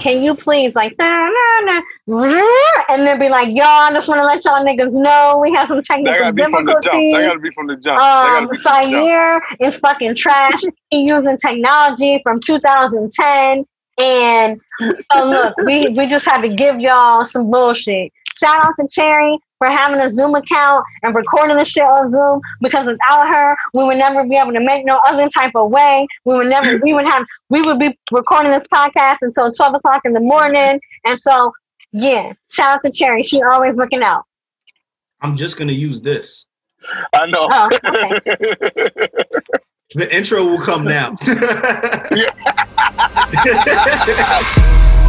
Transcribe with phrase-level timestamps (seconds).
[0.00, 2.42] can you please like nah, nah, nah,
[2.88, 5.68] and then be like, yo, I just want to let y'all niggas know we have
[5.68, 7.14] some technical difficulties.
[7.14, 8.00] That gotta be from the jump.
[8.00, 10.62] Um, Syer is fucking trash.
[10.90, 13.66] he using technology from 2010.
[14.00, 14.60] And
[15.12, 18.12] so look, we, we just had to give y'all some bullshit.
[18.38, 22.40] Shout out to Cherry for having a Zoom account and recording the shit on Zoom
[22.60, 26.06] because without her, we would never be able to make no other type of way.
[26.24, 30.02] We would never, we would have, we would be recording this podcast until 12 o'clock
[30.04, 30.80] in the morning.
[31.04, 31.52] And so,
[31.92, 33.22] yeah, shout out to Cherry.
[33.22, 34.24] She always looking out.
[35.20, 36.46] I'm just going to use this.
[37.12, 37.48] I know.
[37.50, 38.20] Oh, okay.
[39.94, 41.16] the intro will come now.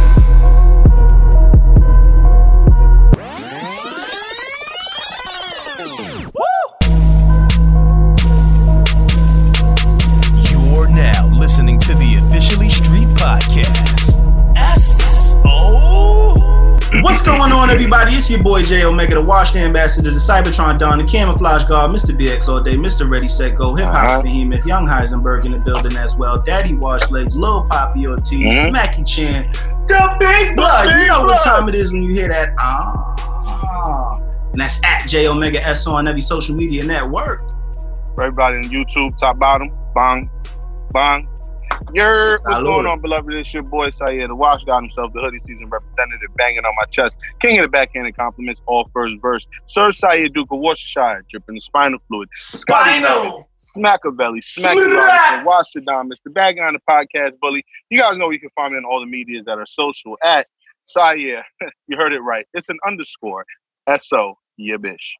[17.02, 18.14] What's going on, everybody?
[18.14, 22.14] It's your boy J Omega, the Washed Ambassador, the Cybertron Don, the Camouflage Guard, Mr.
[22.14, 23.10] DX all day, Mr.
[23.10, 24.22] Ready Set Go, Hip Hop uh-huh.
[24.22, 28.74] Behemoth, Young Heisenberg in the building as well, Daddy Wash Legs, Lil Poppy OT, mm-hmm.
[28.74, 29.50] Smacky Chan,
[29.86, 30.88] the Big Blood.
[30.88, 31.28] The big you know blood.
[31.28, 32.54] what time it is when you hear that.
[32.58, 34.20] Ah.
[34.52, 37.40] And that's at J Omega S on every social media network.
[38.14, 40.28] For everybody on YouTube, top bottom, bang,
[40.92, 41.28] bang,
[41.92, 43.32] Yer, what's going on, beloved?
[43.34, 46.84] It's your boy Syer, the Wash God himself, the hoodie season representative, banging on my
[46.90, 47.18] chest.
[47.40, 49.46] King of the backhanded compliments, all first verse.
[49.66, 52.28] Sir Syer Duke of Worcestershire, dripping the spinal fluid.
[52.34, 53.48] Spinal!
[53.58, 54.76] Smackavelli, Smack
[55.44, 56.32] Wash it down, Mr.
[56.32, 57.64] Bag on the podcast bully.
[57.88, 60.46] You guys know you can find me on all the medias that are social at
[60.86, 61.42] Syer.
[61.88, 62.46] you heard it right.
[62.54, 63.44] It's an underscore.
[63.88, 65.16] S-O, yeah, bish.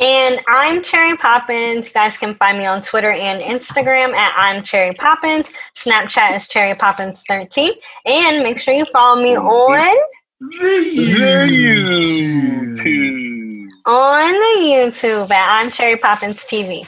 [0.00, 1.88] And I'm Cherry Poppins.
[1.88, 5.52] You guys can find me on Twitter and Instagram at I'm Cherry Poppins.
[5.74, 7.72] Snapchat is Cherry Poppins13.
[8.06, 9.96] And make sure you follow me on
[10.40, 10.84] the
[12.76, 13.68] YouTube.
[13.86, 16.86] On the YouTube at I'm Cherry Poppins TV.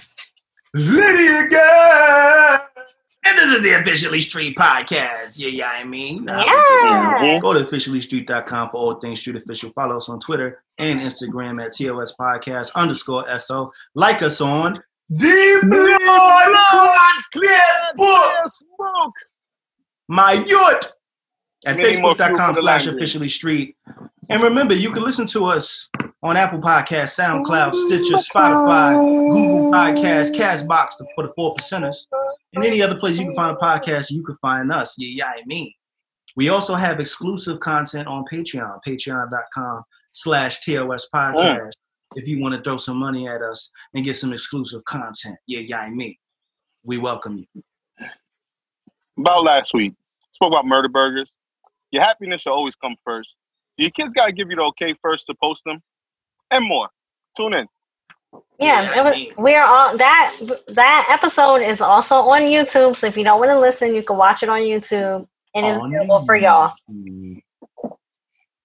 [0.72, 2.69] Lydia.
[3.24, 5.34] And this is the Officially Street Podcast.
[5.34, 6.24] Yeah, yeah, I mean.
[6.26, 7.38] Yeah.
[7.42, 9.70] Go to officiallystreet.com for all things street official.
[9.72, 13.70] Follow us on Twitter and Instagram at TOS Podcast underscore SO.
[13.94, 16.56] Like us on Deep Blood
[17.36, 19.12] Facebook.
[20.08, 20.92] My yacht
[21.66, 23.76] at facebook.com slash officially street.
[24.28, 25.88] And remember, you can listen to us
[26.22, 28.94] on Apple Podcasts, SoundCloud, Stitcher, Spotify,
[29.32, 32.06] Google Podcasts, Castbox for the four percenters,
[32.54, 34.94] and any other place you can find a podcast, you can find us.
[34.98, 35.72] Yeah, yeah, I mean.
[36.36, 41.34] We also have exclusive content on Patreon, patreon.com slash TOS podcast.
[41.34, 41.70] Mm.
[42.14, 45.60] If you want to throw some money at us and get some exclusive content, yeah,
[45.60, 46.14] yeah, I mean.
[46.82, 47.62] We welcome you.
[49.18, 49.92] About last week,
[50.32, 51.30] spoke about murder burgers.
[51.90, 53.28] Your happiness should always come first.
[53.76, 55.82] Your kids got to give you the okay first to post them
[56.50, 56.88] and more.
[57.36, 57.66] Tune in.
[58.58, 60.36] Yeah, it was, we're on that.
[60.68, 62.94] That episode is also on YouTube.
[62.96, 65.26] So if you don't want to listen, you can watch it on YouTube.
[65.54, 66.72] And It is available for y'all.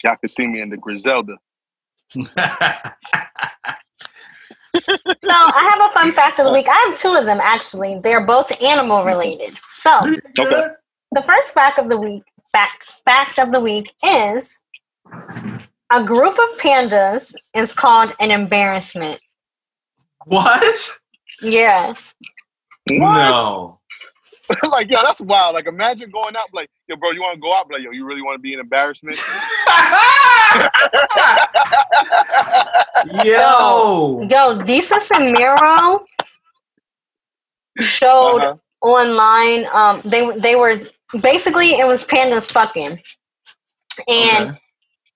[0.03, 1.37] Y'all can see me in the Griselda.
[2.13, 2.21] so
[5.31, 6.67] I have a fun fact of the week.
[6.69, 7.99] I have two of them actually.
[7.99, 9.55] They're both animal related.
[9.71, 10.67] So okay.
[11.11, 14.59] the first fact of the week, fact fact of the week is
[15.91, 19.21] a group of pandas is called an embarrassment.
[20.25, 21.00] What?
[21.41, 21.90] Yeah.
[21.90, 22.13] What?
[22.90, 23.80] No.
[24.69, 25.56] like, yo, that's wild.
[25.56, 27.72] Like, imagine going out, like, yo, bro, you want to go out?
[27.72, 29.18] Like, yo, you really want to be an embarrassment?
[33.25, 34.22] yo.
[34.30, 36.06] Yo, Desus and Mero
[37.80, 38.57] showed uh-huh.
[38.81, 39.66] online.
[39.74, 40.80] Um, they they were
[41.22, 43.02] basically it was pandas fucking,
[44.07, 44.59] and okay.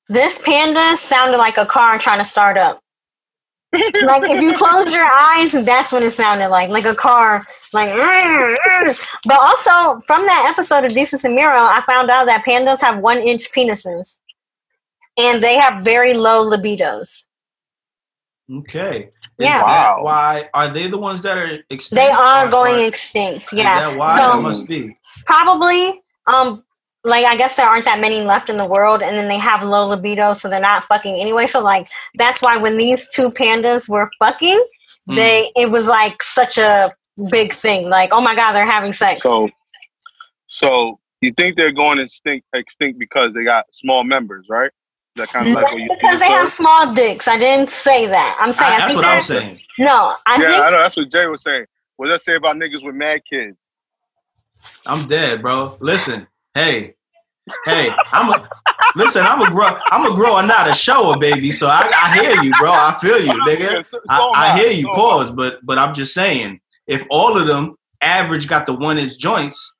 [0.07, 2.81] this panda sounded like a car trying to start up
[3.73, 7.43] like if you close your eyes, that's what it sounded like, like a car,
[7.73, 7.89] like.
[9.25, 12.99] But also from that episode of Desus and Mero, I found out that pandas have
[12.99, 14.17] one inch penises,
[15.17, 17.23] and they have very low libidos.
[18.51, 19.03] Okay.
[19.03, 19.63] Is yeah.
[19.63, 19.99] Wow.
[20.03, 21.91] Why are they the ones that are extinct?
[21.91, 23.53] They are going extinct.
[23.53, 23.95] Yeah.
[23.95, 24.97] why so, must be?
[25.25, 26.63] Probably um
[27.03, 29.63] like I guess there aren't that many left in the world, and then they have
[29.63, 31.47] low libido, so they're not fucking anyway.
[31.47, 34.63] So like that's why when these two pandas were fucking,
[35.09, 35.15] mm.
[35.15, 36.93] they it was like such a
[37.31, 37.89] big thing.
[37.89, 39.21] Like oh my god, they're having sex.
[39.21, 39.49] So,
[40.47, 44.71] so you think they're going extinct extinct because they got small members, right?
[45.15, 47.27] That kind of like what you because they have small dicks.
[47.27, 48.37] I didn't say that.
[48.39, 49.59] I'm saying I, I that's what I'm saying.
[49.79, 51.65] No, I yeah, think, I know that's what Jay was saying.
[51.95, 53.57] What does that say about niggas with mad kids?
[54.85, 55.77] I'm dead, bro.
[55.79, 56.95] Listen, hey,
[57.65, 58.49] hey, I'm a
[58.95, 59.25] listen.
[59.25, 59.77] I'm a grow.
[59.91, 61.51] I'm a grower, not a shower, baby.
[61.51, 62.71] So I, I hear you, bro.
[62.71, 63.85] I feel you, nigga.
[63.85, 64.97] So- so I, I hear you, So am I.
[64.97, 65.31] pause.
[65.31, 69.73] But but I'm just saying, if all of them average got the one inch joints,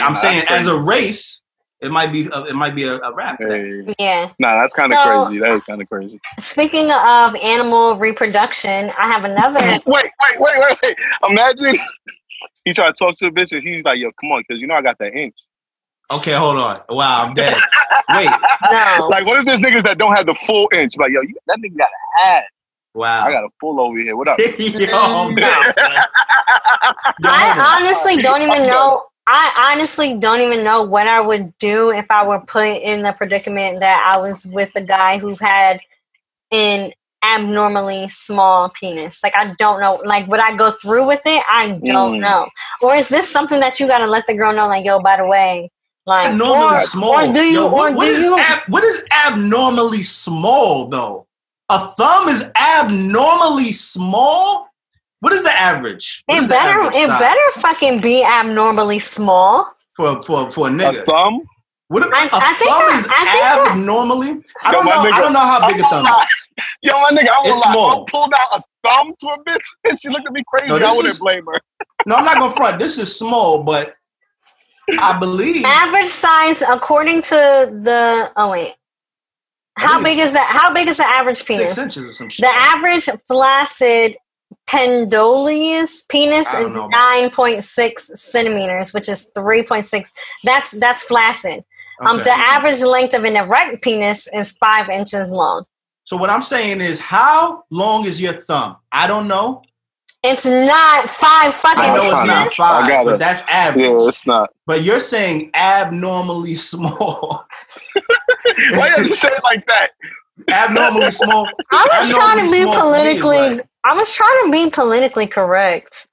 [0.00, 1.42] I'm saying as a race,
[1.80, 3.36] it might be a, it might be a, a rap.
[3.38, 3.94] Hey.
[3.98, 4.30] Yeah.
[4.38, 5.40] Nah, that's kind of So- crazy.
[5.40, 6.20] That is kind of crazy.
[6.38, 9.60] Speaking of animal reproduction, I have another.
[9.86, 10.96] Wait, wait, wait, wait, wait.
[11.28, 11.78] Imagine
[12.64, 14.66] he tried to talk to a bitch and he's like, "Yo, come on, because you
[14.66, 15.34] know I got that inch."
[16.10, 16.80] Okay, hold on.
[16.88, 17.60] Wow, I'm dead.
[18.14, 18.30] Wait,
[18.70, 19.08] No.
[19.10, 20.96] Like, what is this niggas that don't have the full inch?
[20.96, 22.44] Like, yo, you, that nigga got a half.
[22.94, 23.24] wow.
[23.24, 24.16] I got a full over here.
[24.16, 24.38] What up?
[24.58, 26.04] Yo, I'm dead, son.
[27.18, 27.30] Yo.
[27.30, 29.04] I honestly don't even know.
[29.26, 33.12] I honestly don't even know what I would do if I were put in the
[33.12, 35.80] predicament that I was with a guy who had
[36.52, 36.92] an
[37.24, 39.20] abnormally small penis.
[39.24, 40.00] Like I don't know.
[40.04, 41.42] Like would I go through with it?
[41.50, 42.20] I don't Mm.
[42.20, 42.48] know.
[42.82, 44.68] Or is this something that you got to let the girl know?
[44.68, 45.70] Like yo, by the way,
[46.06, 47.14] like abnormally or, small.
[47.14, 48.38] or do you Yo, what- or what do is you?
[48.38, 51.26] ab- what is abnormally small though?
[51.68, 54.68] A thumb is abnormally small.
[55.20, 56.22] What is the average?
[56.26, 56.80] What is it better.
[56.82, 59.72] average It better fucking be abnormally small.
[59.96, 61.02] for for for a nigga.
[61.02, 61.40] A thumb?
[61.88, 64.30] What if I- a I think thumb that- is I think that- abnormally?
[64.64, 65.10] I Yo, don't my know.
[65.16, 66.02] I don't know how big a I'm thumb.
[66.04, 66.66] gonna is.
[66.82, 70.00] Yo, my nigga, I It's won't I pulled out a thumb to a bitch and
[70.00, 70.68] she looked at me crazy.
[70.68, 71.60] No, I wouldn't is- blame her.
[72.06, 72.78] No, I'm not gonna front.
[72.78, 73.94] This is small, but
[75.00, 78.32] I believe Average size according to the.
[78.36, 78.74] Oh wait.
[79.78, 80.48] How big is that?
[80.52, 81.74] How big is the average penis?
[81.74, 82.44] six inches or some shit.
[82.44, 84.16] The average flaccid
[84.66, 90.12] pendulous penis is nine point six centimeters, which is three point six.
[90.44, 91.64] That's that's flaccid.
[92.00, 95.64] Um, the average length of an erect penis is five inches long.
[96.04, 98.76] So what I'm saying is, how long is your thumb?
[98.92, 99.62] I don't know.
[100.28, 102.26] It's not five fucking I know it's inches.
[102.26, 103.84] not I five, got but that's average.
[103.84, 104.50] Yeah, it's not.
[104.66, 107.46] But you're saying abnormally small.
[108.72, 109.90] Why did you have to say it like that?
[110.48, 111.48] abnormally small.
[111.70, 113.56] I was trying to be small to me is politically.
[113.56, 116.08] like- I was trying to be politically correct.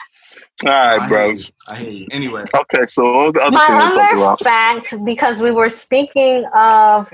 [0.64, 1.26] All right, I bro.
[1.30, 1.44] hear you.
[1.68, 2.08] I hear you.
[2.12, 4.40] Anyway, Okay, so what was the other My thing we talked other about?
[4.44, 7.12] fact, because we were speaking of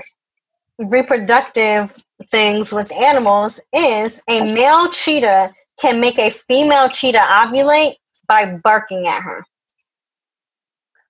[0.78, 1.96] reproductive
[2.30, 7.94] things with animals, is a male cheetah can make a female cheetah ovulate
[8.26, 9.44] by barking at her.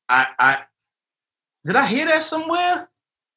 [0.08, 0.58] I, I
[1.64, 2.88] did I hear that somewhere,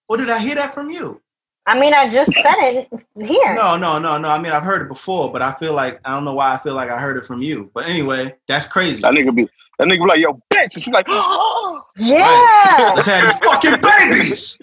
[0.08, 1.22] or did I hear that from you?
[1.66, 3.56] I mean, I just said it here.
[3.56, 4.28] No, no, no, no.
[4.28, 6.58] I mean, I've heard it before, but I feel like I don't know why I
[6.58, 7.72] feel like I heard it from you.
[7.74, 9.02] But anyway, that's crazy.
[9.02, 9.48] That nigga be
[9.80, 10.74] that nigga be like, yo, bitch.
[10.74, 12.94] And she's like, "Oh, Yeah.
[12.96, 14.58] Let's have these fucking babies.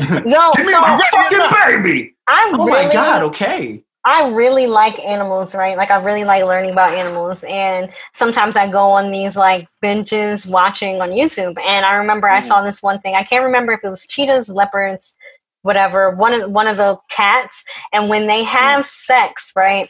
[0.00, 2.16] Yo, Give me so my fucking baby.
[2.26, 3.22] I'm Oh really, my god.
[3.24, 3.84] Okay.
[4.04, 5.76] I really like animals, right?
[5.76, 10.46] Like I really like learning about animals, and sometimes I go on these like benches
[10.46, 11.58] watching on YouTube.
[11.58, 12.66] And I remember I saw mm.
[12.66, 13.14] this one thing.
[13.14, 15.16] I can't remember if it was cheetahs, leopards,
[15.62, 16.10] whatever.
[16.10, 19.88] One of one of the cats, and when they have sex, right,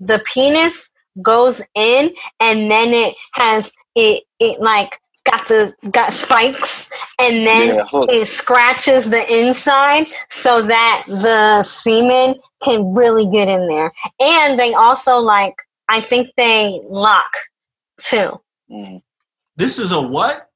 [0.00, 6.90] the penis goes in, and then it has it it like got the got spikes,
[7.18, 13.66] and then yeah, it scratches the inside so that the semen can really get in
[13.68, 13.92] there.
[14.20, 15.54] And they also like
[15.88, 17.30] I think they lock
[18.00, 18.40] too.
[18.70, 19.02] Mm.
[19.56, 20.48] This is a what?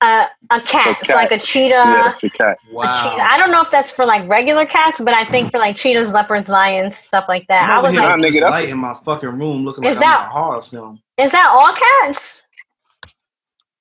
[0.00, 1.74] Uh, a cat, A It's like a cheetah.
[1.74, 2.56] yeah, it's a cat.
[2.62, 2.72] A cheetah.
[2.76, 3.16] Wow.
[3.20, 6.12] I don't know if that's for like regular cats, but I think for like cheetahs,
[6.12, 7.64] leopards, lions, stuff like that.
[7.64, 9.82] I'm I over was like, Nah, with nigga, that's- light in my fucking room looking
[9.82, 11.00] like Is I'm that- in a horror film.
[11.16, 11.72] is that all
[12.06, 12.44] cats?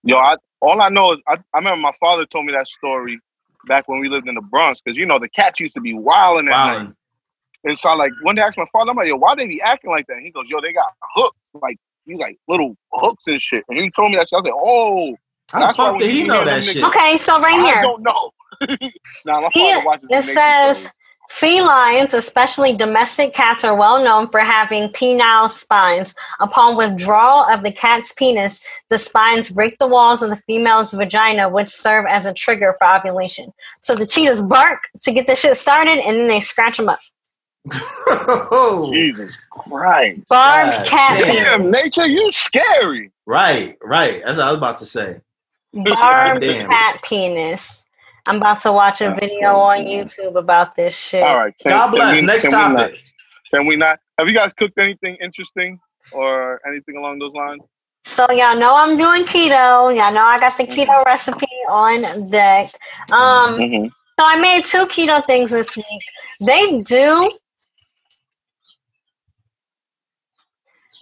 [0.04, 3.20] Yo, I all I know is I, I remember my father told me that story
[3.68, 5.94] back when we lived in the Bronx because you know the cats used to be
[5.94, 6.94] wilding at night.
[7.64, 7.70] Wow.
[7.70, 9.48] And so I like one day I asked my father, I'm like, yo, why they
[9.48, 10.18] be acting like that?
[10.18, 13.64] And he goes, yo, they got hooks, like these like little hooks and shit.
[13.70, 14.38] And he told me that shit.
[14.38, 15.16] I was like, oh,
[15.52, 16.78] How the That's why did he know that shit?
[16.84, 17.82] niggas- Okay, so right here, I here.
[17.82, 18.32] don't know.
[19.26, 20.92] nah, my Here, father watches it says shows.
[21.30, 26.16] felines, especially domestic cats, are well known for having penile spines.
[26.40, 31.50] Upon withdrawal of the cat's penis, the spines break the walls of the female's vagina,
[31.50, 33.52] which serve as a trigger for ovulation.
[33.82, 37.00] So the cheetahs bark to get the shit started, and then they scratch them up.
[38.10, 38.90] Oh.
[38.94, 40.22] Jesus Christ.
[40.28, 41.34] Barbed God cat damn.
[41.62, 41.72] penis.
[41.72, 43.12] Damn, nature, you scary.
[43.26, 44.22] right, right.
[44.26, 45.22] That's what I was about to say.
[45.74, 47.86] Barbed cat penis.
[48.28, 49.80] I'm about to watch a That's video on.
[49.86, 51.24] YouTube about this shit.
[51.24, 51.54] All right.
[51.60, 52.16] Can, God can bless.
[52.22, 53.04] we- Next can we not- topic.
[53.54, 54.00] Can we not?
[54.18, 55.80] Have you guys cooked anything interesting
[56.12, 57.64] or anything along those lines?
[58.04, 59.96] So y'all know I'm doing keto.
[59.96, 60.74] Y'all know I got the Mm-hmm.
[60.92, 62.72] keto recipe on deck.
[63.12, 63.86] Um, Mm-hmm.
[63.86, 65.86] so I made two keto things this week.
[66.42, 67.32] They do.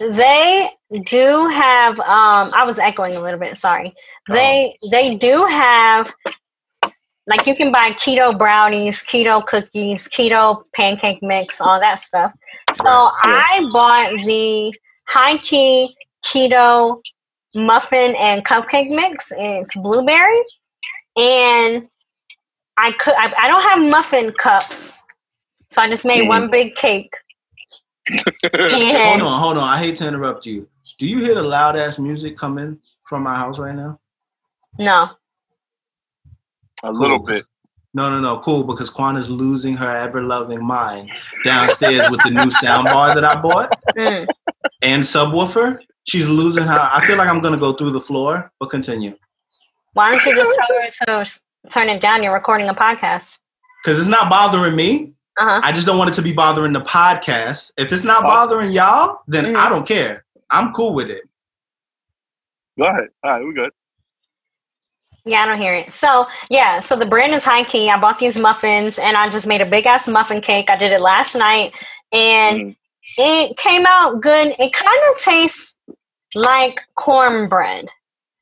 [0.00, 0.70] They
[1.04, 1.98] do have.
[2.00, 3.56] Um, I was echoing a little bit.
[3.56, 3.92] Sorry.
[4.28, 6.12] They they do have
[7.26, 12.32] like you can buy keto brownies, keto cookies, keto pancake mix, all that stuff.
[12.72, 14.72] So I bought the
[15.06, 17.00] high key keto
[17.54, 19.32] muffin and cupcake mix.
[19.36, 20.40] It's blueberry,
[21.16, 21.88] and
[22.76, 23.14] I could.
[23.14, 25.02] I, I don't have muffin cups,
[25.70, 26.28] so I just made Mhm.
[26.28, 27.12] one big cake.
[28.10, 29.68] Hold on, hold on.
[29.68, 30.68] I hate to interrupt you.
[30.98, 33.98] Do you hear the loud ass music coming from my house right now?
[34.78, 35.10] no,
[36.82, 37.26] A little Cool.
[37.26, 37.46] bit.
[37.94, 38.38] No, no, no.
[38.40, 41.10] Cool, because Quan is losing her ever loving mind
[41.44, 44.26] downstairs with the new soundbar that I bought Mm.
[44.82, 45.80] and subwoofer.
[46.04, 46.78] She's losing her.
[46.92, 49.16] I feel like I'm gonna go through the floor, but continue.
[49.94, 52.22] why don't you just tell her to turn it down?
[52.22, 53.38] You're recording a podcast.
[53.82, 55.14] Because it's not bothering me.
[55.38, 55.60] Uh huh.
[55.62, 57.72] I just don't want it to be bothering the podcast.
[57.76, 59.56] If it's not bothering y'all, then Mhm.
[59.56, 60.24] I don't care.
[60.50, 61.22] I'm cool with it.
[62.78, 63.08] Go ahead.
[63.24, 63.70] All right, we good.
[65.24, 65.92] Yeah, I don't hear it.
[65.92, 67.90] So yeah, so the brand is high key.
[67.90, 70.70] I bought these muffins and I just made a big ass muffin cake.
[70.70, 71.74] I did it last night
[72.12, 72.76] and Mm.
[73.18, 74.54] it came out good.
[74.58, 75.74] It kind of tastes
[76.34, 77.88] like cornbread,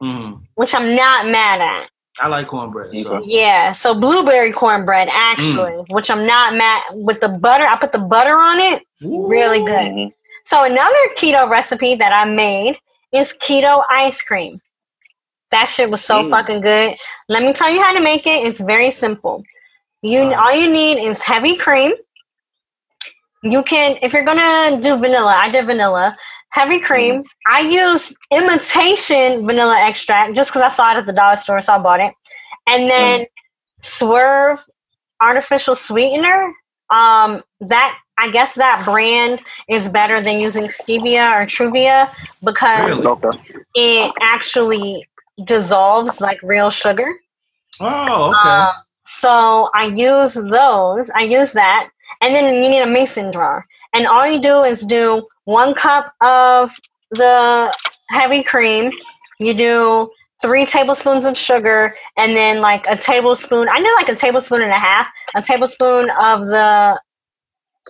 [0.03, 0.43] Mhm.
[0.57, 1.89] which I'm not mad at.
[2.21, 2.97] I like cornbread.
[2.99, 3.21] So.
[3.25, 7.65] Yeah, so blueberry cornbread actually, which I'm not mad with the butter.
[7.65, 8.83] I put the butter on it.
[9.03, 10.13] Really good.
[10.45, 12.79] So another keto recipe that I made
[13.13, 14.61] is keto ice cream.
[15.51, 16.31] That shit was so Mm.
[16.31, 16.97] fucking good.
[17.29, 18.47] Let me tell you how to make it.
[18.47, 19.43] It's very simple.
[20.03, 20.39] You Alright.
[20.39, 21.93] all you need is heavy cream.
[23.43, 26.17] You can if you're gonna do vanilla, I did vanilla.
[26.55, 27.25] Heavy cream.
[27.51, 31.73] I used imitation vanilla extract just because I saw it at the dollar store, so
[31.73, 32.15] I bought it.
[32.69, 33.27] And then
[33.81, 34.65] Swerve
[35.21, 36.55] artificial sweetener.
[36.91, 43.03] Um, that I guess that brand is better than using stevia or Truvia because Really?
[43.75, 45.09] It actually
[45.45, 47.19] dissolves like real sugar.
[47.81, 48.49] Oh, okay.
[48.49, 51.11] Um, so I use those.
[51.17, 51.89] I use that,
[52.23, 53.65] and then you need a mason jar.
[53.95, 56.73] And all you do is do one cup of
[57.13, 57.75] the
[58.09, 58.91] heavy cream.
[59.39, 60.11] You do
[60.43, 63.69] three tablespoons of sugar, and then like a tablespoon.
[63.69, 65.09] I did like a tablespoon and a half.
[65.37, 67.01] A tablespoon of the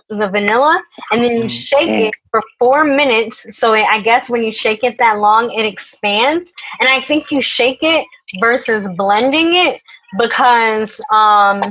[0.09, 0.81] the vanilla,
[1.11, 3.57] and then you shake it for four minutes.
[3.57, 6.53] So it, I guess when you shake it that long, it expands.
[6.79, 8.05] And I think you shake it
[8.39, 9.81] versus blending it
[10.19, 11.61] because um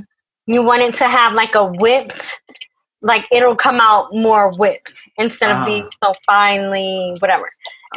[0.47, 2.43] you want it to have like a whipped
[3.05, 5.65] like it'll come out more whipped instead of Ah.
[5.67, 7.49] being so finely whatever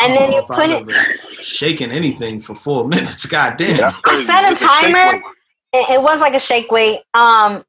[0.01, 0.85] and then you if put it-
[1.43, 3.25] shaking anything for four minutes.
[3.25, 3.77] God damn.
[3.77, 5.13] That's I set a timer.
[5.13, 5.21] weight.
[5.73, 7.63] it, it was like a shake weight um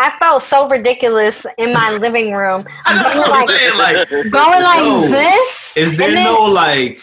[0.00, 4.62] i felt so ridiculous in my living room I know what I'm saying, like, going
[4.62, 7.00] like Yo, this Is there then- no like,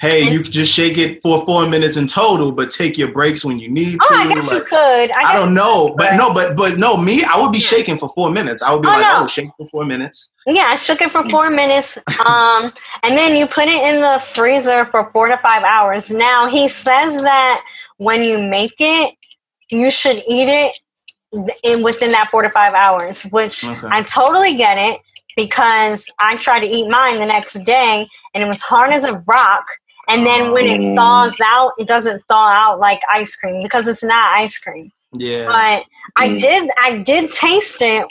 [0.00, 3.44] hey, you can just shake it for four minutes in total, but take your breaks
[3.44, 4.14] when you need oh to?
[4.14, 7.40] i guess you could i, I don't know, but no, but but no, me, I
[7.40, 8.62] would be shaking for four minutes.
[8.62, 9.22] I would be Oh, like, no.
[9.24, 10.32] oh, shake for four minutes.
[10.46, 11.96] Yeah, I shook it for four minutes.
[12.26, 12.72] Um,
[13.02, 16.10] and then you put it in the freezer for four to five hours.
[16.10, 17.64] Now he says that
[17.96, 19.14] when you make it,
[19.70, 20.72] you should eat it
[21.64, 23.88] in within that four to five hours, which Okay.
[23.90, 25.00] I totally get it
[25.36, 29.14] because I tried to eat mine the next day and it was hard as a
[29.26, 29.64] rock.
[30.08, 30.96] And then when it Mm.
[30.96, 35.46] thaws out, it doesn't thaw out like ice cream because it's not ice cream Yeah.
[35.46, 35.84] but
[36.16, 36.40] I Mm.
[36.40, 38.06] did I did taste it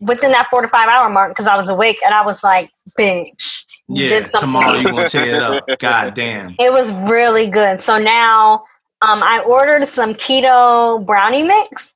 [0.00, 2.68] within that four to five hour mark because I was awake and I was like,
[2.98, 4.20] bitch, you yeah.
[4.22, 5.64] Tomorrow you're gonna tear it up.
[5.78, 6.54] God damn.
[6.58, 7.80] It was really good.
[7.80, 8.64] So now
[9.00, 11.94] um, I ordered some keto brownie mix.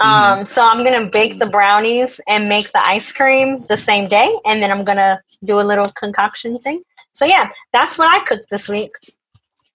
[0.00, 0.40] Mm-hmm.
[0.40, 4.34] Um, so I'm gonna bake the brownies and make the ice cream the same day,
[4.44, 6.82] and then I'm gonna do a little concoction thing.
[7.12, 8.92] So yeah, that's what I cooked this week.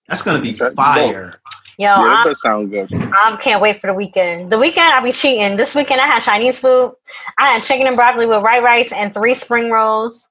[0.07, 1.35] That's gonna be fire.
[1.77, 2.89] Yo, Yeah, I'm, that does sound good.
[2.91, 4.51] I can't wait for the weekend.
[4.51, 5.57] The weekend I'll be cheating.
[5.57, 6.95] This weekend I had Chinese food.
[7.37, 10.29] I had chicken and broccoli with white rice and three spring rolls,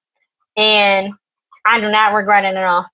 [0.56, 1.12] and
[1.64, 2.86] I do not regret it at all.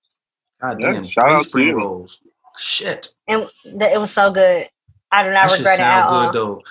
[0.61, 1.07] God Yeah, damn.
[1.07, 1.77] shout Three out to spring you.
[1.79, 2.19] rolls.
[2.59, 3.09] Shit.
[3.27, 4.69] And th- it was so good.
[5.11, 6.33] I do not That regret it at sound all.
[6.33, 6.63] though.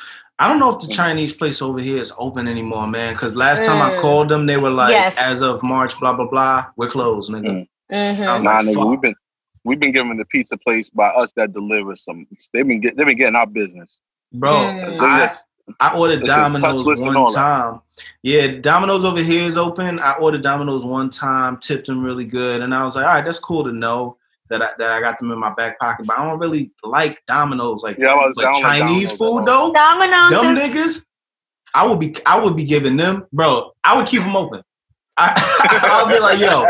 [0.42, 3.14] I don't know if the Chinese place over here is open anymore, man.
[3.14, 4.00] Because last time I Mm.
[4.02, 5.18] called them, they were like, Yes.
[5.20, 7.68] as of March, blah blah blah, we're closed, nigga.
[7.92, 8.16] Mm.
[8.16, 9.16] hmm I was Nah, like, nigga, we've been
[9.64, 12.26] we've been given the pizza place by us that delivers some.
[12.54, 14.00] They've been get, they've been getting our business.
[14.34, 15.00] Bro, Mm.
[15.02, 15.32] I,
[15.80, 17.40] I ordered This is Domino's touchless and one all that.
[17.40, 17.82] time.
[18.24, 20.00] Yeah, Domino's over here is open.
[20.00, 23.24] I ordered Domino's one time, tipped them really good, and I was like, all right,
[23.24, 24.18] that's cool to know
[24.52, 26.06] that I, that I got them in my back pocket.
[26.06, 29.74] But I don't really like Domino's like, Yeah, was- like don't Chinese Domino's food though.
[29.74, 30.32] Domino's.
[30.32, 31.06] Them niggas,
[31.74, 33.72] I would be I would be giving them, bro.
[33.84, 34.62] I would keep them open.
[35.18, 36.66] I, will be like, yo,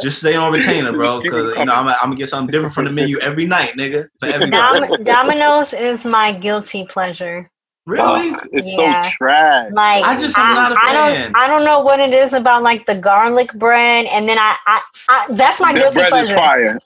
[0.00, 2.84] just stay on retainer, bro, because you know I'm, I'm, gonna get something different from
[2.84, 4.08] the menu every night, nigga.
[4.20, 7.50] For every Dom- Domino's is my guilty pleasure.
[7.88, 8.30] Really?
[8.34, 9.02] Oh, it's yeah.
[9.02, 9.70] so trash.
[9.72, 10.84] Like I just am not a fan.
[10.84, 14.38] I don't, I don't know what it is about like the garlic bread, and then
[14.38, 16.34] I, I, I that's my guilty bread pleasure.
[16.34, 16.78] Is fire.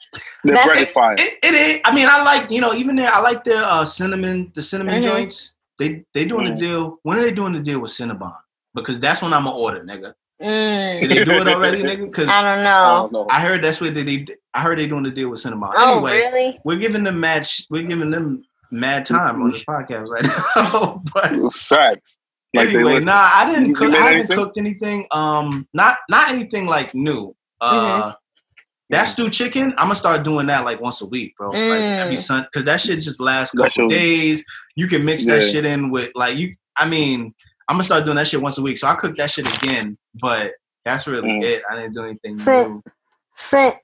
[0.44, 0.88] The That's bread it.
[0.88, 1.16] is fire.
[1.18, 1.80] It, it is.
[1.84, 3.12] I mean, I like you know even there.
[3.12, 5.04] I like their uh, cinnamon, the cinnamon Mhm.
[5.04, 5.56] joints.
[5.78, 6.54] They they doing Mm.
[6.54, 6.98] the deal.
[7.02, 8.36] When are they doing the deal with Cinnabon?
[8.72, 10.14] Because that's when I'm gonna order, nigga.
[10.40, 12.06] Mm, Did they do it already, nigga?
[12.06, 13.02] Because I don't I know.
[13.02, 13.26] don't know.
[13.30, 14.26] I heard that's what they, they.
[14.54, 15.72] I heard they doing the deal with Cinnabon.
[15.76, 16.60] Oh, anyway, really?
[16.64, 17.66] we're giving them match.
[17.70, 20.24] We're giving them mad time on this podcast right
[20.56, 21.00] now.
[21.14, 22.16] but Facts.
[22.54, 23.94] Like anyway, nah, I didn't You cook.
[23.94, 24.36] I haven't anything?
[24.36, 25.06] cooked anything.
[25.10, 27.34] Um, not not anything like new.
[27.60, 28.10] Uh, Mm-hmm.
[28.90, 29.70] that stewed chicken.
[29.78, 31.48] I'm gonna start doing that like once a week, bro.
[31.48, 32.18] Like every Mm.
[32.18, 34.44] Sun, because that shit just lasts a couple shit- days.
[34.76, 36.56] You can mix that shit in with like you.
[36.76, 37.32] I mean,
[37.68, 38.76] I'm gonna start doing that shit once a week.
[38.78, 40.52] So I cook that shit again, but
[40.84, 41.42] that's really Mm.
[41.44, 41.62] it.
[41.70, 42.68] I didn't do anything Sit.
[42.68, 42.82] new.
[43.36, 43.76] Sit.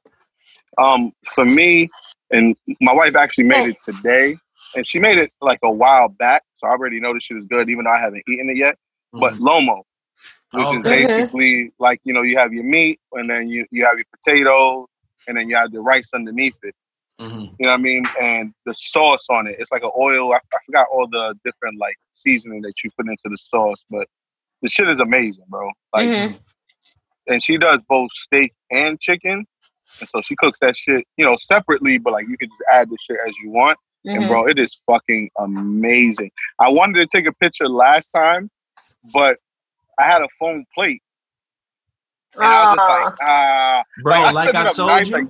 [0.77, 1.89] Um, for me,
[2.31, 4.37] and my wife actually made it today,
[4.77, 7.45] and she made it like a while back, so I already know this shit is
[7.47, 8.77] good, even though I haven't eaten it yet.
[9.13, 9.41] But Mhm.
[9.41, 9.83] lomo,
[10.53, 11.05] which Oh, is okay.
[11.05, 11.17] Mhm.
[11.17, 14.87] basically like you know you have your meat, and then you you have your potatoes,
[15.27, 16.75] and then you have the rice underneath it.
[17.21, 17.55] Mhm.
[17.59, 18.05] You know what I mean?
[18.21, 20.33] And the sauce on it, it's like an oil.
[20.33, 24.07] I, I forgot all the different like seasoning that you put into the sauce, but
[24.63, 25.71] the shit is amazing, bro.
[25.93, 26.39] Like, Mhm.
[27.27, 29.45] and she does both steak and chicken,
[30.01, 31.99] and so she cooks that shit, you know, separately.
[31.99, 34.29] But like, you can just add the shit as you want, and Mhm.
[34.29, 36.31] bro, it is fucking amazing.
[36.61, 38.51] I wanted to take a picture last time,
[39.13, 39.37] but
[39.99, 41.03] I had a foam plate,
[42.35, 42.89] and I was just
[43.21, 43.83] like, ah.
[44.03, 44.13] bro.
[44.13, 45.27] Like, I Like I, told nice, you, like-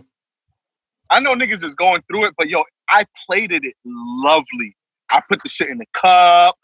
[1.10, 4.76] I know niggas is going through it, but yo, I plated it lovely.
[5.10, 6.54] I put the shit in the cup,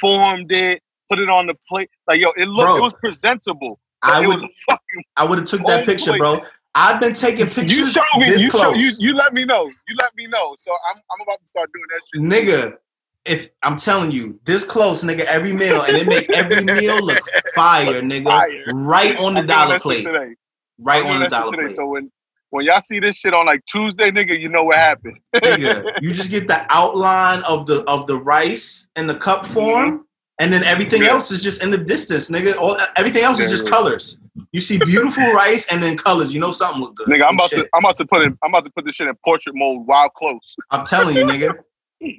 [0.00, 1.88] formed it, put it on the plate.
[2.06, 3.80] Like yo, it looked, Bro, it was presentable.
[4.02, 5.04] I would, was fucking.
[5.16, 6.18] I would have took that picture, plate.
[6.18, 6.42] bro.
[6.74, 7.76] I've been taking pictures.
[7.76, 8.28] You show me.
[8.36, 8.92] You show you.
[8.98, 9.64] You let me know.
[9.64, 10.54] You let me know.
[10.58, 12.46] So I'm I'm about to start doing that shit.
[12.46, 12.78] nigga.
[13.24, 17.22] If I'm telling you, this close, nigga, every meal, and it make every meal look
[17.54, 18.24] fire, nigga.
[18.24, 18.64] Fire.
[18.74, 20.04] Right on the dollar plate.
[20.04, 20.34] today.
[20.78, 21.62] Right on the dollar today.
[21.64, 21.76] plate.
[21.76, 22.10] So when
[22.50, 25.18] when y'all see this shit on like Tuesday, nigga, you know what happened.
[25.34, 29.90] nigga, you just get the outline of the of the rice in the cup form,
[29.90, 30.02] mm-hmm.
[30.38, 31.10] And then everything Yeah.
[31.10, 32.56] else is just in the distance, nigga.
[32.56, 33.70] All everything else is just yeah.
[33.70, 34.18] colors.
[34.52, 36.34] You see beautiful rice and then colors.
[36.34, 37.06] You know something look good.
[37.08, 37.60] Nigga, I'm about Shit.
[37.64, 39.86] to I'm about to put it I'm about to put this shit in portrait mode
[39.86, 40.54] while close.
[40.70, 41.54] I'm telling you, nigga.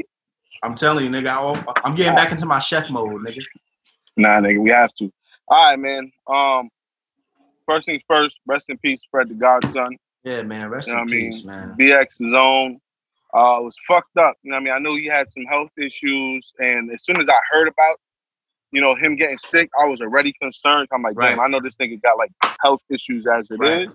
[0.63, 1.27] I'm telling you, nigga.
[1.67, 3.41] I- I'm getting back into my chef mode, nigga.
[4.17, 5.11] Nah, nigga, we have to.
[5.47, 6.11] All right, man.
[6.27, 6.69] Um,
[7.67, 8.39] first things first.
[8.47, 9.97] Rest in peace, Fred the Godson.
[10.23, 10.69] Yeah, man.
[10.69, 11.31] Rest You know in what I mean?
[11.31, 11.75] peace, man.
[11.79, 12.79] BX zone.
[13.33, 14.37] Uh, was fucked up.
[14.43, 14.73] You know what I mean?
[14.73, 17.99] I knew he had some health issues, and as soon as I heard about,
[18.75, 20.87] you know, him getting sick, I was already concerned.
[20.91, 21.45] I'm like, damn, Right.
[21.45, 23.59] I know this nigga got like health issues as it is.
[23.59, 23.89] Right.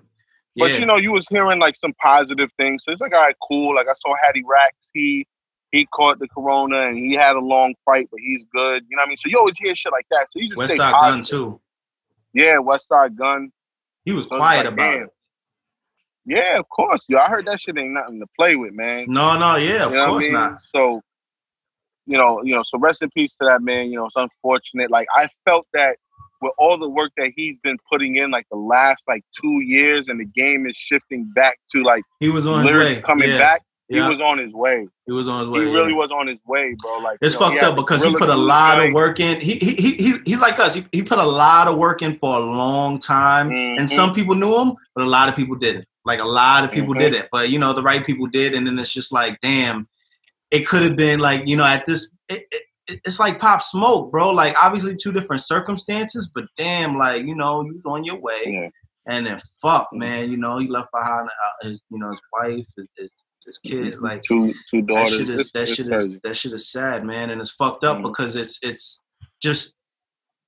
[0.56, 0.78] But yeah.
[0.78, 2.82] you know, you was hearing like some positive things.
[2.84, 3.74] So it's like, all right, cool.
[3.76, 5.26] Like I saw Hattie Rax, he
[5.70, 8.82] he caught the corona and he had a long fight, but he's good.
[8.88, 9.16] You know what I mean?
[9.18, 10.26] So you always hear shit like that.
[10.32, 11.16] So you just West stay Side positive.
[11.16, 11.60] Gun too.
[12.32, 13.52] Yeah, Westside Gunn.
[14.04, 15.02] He was So quiet like, about damn.
[15.04, 15.10] it.
[16.26, 17.04] Yeah, of course.
[17.08, 19.06] Yo, I heard that shit ain't nothing to play with, man.
[19.08, 20.32] No, no, yeah, of You know what I course mean?
[20.32, 20.58] not.
[20.74, 21.02] So,
[22.06, 23.90] you know, you know, so rest in peace to that man.
[23.90, 24.90] You know, it's unfortunate.
[24.90, 25.96] Like I felt that
[26.42, 30.08] with all the work that he's been putting in, like the last like two years,
[30.08, 33.00] and the game is shifting back to like He was on his way.
[33.02, 33.38] coming yeah.
[33.38, 33.62] back.
[33.88, 34.04] Yeah.
[34.04, 34.86] He was on his way.
[35.06, 35.60] He was on his way.
[35.62, 35.72] He way.
[35.72, 36.98] really was on his way, bro.
[36.98, 39.40] Like It's you know, fucked up because he put a lot of work in.
[39.40, 40.74] He he he, he he's like us.
[40.74, 43.90] He, he put a lot of work in for a long time, and Mhm.
[43.90, 45.86] some people knew him, but a lot of people didn't.
[46.04, 47.00] Like a lot of people Mhm.
[47.00, 49.88] didn't, but you know the right people did, and then it's just like, damn,
[50.50, 52.10] it could have been like you know at this.
[52.28, 52.62] It, it,
[53.04, 54.30] it's like pop smoke, bro.
[54.30, 58.68] Like obviously two different circumstances, but damn, like you know you on your way, Yeah.
[59.06, 62.66] and then fuck, man, you know he left behind uh, his, you know his wife,
[62.76, 63.12] his, his,
[63.46, 65.18] his kids, like two two that daughters.
[65.18, 68.02] shit is that shit is that shit is sad, man, and it's fucked up Mhm.
[68.08, 69.02] because it's it's
[69.40, 69.76] just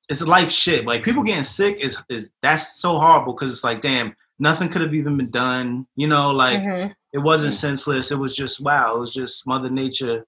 [0.09, 0.85] it's life shit.
[0.85, 4.83] Like people getting sick is is that's so horrible because it's like damn, nothing could
[4.83, 5.87] have even been done.
[5.95, 6.93] You know, like Mhm.
[7.13, 7.57] It wasn't Mm.
[7.57, 8.11] senseless.
[8.11, 8.97] It was just wow.
[8.97, 10.27] It was just Mother Nature.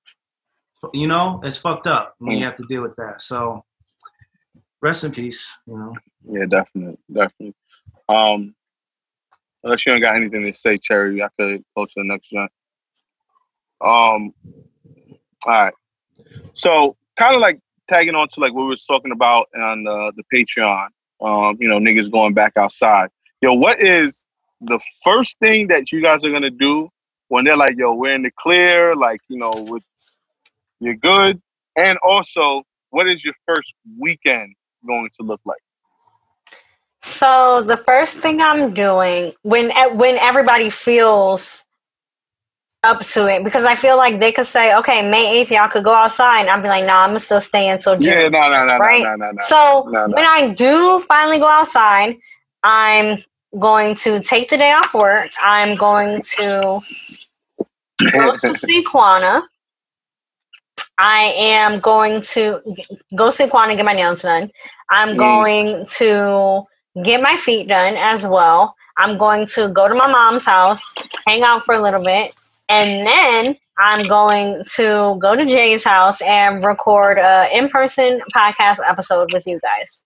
[0.92, 2.44] You know, it's fucked up when you Mm.
[2.44, 3.22] have to deal with that.
[3.22, 3.64] So
[4.82, 5.56] rest in peace.
[5.66, 5.94] You know.
[6.28, 7.54] Yeah, definitely, definitely.
[8.08, 8.54] Um,
[9.62, 12.48] unless you don't got anything to say, Cherry, I could go to the next one.
[13.80, 14.34] Um,
[15.46, 15.74] all right.
[16.54, 20.10] So, kind of like tagging on to like what we were talking about on uh,
[20.16, 20.88] the Patreon.
[21.20, 23.08] Um, you know, niggas going back outside.
[23.40, 24.26] Yo, what is
[24.60, 26.88] the first thing that you guys are gonna do
[27.28, 29.82] when they're like, "Yo, we're in the clear," like you know, with
[30.80, 31.40] you're good,
[31.76, 34.54] and also, what is your first weekend
[34.86, 35.60] going to look like?
[37.02, 41.64] So the first thing I'm doing when when everybody feels
[42.82, 45.84] up to it, because I feel like they could say, "Okay, May eighth, y'all could
[45.84, 48.28] go outside," and I'll be like, "No, nah, I'm gonna still stay until June." Yeah,
[48.28, 49.02] no, no, no, right?
[49.02, 49.42] no, no, no.
[49.42, 50.14] So no, no.
[50.14, 52.16] when I do finally go outside,
[52.62, 53.18] I'm
[53.58, 55.30] going to take the day off work.
[55.42, 56.80] I'm going to
[58.12, 59.42] go to see Quana.
[60.98, 62.60] I am going to
[63.16, 64.50] go see Quan and get my nails done.
[64.90, 65.16] I'm Mm.
[65.18, 68.74] going to get my feet done as well.
[68.96, 70.94] I'm going to go to my mom's house,
[71.26, 72.32] hang out for a little bit,
[72.68, 79.32] and then I'm going to go to Jay's house and record a in-person podcast episode
[79.32, 80.04] with you guys.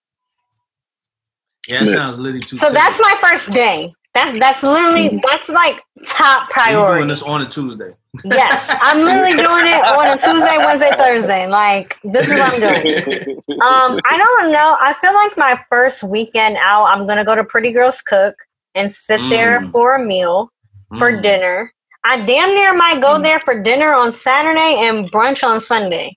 [1.69, 1.95] Yeah, it Yeah.
[1.95, 2.57] sounds literally too.
[2.57, 3.93] So that's my first day.
[4.15, 6.93] That's that's literally that's like top priority.
[6.93, 7.93] you doing this on a Tuesday.
[8.25, 11.47] Yes, I'm literally doing it on a Tuesday, Wednesday, Thursday.
[11.47, 13.43] Like this is what I'm doing.
[13.61, 14.77] Um, I don't know.
[14.81, 18.35] I feel like my first weekend out, I'm gonna go to Pretty Girls Cook
[18.75, 19.73] and sit there Mm.
[19.73, 20.51] for a meal
[20.99, 21.23] for Mm.
[21.23, 21.73] dinner.
[22.05, 23.23] I damn near might go Mm.
[23.23, 26.17] there for dinner on Saturday and brunch on Sunday.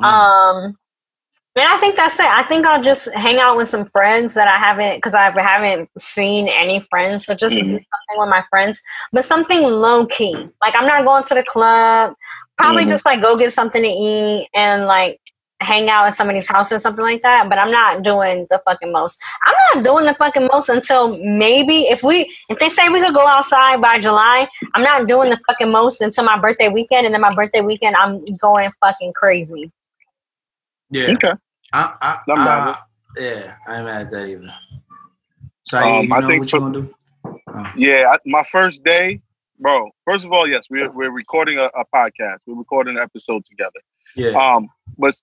[0.00, 0.04] Mm.
[0.06, 0.78] Um,
[1.56, 2.26] and I think that's it.
[2.26, 5.88] I think I'll just hang out with some friends that I haven't because I haven't
[5.98, 7.26] seen any friends.
[7.26, 7.68] So just do Mhm.
[7.70, 10.34] something with my friends, but something low key.
[10.60, 12.14] Like I'm not going to the club.
[12.56, 12.88] Probably Mhm.
[12.90, 15.20] just like go get something to eat and like
[15.60, 17.48] hang out at somebody's house or something like that.
[17.48, 19.22] But I'm not doing the fucking most.
[19.46, 23.14] I'm not doing the fucking most until maybe if we if they say we could
[23.14, 27.14] go outside by July, I'm not doing the fucking most until my birthday weekend, and
[27.14, 29.70] then my birthday weekend I'm going fucking crazy.
[30.90, 31.12] Yeah.
[31.12, 31.32] okay.
[31.74, 32.78] I, I, I'm I, mad at
[33.22, 34.54] yeah, I ain't mad at that either.
[35.64, 36.94] So Um, you I know think what for- you gonna do?
[37.48, 37.72] Oh.
[37.76, 39.20] Yeah, I, my first day,
[39.58, 39.90] bro.
[40.04, 42.38] First of all, yes, we're we're recording a, a podcast.
[42.46, 43.80] We're recording an episode together.
[44.16, 44.30] Yeah.
[44.30, 45.14] Um, but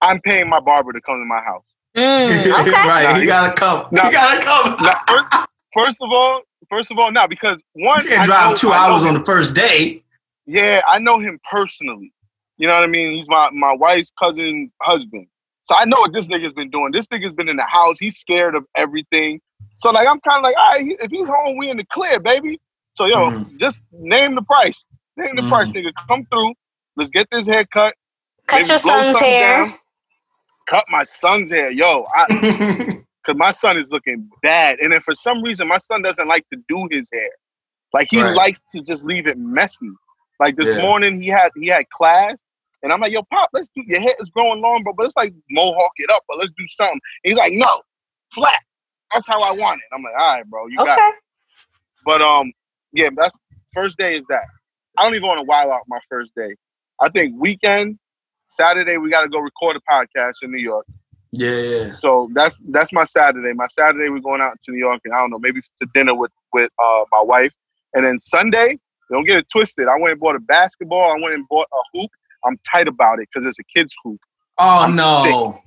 [0.00, 1.64] I'm paying my barber to come to my house.
[1.96, 2.70] Mm, okay.
[2.70, 3.86] right, Nah, he you- gotta come.
[3.92, 4.06] Nah.
[4.06, 4.76] he gotta come.
[4.80, 8.50] Now, first, first of all, first of all, now because one, You can't I drive
[8.50, 10.02] know- two I hours on the first day.
[10.46, 12.12] Yeah, I know him personally.
[12.56, 13.12] You know what I mean?
[13.12, 15.26] He's my my wife's cousin's husband.
[15.70, 16.90] So I know what this nigga's been doing.
[16.90, 18.00] This nigga's been in the house.
[18.00, 19.40] He's scared of everything.
[19.76, 22.18] So like I'm kind of like, all right, if he's home, we in the clear,
[22.18, 22.58] baby.
[22.94, 23.56] So yo, Mhm.
[23.60, 24.82] just name the price.
[25.16, 25.48] Name the Mhm.
[25.48, 25.92] price, nigga.
[26.08, 26.54] Come through.
[26.96, 27.94] Let's get this hair cut.
[28.48, 29.58] Cut Maybe your son's something hair.
[29.66, 29.78] down.
[30.68, 32.04] Cut my son's hair, yo.
[32.16, 32.26] I,
[33.24, 36.48] Cause my son is looking bad, and then for some reason my son doesn't like
[36.52, 37.30] to do his hair.
[37.92, 38.34] Like he Right.
[38.34, 39.90] likes to just leave it messy.
[40.40, 40.82] Like this Yeah.
[40.82, 42.40] morning he had he had class,
[42.82, 45.16] and I'm like, "Yo, pop, let's do your hair is growing long, bro, but let's
[45.16, 47.82] like mohawk it up, but let's do something." And he's like, "No,
[48.34, 48.60] flat.
[49.12, 51.14] That's how I want it." I'm like, "All right, bro, you got it."
[52.04, 52.52] But um,
[52.92, 53.38] yeah, that's
[53.74, 54.44] first day is that.
[54.98, 56.54] I don't even want to wild out my first day.
[57.00, 57.98] I think weekend,
[58.50, 60.86] Saturday we got to go record a podcast in New York.
[61.52, 61.92] yeah, yeah.
[61.92, 63.52] So that's that's my Saturday.
[63.54, 66.14] My Saturday we're going out to New York and I don't know, maybe to dinner
[66.14, 67.54] with with uh, my wife.
[67.94, 68.78] And then Sunday,
[69.10, 69.88] don't get it twisted.
[69.88, 71.12] I went and bought a basketball.
[71.12, 72.10] I went and bought a hoop.
[72.44, 74.20] I'm tight about it because it's a kids hoop.
[74.58, 75.60] Oh I'm no.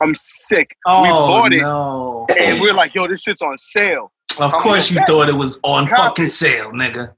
[0.00, 0.76] I'm sick.
[0.86, 2.26] Oh we bought it no.
[2.40, 5.34] and we are like, yo, this shit's on sale, Of I'm course you thought it
[5.34, 5.96] was on Copy.
[6.02, 7.14] fucking sale, nigga.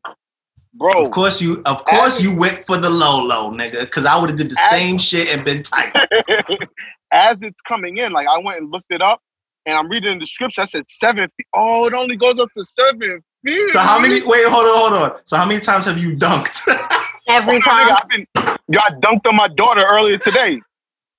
[0.75, 1.05] bro.
[1.05, 3.91] Of course you of course As- you went for the low low, nigga.
[3.91, 5.93] Cause I would have did the As- same shit and been tight.
[7.13, 9.21] As it's coming in, like I went and looked it up,
[9.67, 10.63] and I'm reading the description.
[10.63, 11.29] I said seven.
[11.37, 11.47] feet.
[11.55, 13.71] Oh, it only goes up to seven feet.
[13.71, 15.21] So how many wait, hold on, hold on.
[15.25, 16.67] So how many times have you dunked?
[17.29, 17.97] Every oh, Nigga, time.
[18.01, 18.27] I've been,
[18.70, 20.61] yo, I dunked on my daughter earlier today.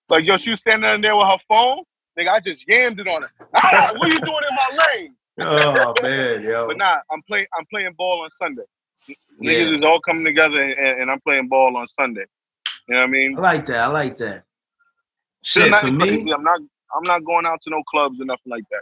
[0.09, 1.83] Like, yo, she was standing in there with her phone.
[2.19, 3.29] Nigga, I just yammed it on her.
[3.55, 5.15] Ah, what are you doing in my lane?
[5.41, 6.67] oh man, yo.
[6.67, 7.47] But nah, I'm playing.
[7.57, 8.63] I'm playing ball on Sunday.
[9.39, 9.53] Yeah.
[9.53, 12.25] Niggas is all coming together, and, and I'm playing ball on Sunday.
[12.87, 13.37] You know what I mean?
[13.37, 13.77] I like that.
[13.79, 14.43] I like that.
[15.43, 16.59] Still Shit, for me, I'm not.
[16.95, 18.81] I'm not going out to no clubs or nothing like that.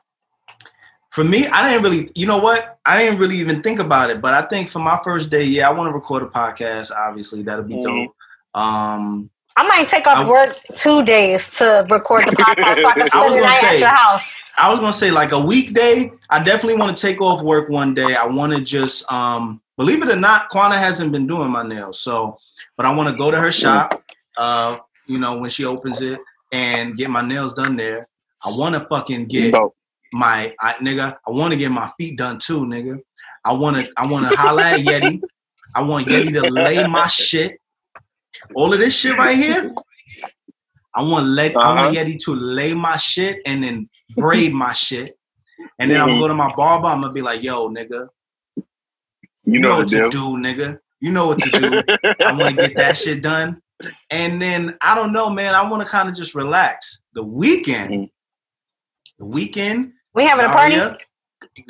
[1.11, 2.79] for me, I didn't really, you know what?
[2.85, 4.19] I didn't really even think about it.
[4.21, 6.91] But I think for my first day, yeah, I want to record a podcast.
[6.91, 7.83] Obviously, that'll be Mhm.
[7.83, 8.15] dope.
[8.55, 12.93] Um, I might take off I- work two days to record the podcast so I
[12.93, 14.35] can I was spend the gonna night at say- your house.
[14.57, 16.11] I was gonna say like a weekday.
[16.29, 18.15] I definitely want to take off work one day.
[18.15, 21.99] I want to just, um, believe it or not, Quana hasn't been doing my nails.
[21.99, 22.37] So,
[22.77, 24.03] but I want to go to her shop.
[24.37, 26.19] Uh, you know, when she opens it
[26.51, 28.07] and get my nails done there.
[28.45, 29.75] I want to fucking get Dope.
[30.13, 31.17] my I, nigga.
[31.27, 32.99] I want to get my feet done too, nigga.
[33.43, 33.91] I want to.
[33.97, 35.21] I want to holla at Yeti.
[35.75, 37.58] I want Yeti to lay my shit.
[38.55, 39.73] All of this shit right here.
[40.95, 41.55] I want let.
[41.55, 41.91] I want Uh-huh.
[42.05, 45.17] Yeti to lay my shit and then braid my shit,
[45.77, 46.11] and then I'm Mhm.
[46.13, 46.87] gonna go to my barber.
[46.87, 48.07] I'm gonna be like, "Yo, nigga,
[49.45, 50.79] You know, what to do, nigga.
[50.99, 51.81] You know what to do.
[52.25, 53.61] I want to get that shit done.
[54.11, 55.55] And then I don't know, man.
[55.55, 57.01] I want to kind of just relax.
[57.13, 58.09] The weekend, Mm.
[59.17, 60.75] the weekend, We having a party?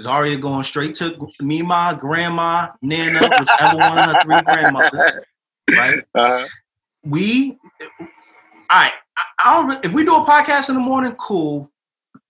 [0.01, 5.19] Zaria going straight to me, my grandma, Nana, whichever one of the three grandmothers,
[5.77, 6.03] right?
[6.15, 6.47] Uh-huh.
[7.03, 7.57] We,
[7.99, 8.07] all
[8.71, 8.93] right.
[9.17, 9.85] I, I don't.
[9.85, 11.71] If we do a podcast in the morning, cool.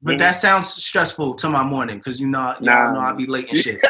[0.02, 0.20] But mm-hmm.
[0.20, 2.94] that sounds stressful to my morning because you know, you nah.
[2.94, 3.82] know I'll be late and shit.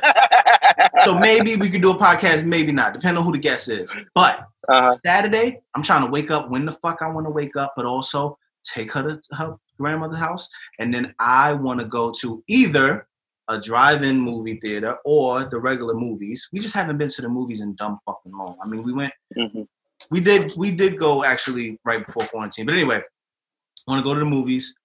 [1.05, 3.93] so maybe we could do a podcast, maybe not, depending on who the guest is.
[4.15, 4.97] But uh-huh.
[5.05, 7.85] Saturday, I'm trying to wake up when the fuck I want to wake up, but
[7.85, 13.07] also take her to her grandmother's house, and then I want to go to either
[13.49, 16.47] a drive-in movie theater or the regular movies.
[16.53, 18.57] We just haven't been to the movies in dumb fucking long.
[18.63, 19.63] I mean, we went, mm-hmm.
[20.11, 22.65] we did, we did go actually right before quarantine.
[22.65, 24.75] But anyway, I want to go to the movies.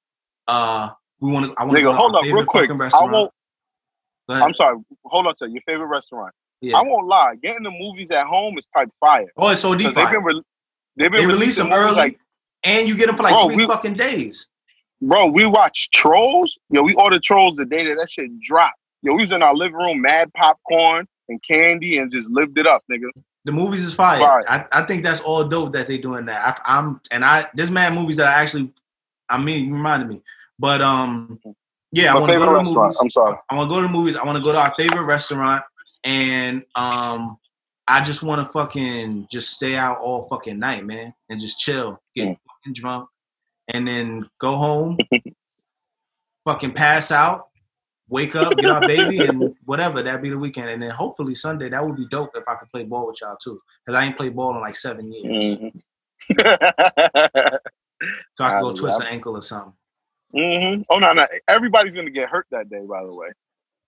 [0.48, 1.54] Uh, we want to.
[1.56, 1.94] I want to go.
[1.94, 2.70] Hold up, real quick.
[2.70, 3.30] I won't.
[4.28, 4.78] I'm sorry.
[5.04, 6.34] Hold on to your favorite restaurant.
[6.60, 6.76] Yeah.
[6.78, 7.34] I won't lie.
[7.42, 9.26] Getting the movies at home is type fire.
[9.36, 9.94] Oh, it's so deep.
[9.94, 10.42] They've been, re-
[10.96, 12.18] they've been they release them early, like,
[12.62, 14.48] and you get them for like bro, three we, fucking days.
[15.04, 16.58] Bro, we watched Trolls.
[16.70, 18.78] Yo, we ordered Trolls the day that that shit dropped.
[19.02, 22.66] Yo, we was in our living room, mad popcorn and candy, and just lived it
[22.66, 23.10] up, nigga.
[23.44, 24.18] The movies is fire.
[24.18, 24.44] fire.
[24.48, 26.62] I, I think that's all dope that they doing that.
[26.64, 28.72] I, am and I this man movies that I actually,
[29.28, 30.22] I mean, you reminded me.
[30.58, 31.38] But um,
[31.92, 32.98] yeah, My I want to go to the movies.
[32.98, 33.36] I'm sorry.
[33.50, 34.16] I want to go to the movies.
[34.16, 35.64] I want to go to our favorite restaurant,
[36.02, 37.36] and um,
[37.86, 42.00] I just want to fucking just stay out all fucking night, man, and just chill,
[42.16, 42.38] get mm.
[42.48, 43.08] fucking drunk,
[43.68, 44.98] and then go home,
[46.44, 47.48] fucking pass out,
[48.08, 50.02] wake up, get our baby, and whatever.
[50.02, 51.68] That'd be the weekend, and then hopefully Sunday.
[51.68, 54.16] That would be dope if I could play ball with y'all too, because I ain't
[54.16, 55.58] played ball in like seven years.
[55.58, 55.78] Mm-hmm.
[58.34, 59.72] so I can go twist an ankle or something.
[60.34, 60.82] Mm-hmm.
[60.90, 62.84] Oh no, no, everybody's gonna get hurt that day.
[62.88, 63.28] By the way,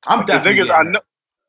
[0.04, 0.62] I'm definitely.
[0.62, 1.00] Niggas, I know,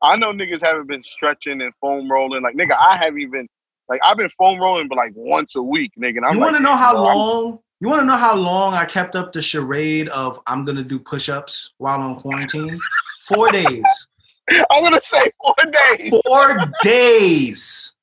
[0.02, 2.42] I know niggas haven't been stretching and foam rolling.
[2.42, 3.48] Like nigga, I haven't even
[3.90, 6.18] like I've been foam rolling, but like once a week, nigga.
[6.28, 6.36] I'm.
[6.36, 7.60] you want to know how long?
[7.80, 10.98] You want to know how long I kept up the charade of I'm gonna do
[10.98, 12.80] push-ups while on quarantine?
[13.28, 14.08] Four days.
[14.72, 16.22] I'm gonna say four days.
[16.26, 17.94] Four days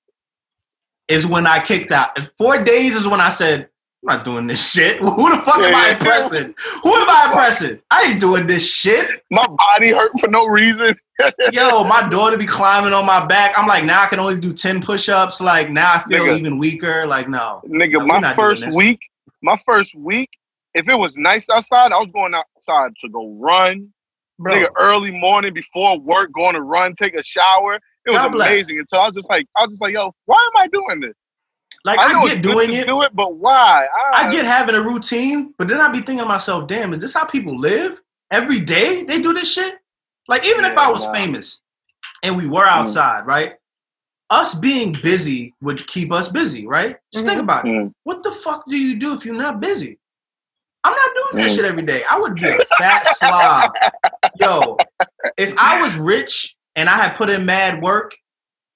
[1.08, 2.16] is when I kicked out.
[2.38, 3.68] Four days is when I said,
[4.06, 4.98] I'm not doing this shit.
[5.00, 6.54] Who the fuck yeah, am I impressing?
[6.82, 7.80] Who am I impressing?
[7.90, 9.24] I ain't doing this shit.
[9.32, 10.96] My body hurt for no reason.
[11.52, 13.58] Yo, my daughter be climbing on my back.
[13.58, 15.40] I'm like, now I can only do 10 push-ups.
[15.40, 17.06] Like now I feel nigga, even weaker.
[17.06, 17.60] Like, no.
[17.66, 19.00] Nigga, no, my first week,
[19.44, 20.30] my first week,
[20.74, 23.92] if it was nice outside, I was going outside to go run.
[24.38, 24.54] Bro.
[24.54, 27.78] Nigga, early morning before work, going to run, take a shower.
[28.04, 28.80] It was amazing.
[28.80, 31.14] Until I was just like, I was just like, yo, why am I doing this?
[31.84, 33.86] Like I, I get doing it, do it, but why?
[33.94, 36.98] I, I get having a routine, but then I be thinking to myself, damn, is
[36.98, 39.04] this how people live every day?
[39.04, 39.76] They do this shit.
[40.26, 41.60] Like even yeah, if I was famous
[42.22, 42.68] and we were mm.
[42.68, 43.54] outside, right?
[44.34, 46.96] Us being busy would keep us busy, right?
[47.12, 47.34] Just mm-hmm.
[47.34, 47.92] think about it.
[48.02, 50.00] What the fuck do you do if you're not busy?
[50.82, 51.54] I'm not doing that mm.
[51.54, 52.02] shit every day.
[52.10, 53.72] I would be a fat slob.
[54.40, 54.76] Yo,
[55.38, 58.16] if I was rich and I had put in mad work,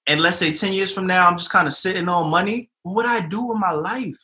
[0.07, 2.95] and let's say 10 years from now, I'm just kind of sitting on money, what
[2.95, 4.17] would I do with my life?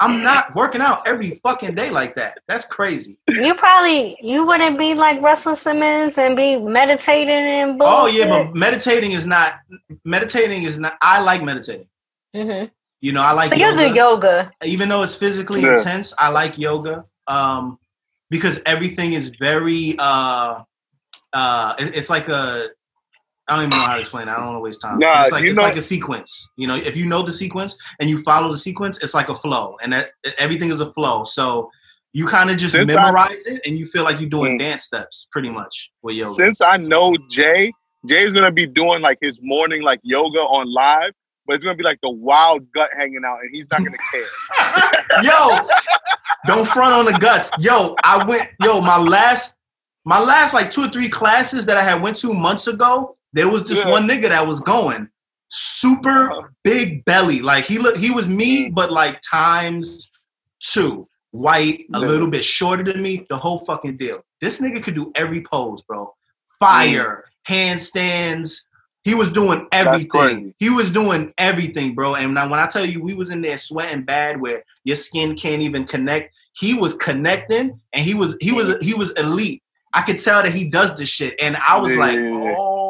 [0.00, 2.38] I'm not working out every fucking day like that.
[2.46, 3.18] That's crazy.
[3.26, 7.94] You probably you wouldn't be like Russell Simmons and be meditating and bullshit.
[7.94, 9.54] Oh yeah, but meditating is not
[10.04, 10.96] meditating is not.
[11.02, 11.88] I like meditating.
[12.34, 12.66] Mm-hmm.
[13.00, 13.52] You know, I like.
[13.52, 15.76] So you do yoga, even though it's physically yeah.
[15.76, 16.14] intense.
[16.18, 17.78] I like yoga um,
[18.30, 19.96] because everything is very.
[19.98, 20.62] Uh,
[21.32, 22.68] uh, it, it's like a
[23.48, 24.30] I don't even know how to explain it.
[24.30, 24.98] I don't want to waste time.
[24.98, 26.50] Nah, it's like it's know, like a sequence.
[26.56, 29.34] You know, if you know the sequence and you follow the sequence, it's like a
[29.34, 31.24] flow, and that everything is a flow.
[31.24, 31.70] So
[32.12, 34.84] you kind of just memorize I, it, and you feel like you're doing mm, dance
[34.84, 36.34] steps, pretty much with yoga.
[36.34, 37.72] Since I know Jay,
[38.06, 41.12] Jay's gonna be doing like his morning like yoga on live,
[41.46, 45.22] but it's gonna be like the wild gut hanging out, and he's not gonna care.
[45.22, 45.56] yo,
[46.46, 47.50] don't front on the guts.
[47.58, 48.50] Yo, I went.
[48.62, 49.56] Yo, my last,
[50.04, 53.48] my last like two or three classes that I had went to months ago there
[53.48, 53.90] was just yeah.
[53.90, 55.08] one nigga that was going
[55.48, 56.48] super uh-huh.
[56.64, 57.40] big belly.
[57.40, 60.10] Like he looked, he was me, but like times
[60.60, 61.06] two.
[61.30, 62.06] White, a yeah.
[62.06, 64.22] little bit shorter than me, the whole fucking deal.
[64.40, 66.14] This nigga could do every pose, bro.
[66.58, 67.76] Fire, mm.
[67.76, 68.62] handstands.
[69.04, 70.54] He was doing everything.
[70.58, 72.14] He was doing everything, bro.
[72.14, 75.36] And now when I tell you we was in there sweating bad where your skin
[75.36, 79.62] can't even connect, he was connecting and he was he was he was elite.
[79.92, 81.34] I could tell that he does this shit.
[81.40, 82.00] And I was yeah.
[82.00, 82.87] like, oh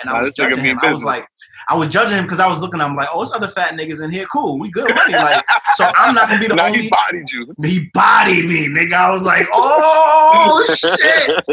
[0.00, 0.78] and I was judging him.
[0.82, 1.26] I was like,
[1.68, 2.80] I was judging him because I was looking.
[2.80, 4.26] I'm like, oh, there's other fat niggas in here.
[4.26, 5.14] Cool, we good money.
[5.14, 5.44] Like,
[5.74, 6.82] so I'm not gonna be the now only.
[6.82, 7.54] He bodied you.
[7.62, 8.94] He bodied me, nigga.
[8.94, 11.44] I was like, oh shit.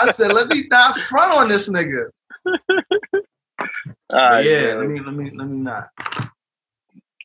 [0.00, 2.10] I said, let me not front on this nigga.
[4.12, 4.78] Right, yeah, man.
[4.78, 5.88] let me let me let me not.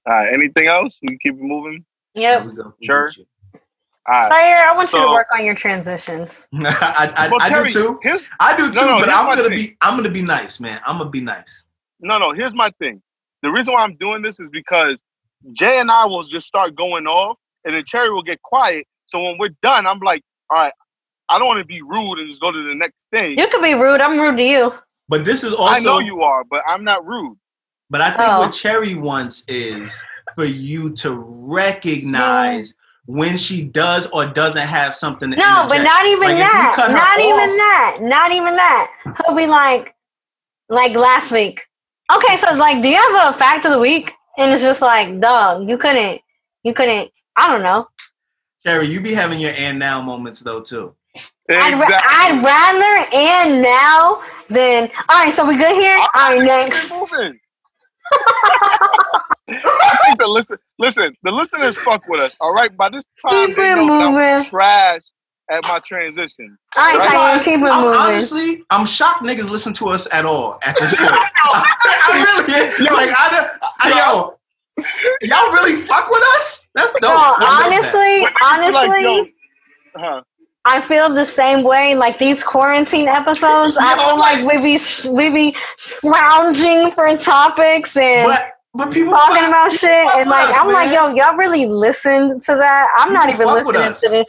[0.05, 0.33] All right.
[0.33, 0.97] Anything else?
[1.01, 1.85] We keep it moving.
[2.15, 2.47] Yep.
[2.81, 3.11] Sure.
[4.11, 4.31] All right.
[4.31, 6.49] Syer, I want you to work on your transitions.
[6.53, 8.19] I, I, Well, I Terry, do too.
[8.39, 9.57] I do too, No, no, but I'm gonna thing.
[9.57, 10.81] be I'm gonna be nice, man.
[10.85, 11.65] I'm gonna be nice.
[11.99, 12.33] no, no.
[12.33, 13.01] Here's my thing.
[13.41, 15.01] The reason why I'm doing this is because
[15.53, 18.85] Jay and I will just start going off, and then Cherry will get quiet.
[19.07, 20.73] So when we're done, I'm like, all right,
[21.29, 23.37] I don't want to be rude and just go to the next thing.
[23.37, 24.01] You could be rude.
[24.01, 24.73] I'm rude to you.
[25.09, 27.37] But this is also I know you are, but I'm not rude.
[27.89, 28.39] But I think Oh.
[28.39, 30.01] what Cherry wants is
[30.35, 36.05] for you to recognize when she does or doesn't have something to No, but not
[36.05, 36.73] even Like, that.
[36.75, 37.97] cut her Not even that.
[38.01, 38.91] Not even that.
[39.25, 39.93] He'll be like,
[40.69, 41.61] like last week.
[42.13, 44.11] Okay, so it's like, do you have a fact of the week?
[44.37, 46.21] And it's just like, dog, you couldn't,
[46.63, 47.11] you couldn't.
[47.35, 47.87] I don't know.
[48.65, 50.95] Cherry, you be having your and now moments though too.
[51.49, 54.89] I'd, ra- I'd rather and now than.
[55.09, 55.97] All right, so we good here.
[56.15, 56.89] All right, next.
[56.89, 57.11] Keep moving.
[57.11, 57.39] I think
[60.17, 62.35] the listen, listen, the listeners fuck with us.
[62.39, 64.49] All right, by this time Keep they it know that I'm moving.
[64.49, 65.01] trash
[65.51, 66.57] at my transition.
[66.77, 67.37] All right, Right.
[67.39, 67.99] so keep it I'm, moving.
[67.99, 71.09] honestly, I'm shocked niggas listen to us at all at this point.
[71.43, 72.85] I really.
[72.85, 72.93] Yo.
[72.93, 74.37] like I, I yo,
[75.23, 76.67] y'all really fuck with us?
[76.75, 77.01] That's dope.
[77.03, 77.63] No, I love that.
[77.65, 79.25] honestly, When niggas be like, honestly, yo,
[79.97, 80.21] huh?
[80.63, 81.95] I feel the same way.
[81.95, 87.97] Like these quarantine episodes, I Yo, feel like we be we be scrounging for topics
[87.97, 89.89] and but but people talking fuck- about shit.
[89.89, 92.87] And like us, I'm like, yo, y'all really listen to that?
[92.97, 94.27] I'm not even listening to this.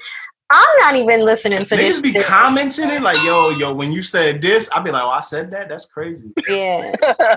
[0.51, 1.99] I'm not even listening to this.
[1.99, 2.27] Niggas be shit.
[2.27, 5.51] commenting it like, yo, yo, when you said this, I'd be like, oh, I said
[5.53, 5.69] that?
[5.71, 6.31] That's crazy.
[6.47, 6.95] Yeah.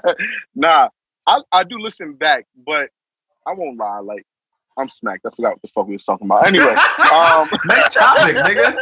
[0.55, 0.89] nah,
[1.25, 2.89] I, I do listen back, but
[3.47, 3.99] I won't lie.
[3.99, 4.25] Like,
[4.77, 5.25] I'm smacked.
[5.25, 6.45] I forgot what the fuck we was talking about.
[6.47, 6.75] Anyway,
[7.13, 8.75] um, Next topic, nigga.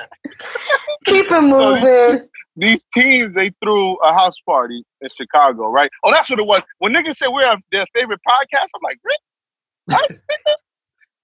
[1.06, 2.28] Keep it moving.
[2.56, 5.90] these teams they threw a house party in Chicago, right?
[6.04, 6.62] Oh, that's what it was.
[6.80, 10.08] When niggas said we're their favorite podcast, I'm like, really?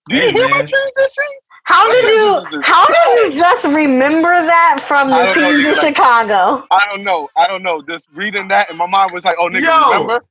[0.10, 0.67] Do you Hey, hear my man.
[0.67, 1.47] transitions?
[1.65, 5.75] How did you how did you just remember that from the I don't teams in
[5.88, 6.65] Chicago?
[6.71, 7.29] I don't know.
[7.38, 7.84] I don't know.
[7.88, 9.91] Just reading that, and my mind was like, "Oh, nigga, Yo.
[9.91, 10.25] remember?"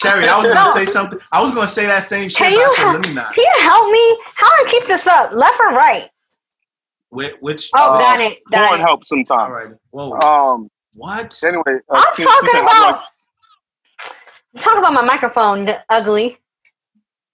[0.00, 0.74] Cherry, I was gonna No.
[0.74, 1.18] say something.
[1.32, 2.38] I was gonna say that same shit.
[2.38, 3.34] Can but you I said, help- let me not.
[3.34, 4.18] Can you help me?
[4.34, 5.32] How do I keep this up?
[5.32, 6.08] Left or right?
[7.10, 8.38] Which, which Oh, Uh, got it.
[8.50, 8.82] Got Porn it.
[8.82, 9.50] help all sometime.
[9.50, 9.68] right.
[9.90, 10.12] Whoa.
[10.20, 10.68] Um.
[10.94, 11.38] what?
[11.44, 13.02] Anyway, uh, I'm Team talking Speaking, about
[14.60, 16.38] talk about my microphone, ugly.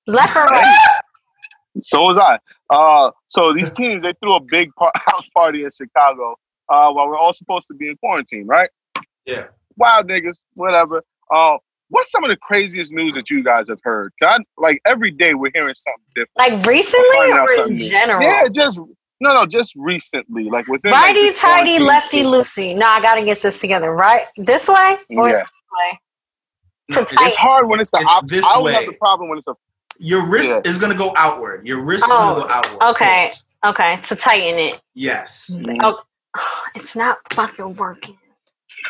[0.07, 0.77] Left or right?
[1.83, 2.39] So was I.
[2.69, 6.33] Uh, so these teams they threw a big par- house party in Chicago
[6.69, 8.69] uh, while we're all supposed to be in quarantine, right?
[9.25, 9.47] Yeah.
[9.77, 11.05] Wild niggas, whatever.
[11.33, 11.59] Uh,
[11.91, 14.13] what's some of the craziest news that you guys have heard?
[14.21, 16.31] God, like every day we're hearing something different.
[16.39, 17.91] Like recently or in something new.
[17.91, 18.23] general?
[18.23, 18.79] Yeah, just
[19.21, 22.27] no, no, just recently, like within Righty this tighty, lefty shit.
[22.27, 22.77] loosey.
[22.77, 23.93] No, I gotta get this together.
[23.93, 26.01] Right this way or Yeah, this way?
[26.91, 28.35] No, it's- it's hard when it's the It's opposite.
[28.37, 29.55] this I always have the problem when it's a
[29.99, 30.61] your wrist Yeah.
[30.65, 31.67] is gonna go outward.
[31.67, 32.83] Your wrist is Oh, gonna go outward.
[32.93, 33.33] okay.
[33.63, 34.81] Okay, to tighten it.
[34.95, 35.51] Yes.
[35.53, 35.81] Mm-hmm.
[35.85, 36.01] Oh,
[36.75, 38.17] it's not fucking working.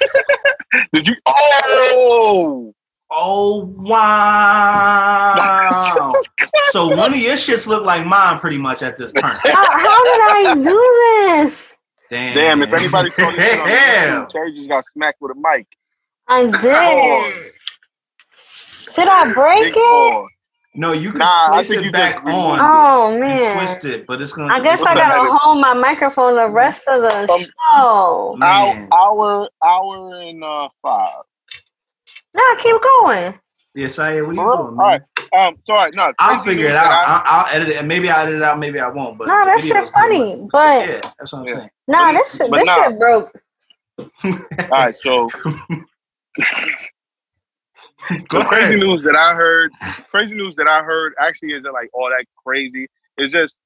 [0.92, 1.16] Did you?
[1.26, 2.72] Oh,
[3.12, 5.34] Oh wow.
[6.70, 9.24] so one of your shits look like mine pretty much at this point.
[9.24, 11.76] How, how did I do this?
[12.08, 12.34] Damn.
[12.34, 12.62] Damn!
[12.62, 14.22] If anybody saw this shit Damn.
[14.22, 15.66] YouTube, Terry just got smacked with a mic.
[16.28, 17.52] I did.
[18.94, 19.80] Did I break Big it?
[19.90, 20.28] pause.
[20.76, 22.60] No, you can Nah, I place it back on.
[22.60, 23.58] Oh and man.
[23.58, 24.54] twist it, but it's gonna.
[24.54, 25.38] I guess I gotta that?
[25.42, 28.36] hold my microphone the rest of the Um, show.
[28.38, 28.88] Man.
[28.92, 31.22] Hour, hour, hour and uh, five.
[32.34, 33.38] No, keep going.
[33.74, 34.26] Yes, I am.
[34.34, 35.00] What are you doing, man?
[35.32, 35.46] right.
[35.48, 36.12] Um, sorry, no.
[36.18, 36.86] I'll figure it out.
[36.90, 38.58] I- I'll, I'll edit it, and maybe I'll edit it out.
[38.58, 39.16] Maybe I won't.
[39.18, 41.54] But No, the that shit is funny, much- but yeah, that's what I'm Yeah.
[41.56, 41.70] saying.
[41.88, 42.82] nah, this shit, but this nah.
[42.88, 43.32] shit broke.
[44.24, 45.28] all right, so
[48.10, 49.70] the crazy news that I heard,
[50.10, 52.88] crazy news that I heard actually isn't like all that crazy.
[53.18, 53.56] It's just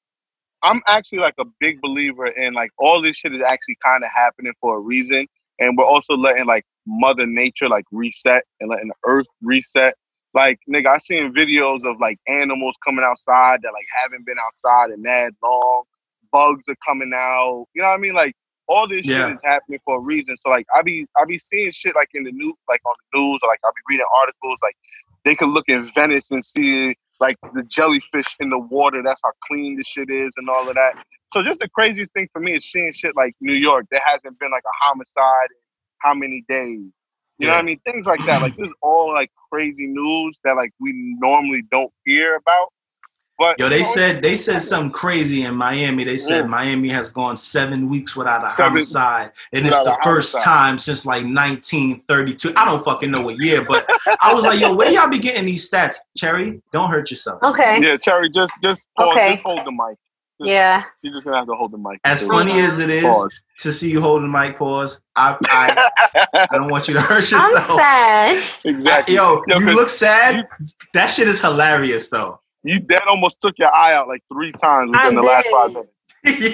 [0.63, 4.11] I'm actually like a big believer in like all this shit is actually kind of
[4.15, 5.27] happening for a reason,
[5.59, 9.95] and we're also letting like Mother Nature like reset and letting the Earth reset.
[10.35, 14.93] Like nigga, I seen videos of like animals coming outside that like haven't been outside
[14.93, 15.85] in that long.
[16.33, 17.67] Bugs are coming out.
[17.75, 18.15] You know what I mean?
[18.15, 18.35] Like
[18.69, 19.27] all this Yeah.
[19.27, 20.37] shit is happening for a reason.
[20.39, 23.19] So like I be I be seeing shit like in the news, like on the
[23.21, 24.59] news, or like I'll be reading articles.
[24.63, 24.77] Like
[25.25, 29.03] they could look in Venice and see like the jellyfish in the water.
[29.03, 30.93] That's how clean the shit is and all of that.
[31.33, 33.87] So just the craziest thing for me is seeing shit like New York.
[33.91, 35.63] There hasn't been like a homicide in
[35.99, 36.91] how many days.
[37.39, 37.81] You know what I mean?
[37.85, 38.43] Things like that.
[38.43, 42.69] Like this is all like crazy news that like we normally don't hear about.
[43.37, 46.05] But Yo, they oh, said they said something crazy in Miami.
[46.05, 46.47] They said Yeah.
[46.47, 50.45] Miami has gone seven weeks without a Seven- homicide, and it's the first homicide.
[50.45, 52.53] time since like 1932.
[52.57, 53.89] I don't fucking know what year, but
[54.23, 55.97] I was like, yo, where y'all be getting these stats?
[56.17, 57.43] Cherry, don't hurt yourself.
[57.43, 57.81] Okay.
[57.83, 59.33] Yeah, Cherry, just just pause, Okay.
[59.33, 59.99] just hold the mic.
[60.41, 60.85] Yeah.
[61.03, 62.01] You're just gonna have to hold the mic.
[62.05, 63.43] As funny as it is Pause.
[63.61, 65.01] to see you holding the mic, pause.
[65.17, 67.43] I, I, I don't want you to hurt yourself.
[67.45, 67.81] I'm yourself.
[67.81, 68.43] sad.
[68.65, 69.15] exactly.
[69.15, 70.45] Yo, Yo, you 'cause look sad.
[70.93, 72.41] That shit is hilarious, though.
[72.65, 75.73] You dead almost took your eye out like three times I within the last five
[75.73, 75.91] minutes.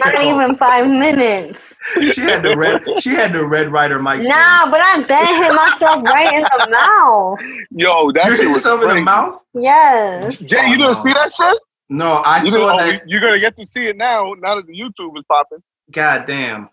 [0.00, 1.78] Not even five minutes.
[2.12, 2.82] she had the red.
[3.00, 4.22] She had the red rider mic.
[4.24, 7.38] Nah, but I then hit myself right in the mouth.
[7.70, 9.40] Yo, that you shit hit was yourself in the mouth.
[9.54, 10.40] Yes.
[10.40, 10.92] Jay, you Oh, didn't no.
[10.94, 11.58] see that shit?
[11.88, 13.08] No, I You saw didn't- oh, that.
[13.08, 14.34] You're gonna get to see it now.
[14.40, 15.62] Now that the YouTube is popping.
[15.92, 16.68] God damn.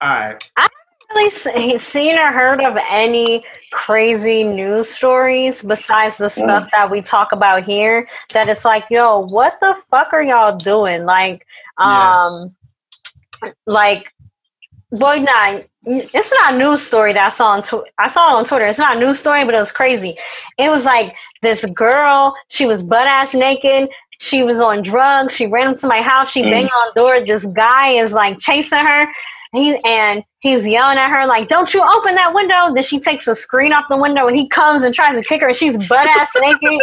[0.00, 0.50] All right.
[1.14, 7.32] Really seen or heard of any crazy news stories besides the stuff that we talk
[7.32, 8.06] about here?
[8.32, 11.04] That it's like, yo, what the fuck are y'all doing?
[11.06, 11.46] Like,
[11.80, 12.26] Yeah.
[12.26, 12.54] um,
[13.66, 14.12] like,
[14.92, 18.38] boy, nah, it's not a news story that I saw on tw- I saw it
[18.38, 18.66] on Twitter.
[18.66, 20.14] It's not a news story, but it was crazy.
[20.58, 22.34] It was like this girl.
[22.48, 23.88] She was butt ass naked.
[24.20, 25.34] She was on drugs.
[25.34, 26.30] She ran into my house.
[26.30, 26.50] She Mm.
[26.50, 27.20] banged on the door.
[27.24, 29.08] This guy is like chasing her.
[29.52, 33.24] He and he's yelling at her like, "Don't you open that window!" Then she takes
[33.24, 35.76] the screen off the window, and he comes and tries to kick her, and she's
[35.88, 36.80] butt ass naked.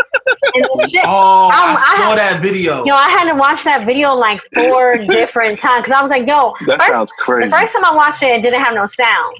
[0.53, 1.03] And shit.
[1.05, 2.83] Oh, I, I'm- I saw have- that video.
[2.83, 6.27] Yo, I had to watch that video like four different times because I was like,
[6.27, 7.49] "Yo, That first, sounds crazy.
[7.49, 9.37] the first time I watched it, it didn't have no sound.